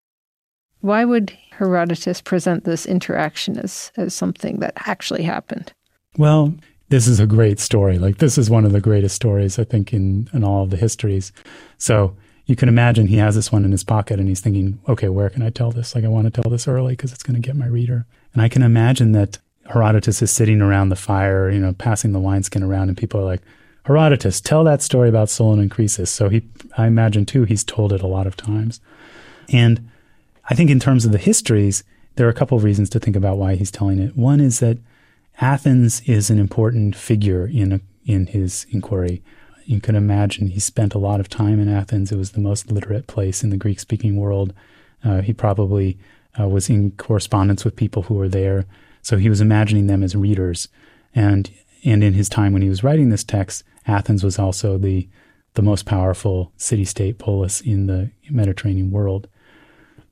Why 0.82 1.03
would 1.03 1.36
Herodotus 1.58 2.22
present 2.22 2.64
this 2.64 2.86
interaction 2.86 3.58
as, 3.58 3.91
as 3.97 4.14
something 4.14 4.60
that 4.60 4.74
actually 4.86 5.24
happened? 5.24 5.74
Well, 6.18 6.53
this 6.89 7.08
is 7.08 7.20
a 7.20 7.26
great 7.26 7.60
story. 7.60 7.97
Like, 7.97 8.20
this 8.20 8.38
is 8.38 8.51
one 8.51 8.66
of 8.66 8.72
the 8.72 8.80
greatest 8.80 9.16
stories, 9.16 9.58
I 9.58 9.64
think, 9.64 9.93
in, 9.93 10.30
in 10.32 10.43
all 10.43 10.64
of 10.64 10.70
the 10.70 10.78
histories. 10.78 11.32
So 11.80 12.16
you 12.46 12.56
can 12.56 12.70
imagine 12.70 13.08
he 13.08 13.18
has 13.18 13.36
this 13.36 13.52
one 13.52 13.66
in 13.66 13.72
his 13.72 13.84
pocket 13.84 14.20
and 14.20 14.28
he's 14.28 14.39
thinking, 14.39 14.80
okay, 14.88 15.10
where 15.10 15.30
can 15.30 15.41
I 15.41 15.50
tell 15.50 15.72
this? 15.72 15.96
Like, 15.96 16.04
I 16.04 16.10
want 16.10 16.32
to 16.32 16.41
tell 16.41 16.52
this 16.52 16.68
early 16.68 16.93
because 16.93 17.12
it's 17.12 17.24
going 17.24 17.41
to 17.41 17.46
get 17.46 17.56
my 17.56 17.66
reader. 17.66 18.06
And 18.34 18.41
I 18.41 18.50
can 18.50 18.62
imagine 18.62 19.14
that 19.14 19.39
Herodotus 19.72 20.22
is 20.22 20.32
sitting 20.32 20.62
around 20.62 20.89
the 20.89 20.96
fire, 20.96 21.50
you 21.50 21.60
know, 21.60 21.74
passing 21.74 22.12
the 22.12 22.20
wineskin 22.20 22.62
around, 22.62 22.89
and 22.89 22.98
people 22.98 23.20
are 23.20 23.24
like, 23.24 23.41
Herodotus, 23.86 24.41
tell 24.41 24.64
that 24.64 24.82
story 24.82 25.10
about 25.10 25.30
Solon 25.30 25.60
and 25.60 25.72
Croesus. 25.72 26.10
So 26.10 26.30
he, 26.30 26.43
I 26.78 26.88
imagine 26.88 27.26
too, 27.26 27.43
he's 27.43 27.64
told 27.64 27.93
it 27.93 28.02
a 28.02 28.08
lot 28.08 28.28
of 28.28 28.36
times. 28.36 28.80
And 29.50 29.89
I 30.50 30.56
think 30.56 30.70
in 30.70 30.80
terms 30.80 31.06
of 31.06 31.12
the 31.12 31.18
histories, 31.18 31.84
there 32.16 32.28
are 32.28 32.32
a 32.32 32.34
couple 32.34 32.58
of 32.58 32.64
reasons 32.64 32.89
to 32.91 33.00
think 33.00 33.16
about 33.16 33.38
why 33.38 33.56
he's 33.56 33.72
telling 33.72 34.00
it. 34.00 34.16
One 34.16 34.39
is 34.39 34.60
that 34.60 34.80
Athens 35.39 36.02
is 36.02 36.30
an 36.30 36.39
important 36.39 36.96
figure 36.96 37.46
in 37.46 37.74
a, 37.74 37.82
in 38.06 38.28
his 38.28 38.66
inquiry. 38.72 39.22
You 39.66 39.82
can 39.82 39.95
imagine 39.95 40.47
he 40.47 40.59
spent 40.59 40.93
a 40.93 40.99
lot 40.99 41.20
of 41.20 41.28
time 41.28 41.59
in 41.59 41.70
Athens. 41.70 42.11
It 42.11 42.18
was 42.18 42.32
the 42.32 42.39
most 42.39 42.72
literate 42.72 43.07
place 43.07 43.43
in 43.43 43.49
the 43.49 43.57
Greek 43.57 43.80
speaking 43.80 44.16
world. 44.16 44.53
Uh, 45.03 45.22
he 45.22 45.34
probably 45.34 45.97
uh, 46.39 46.47
was 46.47 46.70
in 46.70 46.91
correspondence 46.91 47.66
with 47.66 47.76
people 47.76 48.03
who 48.03 48.13
were 48.13 48.30
there. 48.30 48.66
So 49.01 49.18
he 49.18 49.30
was 49.30 49.41
imagining 49.41 49.88
them 49.88 50.03
as 50.03 50.16
readers. 50.16 50.68
And, 51.13 51.49
and 51.84 52.03
in 52.03 52.13
his 52.13 52.30
time 52.30 52.53
when 52.53 52.61
he 52.61 52.70
was 52.70 52.84
writing 52.84 53.09
this 53.09 53.24
text, 53.24 53.63
Athens 53.88 54.24
was 54.24 54.39
also 54.39 54.78
the, 54.78 55.07
the 55.53 55.61
most 55.61 55.86
powerful 55.86 56.51
city 56.57 56.86
state 56.86 57.18
polis 57.18 57.61
in 57.61 57.88
the 57.88 58.11
Mediterranean 58.30 58.91
world. 58.91 59.28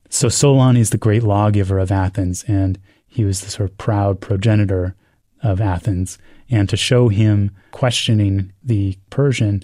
So 0.08 0.28
Solon 0.28 0.76
is 0.76 0.90
the 0.90 0.98
great 0.98 1.22
lawgiver 1.22 1.78
of 1.78 1.90
Athens, 1.90 2.44
and 2.46 2.78
he 3.06 3.24
was 3.24 3.40
the 3.40 3.50
sort 3.50 3.70
of 3.70 3.78
proud 3.78 4.20
progenitor 4.20 4.94
of 5.42 5.60
Athens. 5.60 6.18
And 6.50 6.68
to 6.68 6.76
show 6.76 7.08
him 7.08 7.50
questioning 7.70 8.52
the 8.62 8.98
Persian 9.10 9.62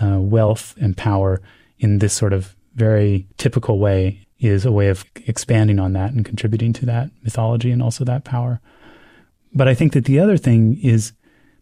uh, 0.00 0.18
wealth 0.20 0.74
and 0.80 0.96
power 0.96 1.40
in 1.78 1.98
this 1.98 2.12
sort 2.12 2.32
of 2.32 2.56
very 2.74 3.26
typical 3.36 3.78
way 3.78 4.26
is 4.38 4.64
a 4.64 4.72
way 4.72 4.88
of 4.88 5.04
expanding 5.26 5.78
on 5.78 5.92
that 5.92 6.12
and 6.12 6.24
contributing 6.24 6.72
to 6.72 6.86
that 6.86 7.10
mythology 7.22 7.70
and 7.70 7.82
also 7.82 8.04
that 8.04 8.24
power. 8.24 8.60
But 9.52 9.68
I 9.68 9.74
think 9.74 9.92
that 9.92 10.04
the 10.04 10.20
other 10.20 10.36
thing 10.36 10.78
is 10.82 11.12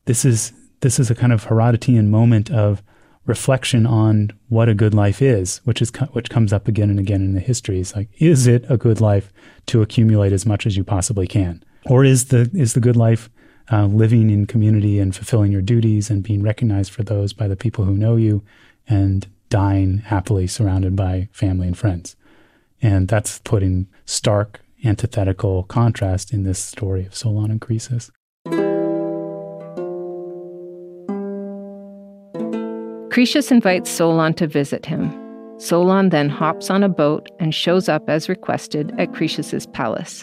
this 0.05 0.25
is 0.25 0.53
this 0.81 1.01
is 1.01 1.11
a 1.11 1.15
kind 1.15 1.33
of 1.33 1.47
Herodotean 1.47 2.07
moment 2.07 2.51
of 2.51 2.83
reflection 3.27 3.85
on 3.87 4.31
what 4.49 4.69
a 4.69 4.75
good 4.75 4.95
life 4.95 5.21
is, 5.21 5.59
which 5.65 5.83
is 5.83 5.91
which 6.13 6.31
comes 6.31 6.53
up 6.53 6.69
again 6.69 6.91
and 6.91 6.99
again 6.99 7.23
in 7.23 7.35
the 7.35 7.41
histories. 7.41 7.95
Like, 7.95 8.09
is 8.19 8.47
it 8.47 8.65
a 8.69 8.77
good 8.77 9.01
life 9.01 9.33
to 9.67 9.83
accumulate 9.83 10.33
as 10.33 10.47
much 10.47 10.67
as 10.67 10.77
you 10.77 10.85
possibly 10.85 11.27
can, 11.27 11.63
or 11.87 12.05
is 12.05 12.27
the 12.27 12.51
is 12.55 12.75
the 12.75 12.81
good 12.81 12.97
life 12.97 13.29
uh, 13.71 13.87
living 13.87 14.31
in 14.31 14.47
community 14.47 14.99
and 14.99 15.15
fulfilling 15.15 15.53
your 15.53 15.63
duties 15.63 16.11
and 16.11 16.23
being 16.23 16.43
recognized 16.43 16.93
for 16.93 17.03
those 17.03 17.33
by 17.33 17.49
the 17.49 17.57
people 17.57 17.85
who 17.85 17.97
know 17.97 18.17
you, 18.17 18.43
and 18.89 19.27
dying 19.49 19.99
happily 19.99 20.47
surrounded 20.47 20.97
by 20.97 21.29
family 21.33 21.67
and 21.67 21.77
friends? 21.77 22.17
And 22.81 23.09
that's 23.09 23.39
put 23.41 23.63
in 23.63 23.89
stark 24.05 24.61
antithetical 24.85 25.65
contrast 25.65 26.33
in 26.33 26.45
this 26.45 26.59
story 26.59 27.05
of 27.07 27.15
Solon 27.15 27.51
and 27.51 27.61
Croesus. 27.61 28.11
Croesus 33.11 33.51
invites 33.51 33.91
Solon 33.91 34.35
to 34.35 34.47
visit 34.47 34.87
him. 34.87 35.13
Solon 35.59 36.11
then 36.11 36.29
hops 36.29 36.71
on 36.71 36.85
a 36.85 36.89
boat 36.89 37.29
and 37.41 37.53
shows 37.53 37.89
up 37.89 38.09
as 38.09 38.29
requested 38.29 38.95
at 38.97 39.13
Croesus's 39.13 39.67
palace. 39.67 40.23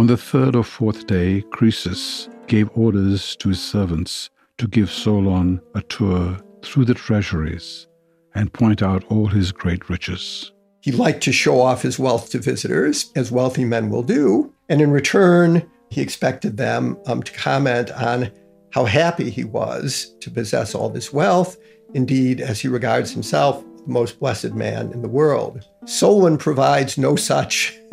On 0.00 0.06
the 0.06 0.16
third 0.16 0.56
or 0.56 0.64
fourth 0.64 1.06
day, 1.06 1.42
Croesus 1.50 2.30
gave 2.46 2.70
orders 2.74 3.36
to 3.36 3.50
his 3.50 3.60
servants 3.60 4.30
to 4.56 4.66
give 4.66 4.90
Solon 4.90 5.60
a 5.74 5.82
tour 5.82 6.38
through 6.62 6.86
the 6.86 6.94
treasuries 6.94 7.86
and 8.34 8.50
point 8.50 8.80
out 8.80 9.04
all 9.10 9.26
his 9.26 9.52
great 9.52 9.90
riches. 9.90 10.52
He 10.80 10.90
liked 10.90 11.22
to 11.24 11.32
show 11.32 11.60
off 11.60 11.82
his 11.82 11.98
wealth 11.98 12.30
to 12.30 12.38
visitors, 12.38 13.12
as 13.14 13.30
wealthy 13.30 13.66
men 13.66 13.90
will 13.90 14.02
do. 14.02 14.50
And 14.70 14.80
in 14.80 14.90
return, 14.90 15.70
he 15.90 16.00
expected 16.00 16.56
them 16.56 16.96
um, 17.04 17.22
to 17.22 17.32
comment 17.32 17.90
on 17.90 18.32
how 18.72 18.86
happy 18.86 19.28
he 19.28 19.44
was 19.44 20.16
to 20.20 20.30
possess 20.30 20.74
all 20.74 20.88
this 20.88 21.12
wealth. 21.12 21.58
Indeed, 21.92 22.40
as 22.40 22.58
he 22.58 22.68
regards 22.68 23.12
himself, 23.12 23.62
the 23.84 23.92
most 23.92 24.18
blessed 24.18 24.54
man 24.54 24.92
in 24.92 25.02
the 25.02 25.10
world. 25.10 25.68
Solon 25.84 26.38
provides 26.38 26.96
no 26.96 27.16
such 27.16 27.78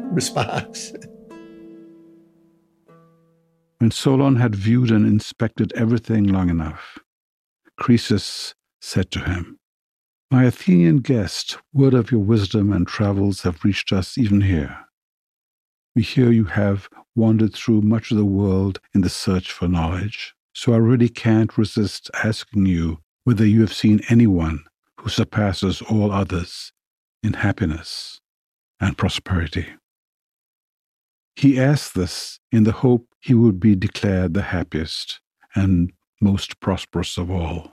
response. 0.00 0.92
When 3.84 3.90
Solon 3.90 4.36
had 4.36 4.54
viewed 4.54 4.90
and 4.90 5.06
inspected 5.06 5.70
everything 5.74 6.26
long 6.26 6.48
enough, 6.48 6.98
Croesus 7.78 8.54
said 8.80 9.10
to 9.10 9.20
him, 9.20 9.58
My 10.30 10.44
Athenian 10.44 11.00
guest, 11.00 11.58
word 11.74 11.92
of 11.92 12.10
your 12.10 12.22
wisdom 12.22 12.72
and 12.72 12.88
travels 12.88 13.42
have 13.42 13.62
reached 13.62 13.92
us 13.92 14.16
even 14.16 14.40
here. 14.40 14.86
We 15.94 16.00
hear 16.00 16.32
you 16.32 16.44
have 16.44 16.88
wandered 17.14 17.52
through 17.52 17.82
much 17.82 18.10
of 18.10 18.16
the 18.16 18.24
world 18.24 18.80
in 18.94 19.02
the 19.02 19.10
search 19.10 19.52
for 19.52 19.68
knowledge, 19.68 20.34
so 20.54 20.72
I 20.72 20.78
really 20.78 21.10
can't 21.10 21.58
resist 21.58 22.10
asking 22.24 22.64
you 22.64 23.00
whether 23.24 23.44
you 23.44 23.60
have 23.60 23.74
seen 23.74 24.00
anyone 24.08 24.64
who 24.98 25.10
surpasses 25.10 25.82
all 25.82 26.10
others 26.10 26.72
in 27.22 27.34
happiness 27.34 28.22
and 28.80 28.96
prosperity. 28.96 29.66
He 31.36 31.58
asked 31.58 31.94
this 31.94 32.38
in 32.52 32.64
the 32.64 32.72
hope 32.72 33.08
he 33.20 33.34
would 33.34 33.58
be 33.58 33.74
declared 33.74 34.34
the 34.34 34.42
happiest 34.42 35.20
and 35.54 35.92
most 36.20 36.60
prosperous 36.60 37.18
of 37.18 37.30
all. 37.30 37.72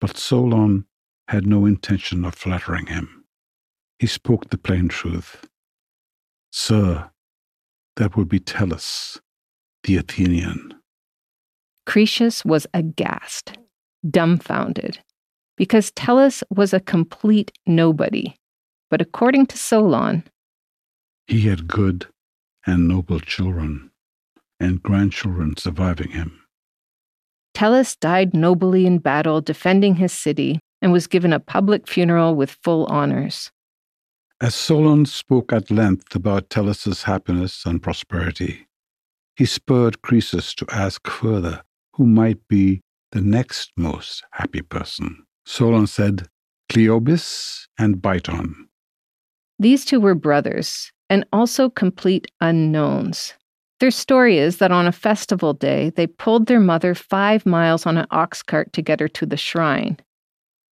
But 0.00 0.16
Solon 0.16 0.86
had 1.28 1.46
no 1.46 1.64
intention 1.66 2.24
of 2.24 2.34
flattering 2.34 2.86
him. 2.86 3.24
He 3.98 4.06
spoke 4.06 4.50
the 4.50 4.58
plain 4.58 4.88
truth. 4.88 5.48
Sir, 6.50 7.10
that 7.96 8.16
would 8.16 8.28
be 8.28 8.40
Tellus, 8.40 9.18
the 9.84 9.96
Athenian. 9.96 10.74
Croesus 11.86 12.44
was 12.44 12.66
aghast, 12.74 13.56
dumbfounded, 14.08 14.98
because 15.56 15.90
Tellus 15.92 16.42
was 16.50 16.74
a 16.74 16.80
complete 16.80 17.52
nobody. 17.66 18.34
But 18.90 19.00
according 19.00 19.46
to 19.46 19.58
Solon, 19.58 20.24
he 21.26 21.42
had 21.42 21.68
good 21.68 22.06
and 22.66 22.88
noble 22.88 23.20
children 23.20 23.90
and 24.60 24.82
grandchildren 24.82 25.56
surviving 25.56 26.10
him. 26.10 26.40
Tellus 27.54 27.98
died 27.98 28.34
nobly 28.34 28.86
in 28.86 28.98
battle 28.98 29.40
defending 29.40 29.96
his 29.96 30.12
city 30.12 30.60
and 30.82 30.92
was 30.92 31.06
given 31.06 31.32
a 31.32 31.40
public 31.40 31.88
funeral 31.88 32.34
with 32.34 32.58
full 32.62 32.84
honors. 32.86 33.50
As 34.40 34.54
Solon 34.54 35.06
spoke 35.06 35.52
at 35.52 35.70
length 35.70 36.14
about 36.14 36.50
Tellus's 36.50 37.04
happiness 37.04 37.64
and 37.64 37.82
prosperity, 37.82 38.66
he 39.36 39.46
spurred 39.46 40.02
Croesus 40.02 40.54
to 40.54 40.66
ask 40.70 41.06
further 41.06 41.62
who 41.94 42.06
might 42.06 42.46
be 42.46 42.82
the 43.12 43.22
next 43.22 43.72
most 43.76 44.22
happy 44.32 44.60
person. 44.60 45.24
Solon 45.46 45.86
said, 45.86 46.28
Cleobis 46.70 47.66
and 47.78 47.96
Biton. 47.96 48.54
These 49.58 49.86
two 49.86 50.00
were 50.00 50.14
brothers 50.14 50.92
and 51.10 51.24
also 51.32 51.68
complete 51.68 52.26
unknowns. 52.40 53.34
Their 53.78 53.90
story 53.90 54.38
is 54.38 54.56
that 54.58 54.72
on 54.72 54.86
a 54.86 54.92
festival 54.92 55.52
day, 55.52 55.90
they 55.90 56.06
pulled 56.06 56.46
their 56.46 56.60
mother 56.60 56.94
five 56.94 57.44
miles 57.44 57.84
on 57.84 57.98
an 57.98 58.06
ox 58.10 58.42
cart 58.42 58.72
to 58.72 58.82
get 58.82 59.00
her 59.00 59.08
to 59.08 59.26
the 59.26 59.36
shrine. 59.36 59.98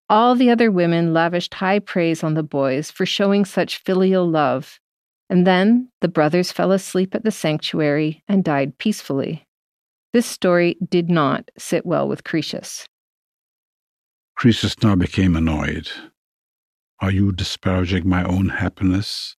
All 0.10 0.36
the 0.36 0.50
other 0.50 0.72
women 0.72 1.14
lavished 1.14 1.54
high 1.54 1.80
praise 1.80 2.24
on 2.24 2.34
the 2.34 2.44
boys 2.44 2.92
for 2.92 3.06
showing 3.06 3.46
such 3.46 3.78
filial 3.80 4.30
love, 4.30 4.80
and 5.30 5.46
then 5.46 5.90
the 6.02 6.08
brothers 6.08 6.52
fell 6.52 6.72
asleep 6.72 7.14
at 7.14 7.24
the 7.24 7.32
sanctuary 7.32 8.24
and 8.28 8.44
died 8.44 8.78
peacefully. 8.78 9.46
This 10.14 10.26
story 10.26 10.78
did 10.90 11.10
not 11.10 11.50
sit 11.58 11.86
well 11.86 12.08
with 12.08 12.24
Croesus. 12.24 12.86
Croesus 14.36 14.82
now 14.82 14.96
became 14.96 15.36
annoyed. 15.36 15.90
Are 17.00 17.12
you 17.12 17.32
disparaging 17.32 18.08
my 18.08 18.24
own 18.24 18.50
happiness 18.50 19.36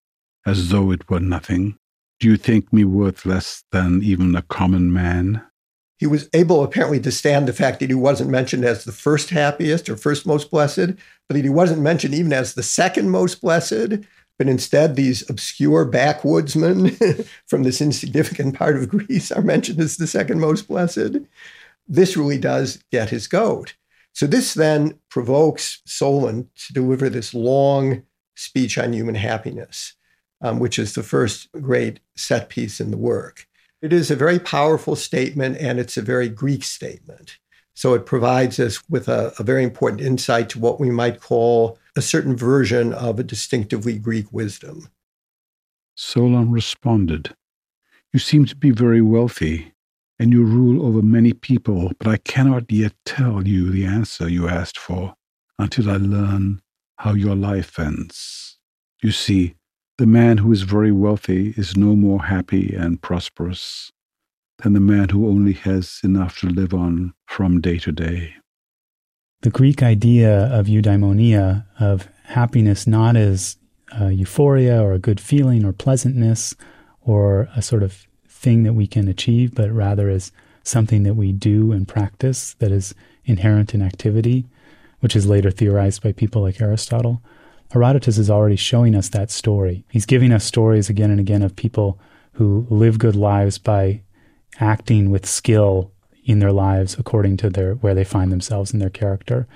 as 0.46 0.68
though 0.68 0.90
it 0.90 1.08
were 1.08 1.20
nothing? 1.20 1.78
Do 2.20 2.28
you 2.28 2.36
think 2.36 2.72
me 2.72 2.84
worth 2.84 3.26
less 3.26 3.64
than 3.72 4.02
even 4.02 4.34
a 4.36 4.42
common 4.42 4.92
man? 4.92 5.42
He 5.98 6.06
was 6.06 6.28
able 6.32 6.62
apparently 6.62 7.00
to 7.00 7.12
stand 7.12 7.48
the 7.48 7.52
fact 7.52 7.80
that 7.80 7.90
he 7.90 7.94
wasn't 7.94 8.30
mentioned 8.30 8.64
as 8.64 8.84
the 8.84 8.92
first 8.92 9.30
happiest 9.30 9.88
or 9.88 9.96
first 9.96 10.26
most 10.26 10.50
blessed, 10.50 10.94
but 11.28 11.34
that 11.34 11.44
he 11.44 11.50
wasn't 11.50 11.82
mentioned 11.82 12.14
even 12.14 12.32
as 12.32 12.54
the 12.54 12.62
second 12.62 13.10
most 13.10 13.40
blessed 13.40 14.04
But 14.38 14.48
instead, 14.48 14.96
these 14.96 15.28
obscure 15.30 15.86
backwoodsmen 15.86 17.26
from 17.46 17.62
this 17.62 17.80
insignificant 17.80 18.56
part 18.56 18.76
of 18.76 18.88
Greece 18.88 19.30
are 19.30 19.42
mentioned 19.42 19.80
as 19.80 19.96
the 19.96 20.06
second 20.06 20.40
most 20.40 20.66
blessed. 20.66 21.18
This 21.86 22.16
really 22.16 22.38
does 22.38 22.82
get 22.90 23.10
his 23.10 23.28
goat. 23.28 23.76
So 24.12 24.26
this 24.26 24.54
then 24.54 24.98
provokes 25.08 25.82
Solon 25.86 26.48
to 26.66 26.72
deliver 26.72 27.08
this 27.08 27.34
long 27.34 28.02
speech 28.36 28.78
on 28.78 28.92
human 28.92 29.14
happiness, 29.14 29.94
um, 30.44 30.58
which 30.58 30.78
is 30.78 30.92
the 30.92 31.02
first 31.02 31.50
great 31.52 32.00
set 32.14 32.50
piece 32.50 32.78
in 32.78 32.90
the 32.90 32.98
work. 32.98 33.48
It 33.80 33.92
is 33.94 34.10
a 34.10 34.16
very 34.16 34.38
powerful 34.38 34.94
statement 34.94 35.56
and 35.58 35.80
it's 35.80 35.96
a 35.96 36.02
very 36.02 36.28
Greek 36.28 36.62
statement. 36.64 37.38
So 37.72 37.94
it 37.94 38.06
provides 38.06 38.60
us 38.60 38.82
with 38.88 39.08
a, 39.08 39.32
a 39.38 39.42
very 39.42 39.64
important 39.64 40.02
insight 40.02 40.50
to 40.50 40.60
what 40.60 40.78
we 40.78 40.90
might 40.90 41.20
call 41.20 41.78
a 41.96 42.02
certain 42.02 42.36
version 42.36 42.92
of 42.92 43.18
a 43.18 43.24
distinctively 43.24 43.98
Greek 43.98 44.26
wisdom. 44.32 44.88
Solon 45.96 46.52
responded, 46.52 47.34
You 48.12 48.20
seem 48.20 48.44
to 48.44 48.56
be 48.56 48.70
very 48.70 49.00
wealthy, 49.00 49.72
and 50.18 50.30
you 50.30 50.44
rule 50.44 50.84
over 50.86 51.00
many 51.00 51.32
people, 51.32 51.90
but 51.98 52.06
I 52.06 52.18
cannot 52.18 52.70
yet 52.70 52.92
tell 53.06 53.48
you 53.48 53.70
the 53.70 53.86
answer 53.86 54.28
you 54.28 54.46
asked 54.46 54.78
for 54.78 55.14
until 55.58 55.90
I 55.90 55.96
learn 55.96 56.60
how 56.98 57.14
your 57.14 57.34
life 57.34 57.78
ends. 57.78 58.58
You 59.02 59.10
see, 59.10 59.54
the 59.98 60.06
man 60.06 60.38
who 60.38 60.50
is 60.52 60.62
very 60.62 60.90
wealthy 60.90 61.54
is 61.56 61.76
no 61.76 61.94
more 61.94 62.24
happy 62.24 62.74
and 62.74 63.00
prosperous 63.00 63.92
than 64.58 64.72
the 64.72 64.80
man 64.80 65.08
who 65.10 65.28
only 65.28 65.52
has 65.52 66.00
enough 66.02 66.38
to 66.40 66.46
live 66.46 66.74
on 66.74 67.12
from 67.26 67.60
day 67.60 67.78
to 67.78 67.92
day. 67.92 68.34
The 69.42 69.50
Greek 69.50 69.82
idea 69.82 70.46
of 70.46 70.66
eudaimonia, 70.66 71.66
of 71.78 72.08
happiness 72.24 72.86
not 72.86 73.16
as 73.16 73.56
euphoria 74.10 74.82
or 74.82 74.92
a 74.92 74.98
good 74.98 75.20
feeling 75.20 75.64
or 75.64 75.72
pleasantness 75.72 76.54
or 77.00 77.48
a 77.54 77.62
sort 77.62 77.82
of 77.82 78.06
thing 78.26 78.62
that 78.64 78.72
we 78.72 78.86
can 78.86 79.06
achieve, 79.06 79.54
but 79.54 79.70
rather 79.70 80.08
as 80.08 80.32
something 80.62 81.02
that 81.02 81.14
we 81.14 81.30
do 81.32 81.70
and 81.72 81.86
practice 81.86 82.54
that 82.54 82.72
is 82.72 82.94
inherent 83.26 83.74
in 83.74 83.82
activity, 83.82 84.46
which 85.00 85.14
is 85.14 85.26
later 85.26 85.50
theorized 85.50 86.02
by 86.02 86.10
people 86.10 86.42
like 86.42 86.60
Aristotle. 86.60 87.22
Herodotus 87.74 88.18
is 88.18 88.30
already 88.30 88.54
showing 88.54 88.94
us 88.94 89.08
that 89.08 89.32
story. 89.32 89.84
He's 89.90 90.06
giving 90.06 90.30
us 90.30 90.44
stories 90.44 90.88
again 90.88 91.10
and 91.10 91.18
again 91.18 91.42
of 91.42 91.56
people 91.56 91.98
who 92.34 92.68
live 92.70 93.00
good 93.00 93.16
lives 93.16 93.58
by 93.58 94.00
acting 94.60 95.10
with 95.10 95.26
skill 95.26 95.90
in 96.24 96.38
their 96.38 96.52
lives 96.52 96.96
according 97.00 97.36
to 97.38 97.50
their 97.50 97.74
where 97.74 97.92
they 97.92 98.04
find 98.04 98.30
themselves 98.30 98.72
in 98.72 98.78
their 98.78 98.90
character 98.90 99.48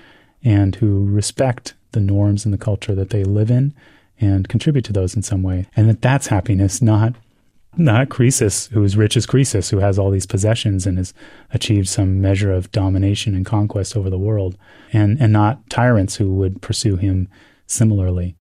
and 0.43 0.75
who 0.75 1.05
respect 1.05 1.75
the 1.93 2.01
norms 2.01 2.43
and 2.43 2.53
the 2.53 2.57
culture 2.57 2.93
that 2.93 3.09
they 3.09 3.23
live 3.23 3.49
in 3.49 3.73
and 4.19 4.49
contribute 4.49 4.83
to 4.83 4.93
those 4.93 5.15
in 5.15 5.21
some 5.21 5.41
way 5.41 5.65
and 5.77 5.87
that 5.87 6.01
that's 6.01 6.27
happiness 6.27 6.81
not 6.81 7.15
not 7.77 8.09
Croesus, 8.09 8.67
who 8.67 8.83
is 8.83 8.97
rich 8.97 9.15
as 9.15 9.27
Croesus, 9.27 9.69
who 9.69 9.77
has 9.77 9.97
all 9.97 10.09
these 10.09 10.25
possessions 10.25 10.87
and 10.87 10.97
has 10.97 11.13
achieved 11.53 11.87
some 11.87 12.19
measure 12.19 12.51
of 12.51 12.71
domination 12.71 13.35
and 13.35 13.45
conquest 13.45 13.95
over 13.95 14.09
the 14.09 14.17
world, 14.17 14.57
and, 14.91 15.21
and 15.21 15.31
not 15.31 15.69
tyrants 15.69 16.15
who 16.15 16.33
would 16.33 16.63
pursue 16.63 16.95
him 16.95 17.29
similarly 17.69 18.35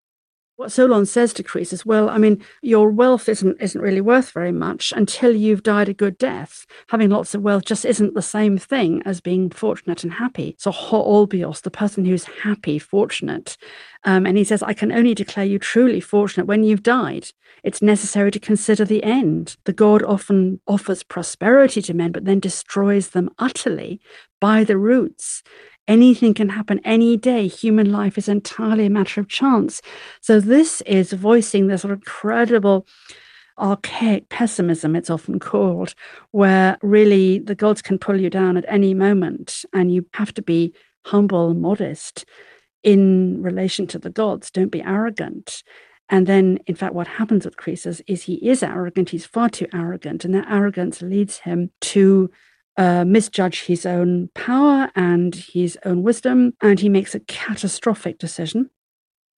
what 0.57 0.71
Solon 0.71 1.05
says 1.05 1.33
to 1.33 1.43
Croesus, 1.43 1.85
well, 1.85 2.09
I 2.09 2.17
mean, 2.17 2.43
your 2.63 2.89
wealth 2.89 3.29
isn't 3.29 3.61
isn't 3.61 3.79
really 3.79 4.01
worth 4.01 4.31
very 4.31 4.51
much 4.51 4.91
until 4.91 5.35
you've 5.35 5.61
died 5.61 5.87
a 5.87 5.93
good 5.93 6.17
death. 6.17 6.65
Having 6.89 7.11
lots 7.11 7.35
of 7.35 7.43
wealth 7.43 7.63
just 7.63 7.85
isn't 7.85 8.15
the 8.15 8.23
same 8.23 8.57
thing 8.57 9.03
as 9.05 9.21
being 9.21 9.51
fortunate 9.51 10.03
and 10.03 10.13
happy. 10.13 10.55
So 10.57 10.71
ho 10.71 11.27
the 11.27 11.71
person 11.71 12.05
who's 12.05 12.25
happy, 12.25 12.79
fortunate, 12.79 13.55
um, 14.03 14.25
and 14.25 14.35
he 14.35 14.43
says, 14.43 14.63
I 14.63 14.73
can 14.73 14.91
only 14.91 15.13
declare 15.13 15.45
you 15.45 15.59
truly 15.59 15.99
fortunate 15.99 16.47
when 16.47 16.63
you've 16.63 16.83
died. 16.83 17.29
It's 17.63 17.81
necessary 17.81 18.31
to 18.31 18.39
consider 18.39 18.83
the 18.83 19.03
end. 19.03 19.57
The 19.65 19.73
god 19.73 20.01
often 20.01 20.59
offers 20.65 21.03
prosperity 21.03 21.83
to 21.83 21.93
men, 21.93 22.11
but 22.11 22.25
then 22.25 22.39
destroys 22.39 23.09
them 23.09 23.29
utterly 23.37 24.01
by 24.41 24.63
the 24.63 24.77
roots. 24.77 25.43
Anything 25.87 26.33
can 26.33 26.49
happen 26.49 26.81
any 26.83 27.15
day. 27.15 27.47
Human 27.47 27.91
life 27.91 28.17
is 28.17 28.27
entirely 28.27 28.85
a 28.85 28.89
matter 28.89 29.21
of 29.21 29.29
chance. 29.29 29.81
So, 30.21 30.39
this 30.39 30.81
is 30.81 31.13
voicing 31.13 31.67
this 31.67 31.81
sort 31.81 31.93
of 31.93 32.03
credible 32.03 32.85
archaic 33.59 34.29
pessimism, 34.29 34.95
it's 34.95 35.09
often 35.09 35.39
called, 35.39 35.95
where 36.31 36.77
really 36.81 37.39
the 37.39 37.55
gods 37.55 37.81
can 37.81 37.97
pull 37.97 38.19
you 38.19 38.29
down 38.29 38.57
at 38.57 38.65
any 38.67 38.93
moment 38.93 39.65
and 39.73 39.91
you 39.91 40.05
have 40.13 40.33
to 40.35 40.41
be 40.41 40.73
humble 41.05 41.49
and 41.51 41.61
modest 41.61 42.25
in 42.83 43.41
relation 43.41 43.87
to 43.87 43.99
the 43.99 44.09
gods. 44.09 44.51
Don't 44.51 44.71
be 44.71 44.81
arrogant. 44.81 45.63
And 46.09 46.25
then, 46.25 46.59
in 46.67 46.75
fact, 46.75 46.93
what 46.93 47.07
happens 47.07 47.43
with 47.43 47.57
Croesus 47.57 48.01
is 48.07 48.23
he 48.23 48.35
is 48.47 48.63
arrogant. 48.63 49.09
He's 49.09 49.25
far 49.25 49.49
too 49.49 49.67
arrogant. 49.73 50.23
And 50.23 50.33
that 50.33 50.49
arrogance 50.49 51.01
leads 51.01 51.39
him 51.39 51.71
to 51.81 52.29
uh, 52.77 53.03
misjudge 53.05 53.63
his 53.63 53.85
own 53.85 54.29
power 54.35 54.91
and 54.95 55.33
his 55.35 55.77
own 55.83 56.03
wisdom, 56.03 56.53
and 56.61 56.79
he 56.79 56.89
makes 56.89 57.15
a 57.15 57.19
catastrophic 57.21 58.19
decision, 58.19 58.69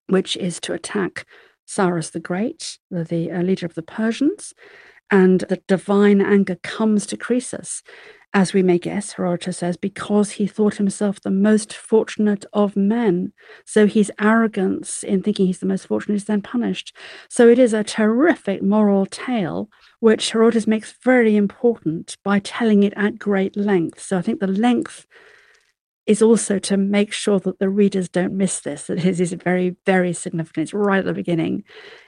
which 0.08 0.36
is 0.36 0.60
to 0.60 0.72
attack 0.72 1.26
Cyrus 1.66 2.10
the 2.10 2.20
Great, 2.20 2.78
the, 2.90 3.04
the 3.04 3.30
uh, 3.30 3.42
leader 3.42 3.66
of 3.66 3.74
the 3.74 3.82
Persians. 3.82 4.52
And 5.10 5.40
the 5.40 5.60
divine 5.66 6.20
anger 6.20 6.56
comes 6.62 7.04
to 7.06 7.16
Croesus 7.16 7.82
as 8.32 8.52
we 8.52 8.62
may 8.62 8.78
guess, 8.78 9.12
Herodotus 9.12 9.58
says, 9.58 9.76
because 9.76 10.32
he 10.32 10.46
thought 10.46 10.76
himself 10.76 11.20
the 11.20 11.30
most 11.30 11.72
fortunate 11.72 12.44
of 12.52 12.76
men. 12.76 13.32
So 13.64 13.86
his 13.86 14.12
arrogance 14.20 15.02
in 15.02 15.22
thinking 15.22 15.46
he's 15.46 15.58
the 15.58 15.66
most 15.66 15.86
fortunate 15.86 16.14
is 16.14 16.26
then 16.26 16.40
punished. 16.40 16.94
So 17.28 17.48
it 17.48 17.58
is 17.58 17.72
a 17.72 17.82
terrific 17.82 18.62
moral 18.62 19.06
tale, 19.06 19.68
which 19.98 20.30
Herodotus 20.30 20.68
makes 20.68 20.94
very 21.02 21.34
important 21.34 22.16
by 22.22 22.38
telling 22.38 22.84
it 22.84 22.94
at 22.96 23.18
great 23.18 23.56
length. 23.56 24.00
So 24.00 24.18
I 24.18 24.22
think 24.22 24.38
the 24.38 24.46
length 24.46 25.06
is 26.06 26.22
also 26.22 26.58
to 26.60 26.76
make 26.76 27.12
sure 27.12 27.40
that 27.40 27.58
the 27.58 27.68
readers 27.68 28.08
don't 28.08 28.36
miss 28.36 28.60
this, 28.60 28.86
that 28.86 29.04
it 29.04 29.18
is 29.18 29.32
very, 29.32 29.76
very 29.86 30.12
significant. 30.12 30.64
It's 30.64 30.74
right 30.74 31.00
at 31.00 31.04
the 31.04 31.12
beginning. 31.14 31.64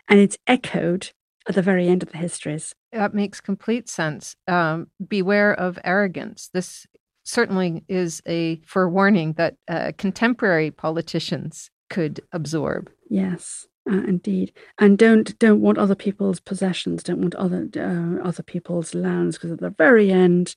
And 0.08 0.20
it's 0.20 0.38
echoed 0.46 1.10
at 1.48 1.56
the 1.56 1.62
very 1.62 1.88
end 1.88 2.04
of 2.04 2.12
the 2.12 2.18
histories. 2.18 2.74
That 2.92 3.14
makes 3.14 3.40
complete 3.40 3.88
sense. 3.88 4.36
Um, 4.46 4.88
beware 5.06 5.54
of 5.54 5.78
arrogance. 5.84 6.50
This 6.52 6.86
certainly 7.24 7.84
is 7.88 8.20
a 8.26 8.60
forewarning 8.66 9.34
that 9.34 9.56
uh, 9.68 9.92
contemporary 9.96 10.70
politicians 10.70 11.70
could 11.88 12.20
absorb. 12.32 12.90
Yes. 13.08 13.66
Uh, 13.90 14.04
indeed, 14.06 14.52
and 14.78 14.96
don't 14.96 15.36
don't 15.40 15.60
want 15.60 15.76
other 15.76 15.96
people's 15.96 16.38
possessions. 16.38 17.02
Don't 17.02 17.20
want 17.20 17.34
other 17.34 17.68
uh, 17.76 18.22
other 18.22 18.44
people's 18.44 18.94
lands 18.94 19.36
because 19.36 19.50
at 19.50 19.58
the 19.58 19.70
very 19.70 20.12
end, 20.12 20.54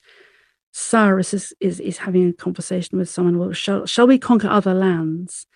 Cyrus 0.74 1.34
is, 1.34 1.52
is 1.60 1.80
is 1.80 1.98
having 1.98 2.30
a 2.30 2.34
conversation 2.34 3.00
with 3.00 3.10
someone. 3.10 3.40
Well, 3.40 3.52
shall 3.52 3.88
shall 3.88 4.06
we 4.06 4.20
conquer 4.20 4.48
other 4.48 4.76
lands? 4.76 5.48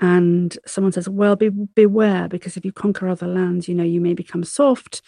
and 0.00 0.56
someone 0.66 0.92
says, 0.92 1.08
"Well, 1.08 1.36
be, 1.36 1.48
beware, 1.48 2.28
because 2.28 2.56
if 2.56 2.64
you 2.64 2.72
conquer 2.72 3.08
other 3.08 3.26
lands, 3.26 3.68
you 3.68 3.74
know 3.74 3.84
you 3.84 4.00
may 4.00 4.14
become 4.14 4.44
soft." 4.44 5.02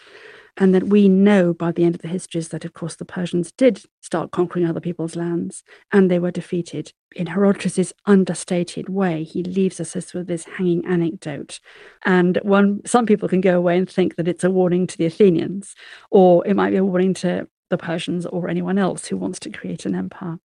And 0.56 0.74
that 0.74 0.88
we 0.88 1.08
know 1.08 1.54
by 1.54 1.72
the 1.72 1.84
end 1.84 1.94
of 1.94 2.02
the 2.02 2.08
histories 2.08 2.48
that, 2.48 2.64
of 2.64 2.74
course, 2.74 2.96
the 2.96 3.04
Persians 3.04 3.52
did 3.52 3.82
start 4.00 4.30
conquering 4.30 4.66
other 4.66 4.80
people's 4.80 5.16
lands, 5.16 5.62
and 5.92 6.10
they 6.10 6.18
were 6.18 6.30
defeated. 6.30 6.92
In 7.16 7.26
Herodotus's 7.26 7.92
understated 8.06 8.88
way, 8.88 9.24
he 9.24 9.42
leaves 9.42 9.80
us 9.80 10.14
with 10.14 10.26
this 10.26 10.44
hanging 10.44 10.86
anecdote, 10.86 11.60
and 12.04 12.38
one 12.42 12.80
some 12.86 13.06
people 13.06 13.28
can 13.28 13.40
go 13.40 13.56
away 13.56 13.78
and 13.78 13.88
think 13.88 14.16
that 14.16 14.28
it's 14.28 14.44
a 14.44 14.50
warning 14.50 14.86
to 14.86 14.98
the 14.98 15.06
Athenians, 15.06 15.74
or 16.10 16.46
it 16.46 16.54
might 16.54 16.70
be 16.70 16.76
a 16.76 16.84
warning 16.84 17.14
to 17.14 17.48
the 17.70 17.78
Persians 17.78 18.26
or 18.26 18.48
anyone 18.48 18.78
else 18.78 19.06
who 19.06 19.16
wants 19.16 19.38
to 19.40 19.50
create 19.50 19.86
an 19.86 19.94
empire. 19.94 20.38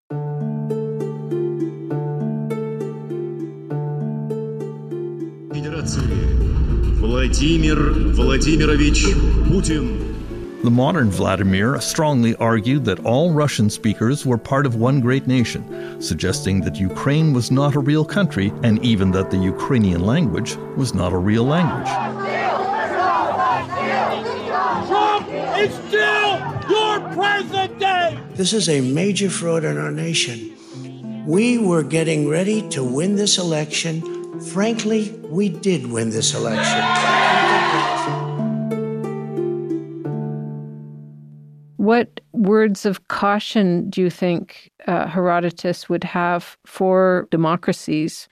Vladimir 7.05 7.75
Vladimirovich 8.15 9.03
Putin. 9.47 10.63
The 10.63 10.71
modern 10.71 11.11
Vladimir 11.11 11.79
strongly 11.79 12.35
argued 12.37 12.83
that 12.85 13.05
all 13.05 13.31
Russian 13.31 13.69
speakers 13.69 14.25
were 14.25 14.39
part 14.39 14.65
of 14.65 14.73
one 14.73 15.01
great 15.01 15.27
nation, 15.27 16.01
suggesting 16.01 16.61
that 16.61 16.77
Ukraine 16.77 17.31
was 17.31 17.51
not 17.51 17.75
a 17.75 17.79
real 17.79 18.05
country 18.05 18.51
and 18.63 18.83
even 18.83 19.11
that 19.11 19.29
the 19.29 19.37
Ukrainian 19.37 20.03
language 20.03 20.55
was 20.75 20.95
not 20.95 21.13
a 21.13 21.17
real 21.17 21.43
language. 21.43 21.91
Trump 24.87 25.27
is 25.61 25.73
still 25.87 26.31
your 26.67 26.97
president! 27.13 28.35
This 28.35 28.51
is 28.51 28.67
a 28.67 28.81
major 28.81 29.29
fraud 29.29 29.63
in 29.63 29.77
our 29.77 29.91
nation. 29.91 30.57
We 31.27 31.59
were 31.59 31.83
getting 31.83 32.27
ready 32.27 32.67
to 32.69 32.83
win 32.83 33.15
this 33.15 33.37
election 33.37 34.15
Frankly, 34.41 35.11
we 35.29 35.49
did 35.49 35.87
win 35.87 36.09
this 36.09 36.33
election. 36.33 36.83
What 41.77 42.19
words 42.33 42.85
of 42.85 43.07
caution 43.07 43.89
do 43.89 44.01
you 44.01 44.09
think 44.09 44.71
uh, 44.87 45.07
Herodotus 45.07 45.87
would 45.87 46.03
have 46.03 46.57
for 46.65 47.27
democracies 47.31 48.27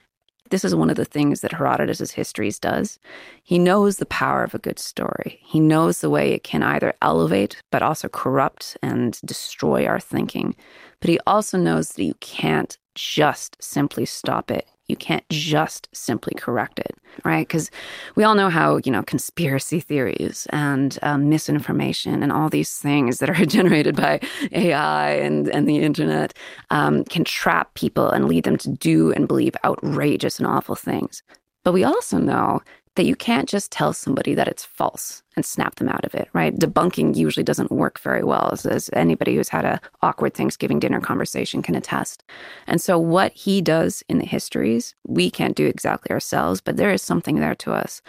This 0.50 0.64
is 0.64 0.74
one 0.74 0.90
of 0.90 0.96
the 0.96 1.06
things 1.06 1.40
that 1.40 1.52
Herodotus' 1.52 2.12
histories 2.12 2.58
does. 2.58 2.98
He 3.42 3.58
knows 3.58 3.96
the 3.96 4.06
power 4.06 4.44
of 4.44 4.54
a 4.54 4.58
good 4.58 4.78
story. 4.78 5.40
He 5.42 5.58
knows 5.58 6.00
the 6.00 6.10
way 6.10 6.32
it 6.32 6.44
can 6.44 6.62
either 6.62 6.92
elevate, 7.00 7.56
but 7.72 7.82
also 7.82 8.08
corrupt 8.08 8.76
and 8.82 9.18
destroy 9.24 9.86
our 9.86 9.98
thinking. 9.98 10.54
But 11.00 11.10
he 11.10 11.18
also 11.26 11.56
knows 11.58 11.88
that 11.90 12.04
you 12.04 12.14
can't 12.20 12.76
just 12.94 13.56
simply 13.60 14.04
stop 14.04 14.50
it 14.50 14.68
you 14.86 14.96
can't 14.96 15.26
just 15.30 15.88
simply 15.92 16.34
correct 16.36 16.78
it, 16.78 16.96
right? 17.24 17.46
Because 17.46 17.70
we 18.16 18.24
all 18.24 18.34
know 18.34 18.50
how, 18.50 18.78
you 18.84 18.92
know, 18.92 19.02
conspiracy 19.02 19.80
theories 19.80 20.46
and 20.50 20.98
um, 21.02 21.28
misinformation 21.28 22.22
and 22.22 22.30
all 22.30 22.50
these 22.50 22.76
things 22.78 23.18
that 23.18 23.30
are 23.30 23.46
generated 23.46 23.96
by 23.96 24.20
AI 24.52 25.12
and, 25.12 25.48
and 25.48 25.68
the 25.68 25.78
internet 25.78 26.34
um, 26.70 27.04
can 27.04 27.24
trap 27.24 27.72
people 27.74 28.10
and 28.10 28.28
lead 28.28 28.44
them 28.44 28.58
to 28.58 28.68
do 28.70 29.12
and 29.12 29.26
believe 29.26 29.54
outrageous 29.64 30.38
and 30.38 30.46
awful 30.46 30.74
things. 30.74 31.22
But 31.64 31.72
we 31.72 31.82
also 31.82 32.18
know 32.18 32.60
that 32.96 33.06
you 33.06 33.16
can't 33.16 33.48
just 33.48 33.72
tell 33.72 33.92
somebody 33.92 34.34
that 34.34 34.46
it's 34.46 34.64
false 34.64 35.22
and 35.34 35.44
snap 35.44 35.76
them 35.76 35.88
out 35.88 36.04
of 36.04 36.14
it, 36.14 36.28
right? 36.32 36.54
Debunking 36.56 37.16
usually 37.16 37.42
doesn't 37.42 37.72
work 37.72 37.98
very 37.98 38.22
well, 38.22 38.50
as, 38.52 38.64
as 38.64 38.88
anybody 38.92 39.34
who's 39.34 39.48
had 39.48 39.64
a 39.64 39.80
awkward 40.02 40.34
Thanksgiving 40.34 40.78
dinner 40.78 41.00
conversation 41.00 41.60
can 41.60 41.74
attest. 41.74 42.22
And 42.66 42.80
so 42.80 42.98
what 42.98 43.32
he 43.32 43.60
does 43.60 44.04
in 44.08 44.18
the 44.18 44.26
histories, 44.26 44.94
we 45.06 45.30
can't 45.30 45.56
do 45.56 45.66
exactly 45.66 46.12
ourselves, 46.12 46.60
but 46.60 46.76
there 46.76 46.92
is 46.92 47.02
something 47.02 47.40
there 47.40 47.56
to 47.56 47.72
us. 47.72 48.00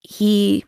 He 0.00 0.64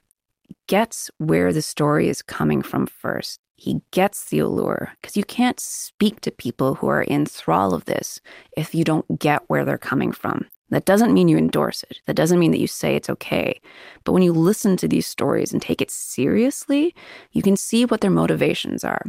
gets 0.69 1.11
where 1.19 1.53
the 1.53 1.63
story 1.63 2.09
is 2.09 2.23
coming 2.23 2.63
from 2.63 2.87
first. 2.87 3.41
He 3.57 3.81
gets 3.91 4.27
the 4.27 4.41
allure 4.41 4.93
because 5.01 5.17
you 5.17 5.25
can't 5.25 5.59
speak 5.59 6.21
to 6.21 6.31
people 6.31 6.77
who 6.77 6.89
are 6.89 7.03
in 7.03 7.27
thrall 7.27 7.75
of 7.75 7.87
this 7.87 8.21
if 8.57 8.75
you 8.75 8.85
don't 8.85 9.19
get 9.19 9.43
where 9.49 9.65
they're 9.65 9.79
coming 9.79 10.13
from. 10.13 10.47
That 10.71 10.85
doesn't 10.85 11.15
mean 11.15 11.29
you 11.29 11.37
endorse 11.37 11.85
it. 11.85 12.01
That 12.07 12.17
doesn't 12.17 12.41
mean 12.41 12.51
that 12.51 12.59
you 12.59 12.67
say 12.67 12.97
it's 12.97 13.11
okay. 13.11 13.61
But 14.05 14.13
when 14.13 14.23
you 14.23 14.33
listen 14.33 14.77
to 14.79 14.89
these 14.89 15.07
stories 15.07 15.53
and 15.53 15.63
take 15.63 15.81
it 15.81 15.91
seriously, 15.91 16.95
you 17.33 17.43
can 17.43 17.57
see 17.57 17.85
what 17.85 18.01
their 18.01 18.11
motivations 18.11 18.83
are. 18.83 19.03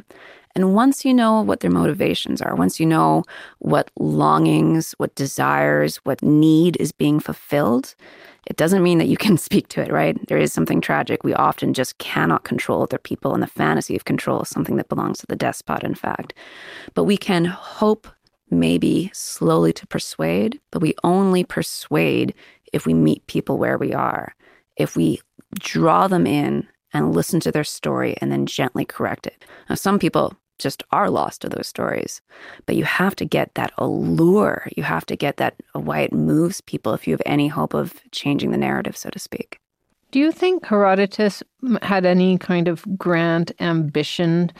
And 0.56 0.74
once 0.74 1.06
you 1.06 1.14
know 1.14 1.42
what 1.42 1.60
their 1.60 1.72
motivations 1.72 2.42
are, 2.42 2.56
once 2.56 2.80
you 2.80 2.86
know 2.86 3.24
what 3.60 3.92
longings, 4.00 4.94
what 4.98 5.14
desires, 5.14 5.98
what 5.98 6.24
need 6.24 6.78
is 6.78 6.92
being 6.92 7.20
fulfilled, 7.20 7.94
it 8.48 8.58
doesn't 8.58 8.82
mean 8.82 8.98
that 8.98 9.08
you 9.08 9.18
can 9.18 9.38
speak 9.48 9.68
to 9.70 9.82
it, 9.82 9.92
right? 9.92 10.18
There 10.28 10.38
is 10.38 10.52
something 10.52 10.82
tragic. 10.82 11.24
We 11.24 11.34
often 11.34 11.74
just 11.74 11.98
cannot 12.00 12.44
control 12.44 12.82
other 12.82 12.98
people, 12.98 13.34
and 13.34 13.44
the 13.44 13.48
fantasy 13.48 13.96
of 13.96 14.06
control 14.06 14.42
is 14.42 14.50
something 14.50 14.78
that 14.78 14.90
belongs 14.90 15.20
to 15.20 15.28
the 15.28 15.36
despot, 15.36 15.84
in 15.84 15.94
fact. 15.94 16.34
But 16.96 17.04
we 17.04 17.18
can 17.18 17.46
hope 17.46 18.08
maybe 18.50 19.12
slowly 19.14 19.74
to 19.74 19.88
persuade, 19.88 20.60
but 20.72 20.82
we 20.82 20.94
only 21.04 21.44
persuade 21.44 22.34
if 22.74 22.86
we 22.86 22.94
meet 22.94 23.26
people 23.28 23.58
where 23.58 23.78
we 23.78 23.94
are, 23.94 24.36
if 24.76 24.96
we 24.96 25.22
draw 25.60 26.08
them 26.08 26.28
in 26.28 26.68
and 26.94 27.14
listen 27.14 27.40
to 27.42 27.52
their 27.52 27.64
story 27.64 28.16
and 28.22 28.32
then 28.32 28.46
gently 28.46 28.86
correct 28.86 29.28
it. 29.28 29.46
Now, 29.70 29.76
some 29.76 30.00
people 30.00 30.36
just 30.60 30.84
are 30.92 31.10
lost 31.10 31.42
to 31.42 31.50
those 31.50 31.68
stories, 31.68 32.22
but 32.66 32.76
you 32.76 32.84
have 32.84 33.16
to 33.18 33.26
get 33.26 33.54
that 33.54 33.72
allure. 33.78 34.68
You 34.76 34.84
have 34.84 35.06
to 35.08 35.16
get 35.16 35.38
that 35.38 35.56
why 35.74 36.00
it 36.00 36.14
moves 36.14 36.62
people 36.62 36.94
if 36.94 37.08
you 37.08 37.14
have 37.14 37.22
any 37.26 37.48
hope 37.48 37.74
of 37.74 38.02
changing 38.12 38.52
the 38.52 38.58
narrative, 38.58 38.98
so 38.98 39.10
to 39.10 39.20
speak. 39.20 39.60
Do 40.12 40.20
you 40.20 40.32
think 40.32 40.66
Herodotus 40.66 41.44
had 41.82 42.06
any 42.06 42.38
kind 42.38 42.68
of 42.68 42.86
grand 42.98 43.52
ambition 43.60 44.52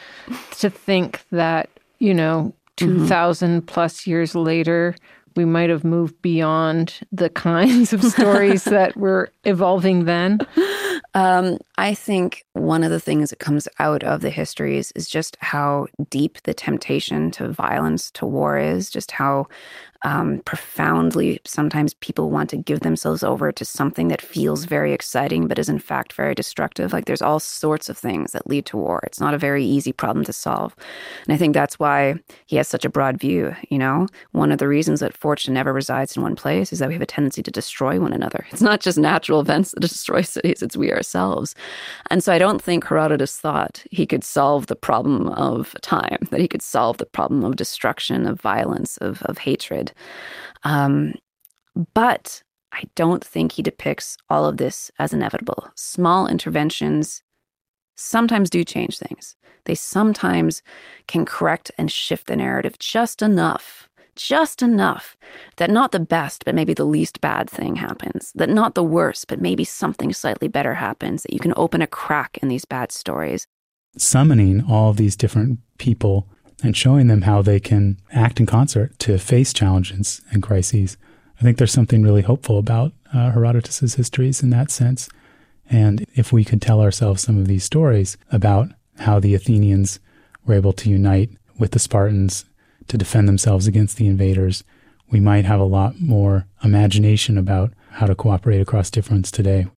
to 0.58 0.70
think 0.70 1.24
that, 1.32 1.70
you 2.00 2.14
know, 2.14 2.54
2000 2.78 3.50
mm-hmm. 3.50 3.66
plus 3.66 4.08
years 4.08 4.34
later, 4.34 4.96
we 5.38 5.46
might 5.46 5.70
have 5.70 5.84
moved 5.84 6.20
beyond 6.22 7.00
the 7.12 7.30
kinds 7.48 7.94
of 7.94 8.04
stories 8.04 8.64
that 8.66 8.98
were 8.98 9.32
evolving 9.46 10.06
then? 10.06 10.40
Um, 11.14 11.60
I 11.78 11.94
think 11.94 12.44
one 12.54 12.84
of 12.84 12.92
the 12.92 13.00
things 13.00 13.30
that 13.30 13.40
comes 13.40 13.68
out 13.80 14.04
of 14.04 14.22
the 14.22 14.30
histories 14.30 14.92
is 14.94 15.08
just 15.08 15.38
how 15.40 15.88
deep 16.10 16.42
the 16.44 16.54
temptation 16.54 17.32
to 17.32 17.50
violence, 17.50 18.12
to 18.12 18.26
war 18.26 18.58
is, 18.58 18.90
just 18.90 19.12
how 19.12 19.48
um, 20.04 20.40
profoundly 20.46 21.40
sometimes 21.46 21.94
people 21.96 22.30
want 22.30 22.50
to 22.50 22.58
give 22.58 22.82
themselves 22.82 23.24
over 23.24 23.52
to 23.52 23.66
something 23.66 24.08
that 24.10 24.22
feels 24.22 24.66
very 24.66 24.94
exciting 24.94 25.48
but 25.48 25.60
is 25.60 25.70
in 25.70 25.80
fact 25.80 26.14
very 26.14 26.36
destructive. 26.36 26.94
Like 26.94 27.06
there's 27.06 27.22
all 27.22 27.40
sorts 27.40 27.90
of 27.90 27.98
things 27.98 28.32
that 28.32 28.48
lead 28.48 28.66
to 28.68 28.78
war. 28.78 29.02
It's 29.04 29.20
not 29.20 29.34
a 29.34 29.38
very 29.38 29.64
easy 29.64 29.92
problem 29.92 30.26
to 30.26 30.34
solve. 30.34 30.76
And 31.26 31.34
i 31.34 31.38
think 31.38 31.54
that's 31.54 31.80
why 31.80 32.16
he 32.46 32.56
has 32.58 32.68
such 32.68 32.86
a 32.86 32.90
broad 32.90 33.20
view 33.20 33.56
you 33.70 33.78
know? 33.78 34.08
One 34.32 34.52
of 34.52 34.60
the 34.60 34.68
reasons 34.68 35.00
that 35.00 35.16
fortune 35.16 35.54
never 35.54 35.74
resides 35.74 36.16
in 36.16 36.24
one 36.24 36.36
place 36.36 36.72
is 36.72 36.80
that 36.80 36.88
we 36.88 36.94
have 36.94 37.02
a 37.02 37.06
tendency 37.06 37.44
to 37.44 37.52
destroy 37.52 38.00
one 38.00 38.14
another. 38.14 38.46
It's 38.52 38.62
not 38.62 38.82
just 38.82 38.98
natural 38.98 39.40
events 39.40 39.72
that 39.72 39.80
destroy 39.88 40.22
cities 40.22 40.62
it's 40.62 40.78
we 40.78 40.92
ourselves. 40.92 41.56
And 42.10 42.24
so 42.24 42.34
i 42.34 42.38
don't 42.38 42.62
think 42.62 42.86
herodotus 42.86 43.38
thought 43.38 43.84
he 43.92 44.06
could 44.06 44.24
solve 44.24 44.68
the 44.68 44.76
problem 44.76 45.30
of 45.30 45.76
time 45.82 46.18
that 46.32 46.40
he 46.40 46.48
could 46.48 46.62
solve 46.62 46.98
the 46.98 47.06
problem 47.06 47.44
of 47.44 47.56
destruction 47.56 48.26
of 48.26 48.40
violence 48.40 48.98
of, 48.98 49.22
of 49.24 49.38
hatred 49.38 49.87
um, 50.64 51.14
but 51.94 52.44
I 52.72 52.84
don't 52.96 53.24
think 53.24 53.54
he 53.54 53.64
depicts 53.64 54.18
all 54.30 54.46
of 54.46 54.58
this 54.58 54.92
as 55.00 55.14
inevitable. 55.14 55.70
Small 55.76 56.28
interventions 56.28 57.24
sometimes 57.96 58.50
do 58.50 58.64
change 58.64 58.98
things. 59.00 59.36
They 59.66 59.76
sometimes 59.76 60.62
can 61.08 61.26
correct 61.26 61.72
and 61.78 61.92
shift 61.92 62.28
the 62.28 62.36
narrative 62.36 62.80
just 62.80 63.22
enough, 63.22 63.90
just 64.16 64.62
enough 64.62 65.18
that 65.58 65.70
not 65.70 65.92
the 65.92 66.00
best, 66.00 66.46
but 66.46 66.56
maybe 66.56 66.74
the 66.74 66.86
least 66.86 67.20
bad 67.20 67.50
thing 67.50 67.76
happens, 67.76 68.32
that 68.36 68.50
not 68.50 68.76
the 68.76 68.84
worst, 68.84 69.28
but 69.28 69.42
maybe 69.42 69.64
something 69.64 70.14
slightly 70.14 70.48
better 70.48 70.76
happens, 70.76 71.24
that 71.24 71.34
you 71.34 71.40
can 71.40 71.54
open 71.58 71.82
a 71.82 71.88
crack 71.88 72.38
in 72.42 72.48
these 72.48 72.66
bad 72.66 72.92
stories. 72.92 73.48
Summoning 73.98 74.64
all 74.70 74.94
these 74.94 75.16
different 75.16 75.60
people 75.80 76.28
and 76.64 76.76
showing 76.76 77.08
them 77.08 77.22
how 77.22 77.42
they 77.42 77.60
can 77.60 77.98
act 78.12 78.40
in 78.40 78.46
concert 78.46 78.98
to 79.00 79.18
face 79.18 79.54
challenges 79.54 80.22
and 80.32 80.42
crises. 80.42 80.98
I 81.40 81.44
think 81.44 81.58
there's 81.58 81.72
something 81.72 82.02
really 82.02 82.24
hopeful 82.24 82.58
about 82.58 82.94
uh, 83.14 83.32
Herodotus's 83.32 83.96
histories 83.96 84.42
in 84.42 84.50
that 84.50 84.72
sense. 84.72 85.08
And 85.70 86.06
if 86.16 86.32
we 86.32 86.44
could 86.44 86.62
tell 86.62 86.82
ourselves 86.82 87.22
some 87.22 87.38
of 87.38 87.48
these 87.48 87.64
stories 87.64 88.18
about 88.32 88.70
how 89.00 89.20
the 89.20 89.36
Athenians 89.36 90.00
were 90.46 90.56
able 90.56 90.74
to 90.74 90.90
unite 90.90 91.30
with 91.60 91.72
the 91.72 91.80
Spartans 91.80 92.46
to 92.88 92.98
defend 92.98 93.28
themselves 93.28 93.68
against 93.68 93.98
the 93.98 94.08
invaders, 94.08 94.64
we 95.12 95.20
might 95.20 95.46
have 95.46 95.60
a 95.60 95.66
lot 95.66 96.00
more 96.00 96.48
imagination 96.64 97.38
about 97.38 97.74
how 97.92 98.08
to 98.08 98.16
cooperate 98.16 98.62
across 98.62 98.90
difference 98.90 99.30
today. 99.30 99.68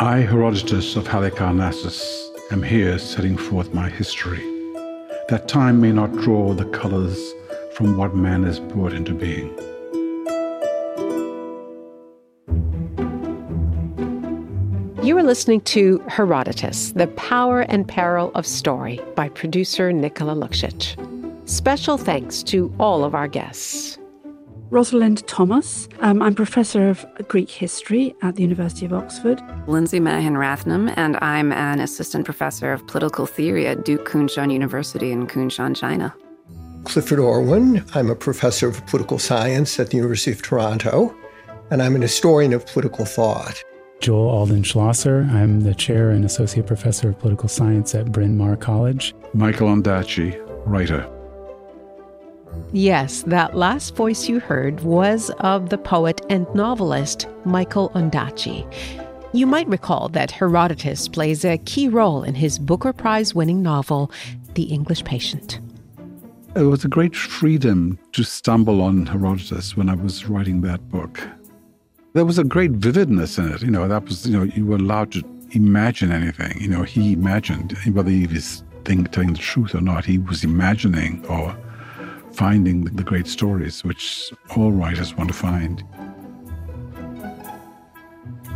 I, 0.00 0.18
Herodotus 0.18 0.94
of 0.94 1.08
Halicarnassus, 1.08 2.52
am 2.52 2.62
here 2.62 3.00
setting 3.00 3.36
forth 3.36 3.74
my 3.74 3.90
history, 3.90 4.38
that 5.28 5.48
time 5.48 5.80
may 5.80 5.90
not 5.90 6.12
draw 6.12 6.54
the 6.54 6.66
colors 6.66 7.18
from 7.74 7.96
what 7.96 8.14
man 8.14 8.44
has 8.44 8.60
brought 8.60 8.92
into 8.92 9.12
being. 9.12 9.48
You 15.04 15.18
are 15.18 15.24
listening 15.24 15.62
to 15.62 15.98
Herodotus, 16.06 16.92
The 16.92 17.08
Power 17.08 17.62
and 17.62 17.88
Peril 17.88 18.30
of 18.36 18.46
Story 18.46 19.00
by 19.16 19.28
producer 19.30 19.92
Nicola 19.92 20.36
Luksic. 20.36 20.94
Special 21.48 21.98
thanks 21.98 22.44
to 22.44 22.72
all 22.78 23.02
of 23.02 23.16
our 23.16 23.26
guests. 23.26 23.97
Rosalind 24.70 25.26
Thomas. 25.26 25.88
Um, 26.00 26.20
I'm 26.20 26.34
professor 26.34 26.88
of 26.90 27.06
Greek 27.26 27.50
history 27.50 28.14
at 28.22 28.36
the 28.36 28.42
University 28.42 28.84
of 28.84 28.92
Oxford. 28.92 29.42
Lindsay 29.66 29.98
Mahon 29.98 30.34
Rathnam, 30.34 30.92
and 30.96 31.16
I'm 31.22 31.52
an 31.52 31.80
assistant 31.80 32.26
professor 32.26 32.72
of 32.72 32.86
political 32.86 33.24
theory 33.24 33.66
at 33.66 33.84
Duke 33.84 34.06
Kunshan 34.06 34.52
University 34.52 35.10
in 35.10 35.26
Kunshan, 35.26 35.74
China. 35.74 36.14
Clifford 36.84 37.18
Orwin. 37.18 37.84
I'm 37.94 38.10
a 38.10 38.14
professor 38.14 38.68
of 38.68 38.84
political 38.86 39.18
science 39.18 39.80
at 39.80 39.90
the 39.90 39.96
University 39.96 40.32
of 40.32 40.42
Toronto, 40.42 41.16
and 41.70 41.82
I'm 41.82 41.94
an 41.94 42.02
historian 42.02 42.52
of 42.52 42.66
political 42.66 43.04
thought. 43.04 43.62
Joel 44.00 44.28
Alden 44.28 44.62
Schlosser. 44.62 45.28
I'm 45.32 45.62
the 45.62 45.74
chair 45.74 46.10
and 46.10 46.24
associate 46.24 46.66
professor 46.66 47.08
of 47.08 47.18
political 47.18 47.48
science 47.48 47.94
at 47.94 48.12
Bryn 48.12 48.36
Mawr 48.36 48.56
College. 48.56 49.14
Michael 49.34 49.68
Ondaatje, 49.68 50.40
writer. 50.66 51.17
Yes, 52.72 53.22
that 53.22 53.56
last 53.56 53.96
voice 53.96 54.28
you 54.28 54.40
heard 54.40 54.80
was 54.80 55.30
of 55.40 55.70
the 55.70 55.78
poet 55.78 56.20
and 56.28 56.46
novelist 56.54 57.26
Michael 57.44 57.90
Ondaatje. 57.90 58.66
You 59.32 59.46
might 59.46 59.68
recall 59.68 60.08
that 60.10 60.30
Herodotus 60.30 61.08
plays 61.08 61.44
a 61.44 61.58
key 61.58 61.88
role 61.88 62.22
in 62.22 62.34
his 62.34 62.58
Booker 62.58 62.92
Prize 62.92 63.34
winning 63.34 63.62
novel, 63.62 64.10
The 64.54 64.64
English 64.64 65.04
Patient. 65.04 65.60
It 66.56 66.62
was 66.62 66.84
a 66.84 66.88
great 66.88 67.14
freedom 67.14 67.98
to 68.12 68.22
stumble 68.22 68.80
on 68.80 69.06
Herodotus 69.06 69.76
when 69.76 69.88
I 69.88 69.94
was 69.94 70.26
writing 70.26 70.62
that 70.62 70.88
book. 70.88 71.20
There 72.14 72.24
was 72.24 72.38
a 72.38 72.44
great 72.44 72.72
vividness 72.72 73.38
in 73.38 73.52
it. 73.52 73.62
You 73.62 73.70
know, 73.70 73.86
that 73.86 74.04
was, 74.04 74.26
you 74.26 74.36
know, 74.36 74.44
you 74.44 74.66
were 74.66 74.76
allowed 74.76 75.12
to 75.12 75.22
imagine 75.50 76.10
anything. 76.10 76.60
You 76.60 76.68
know, 76.68 76.82
he 76.82 77.12
imagined, 77.12 77.76
whether 77.92 78.10
he 78.10 78.26
was 78.26 78.64
thing 78.84 79.04
telling 79.04 79.34
the 79.34 79.38
truth 79.38 79.74
or 79.74 79.80
not. 79.80 80.04
He 80.04 80.18
was 80.18 80.42
imagining 80.42 81.24
or 81.26 81.56
finding 82.38 82.84
the 82.84 83.02
great 83.02 83.26
stories, 83.26 83.82
which 83.82 84.32
all 84.56 84.70
writers 84.70 85.16
want 85.16 85.28
to 85.28 85.34
find. 85.34 85.82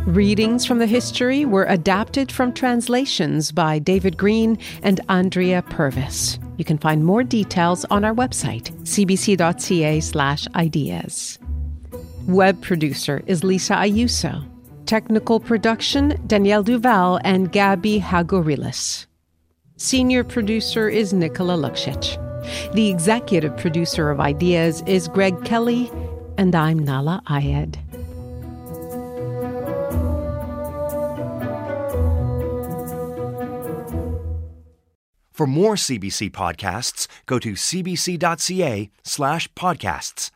Readings 0.07 0.65
from 0.65 0.79
the 0.79 0.87
history 0.87 1.43
were 1.43 1.65
adapted 1.65 2.31
from 2.31 2.53
translations 2.53 3.51
by 3.51 3.79
David 3.79 4.15
Grene 4.17 4.57
and 4.83 5.01
Andrea 5.09 5.61
Purvis. 5.63 6.39
You 6.57 6.63
can 6.63 6.77
find 6.77 7.03
more 7.03 7.23
details 7.23 7.83
on 7.85 8.05
our 8.05 8.13
website, 8.13 8.71
cbc.ca/ideas. 8.83 11.39
Web 12.27 12.61
producer 12.61 13.21
is 13.27 13.43
Lisa 13.43 13.73
Ayuso. 13.73 14.45
Technical 14.85 15.41
production 15.41 16.17
Danielle 16.27 16.63
Duval 16.63 17.19
and 17.25 17.51
Gabby 17.51 17.99
Hagorilis. 17.99 19.07
Senior 19.83 20.23
producer 20.23 20.87
is 20.87 21.11
Nicola 21.11 21.57
Luksic. 21.57 22.15
The 22.71 22.89
executive 22.89 23.57
producer 23.57 24.09
of 24.09 24.21
Ideas 24.21 24.81
is 24.87 25.09
Greg 25.09 25.43
Kelly, 25.43 25.91
and 26.37 26.55
I'm 26.55 26.85
Nahlah 26.85 27.21
Ayed. 27.25 27.75
For 35.33 35.45
more 35.45 35.75
CBC 35.75 36.31
podcasts, 36.31 37.07
go 37.25 37.37
to 37.39 37.51
cbc.ca 37.51 38.89
slash 39.03 39.51
podcasts. 39.51 40.31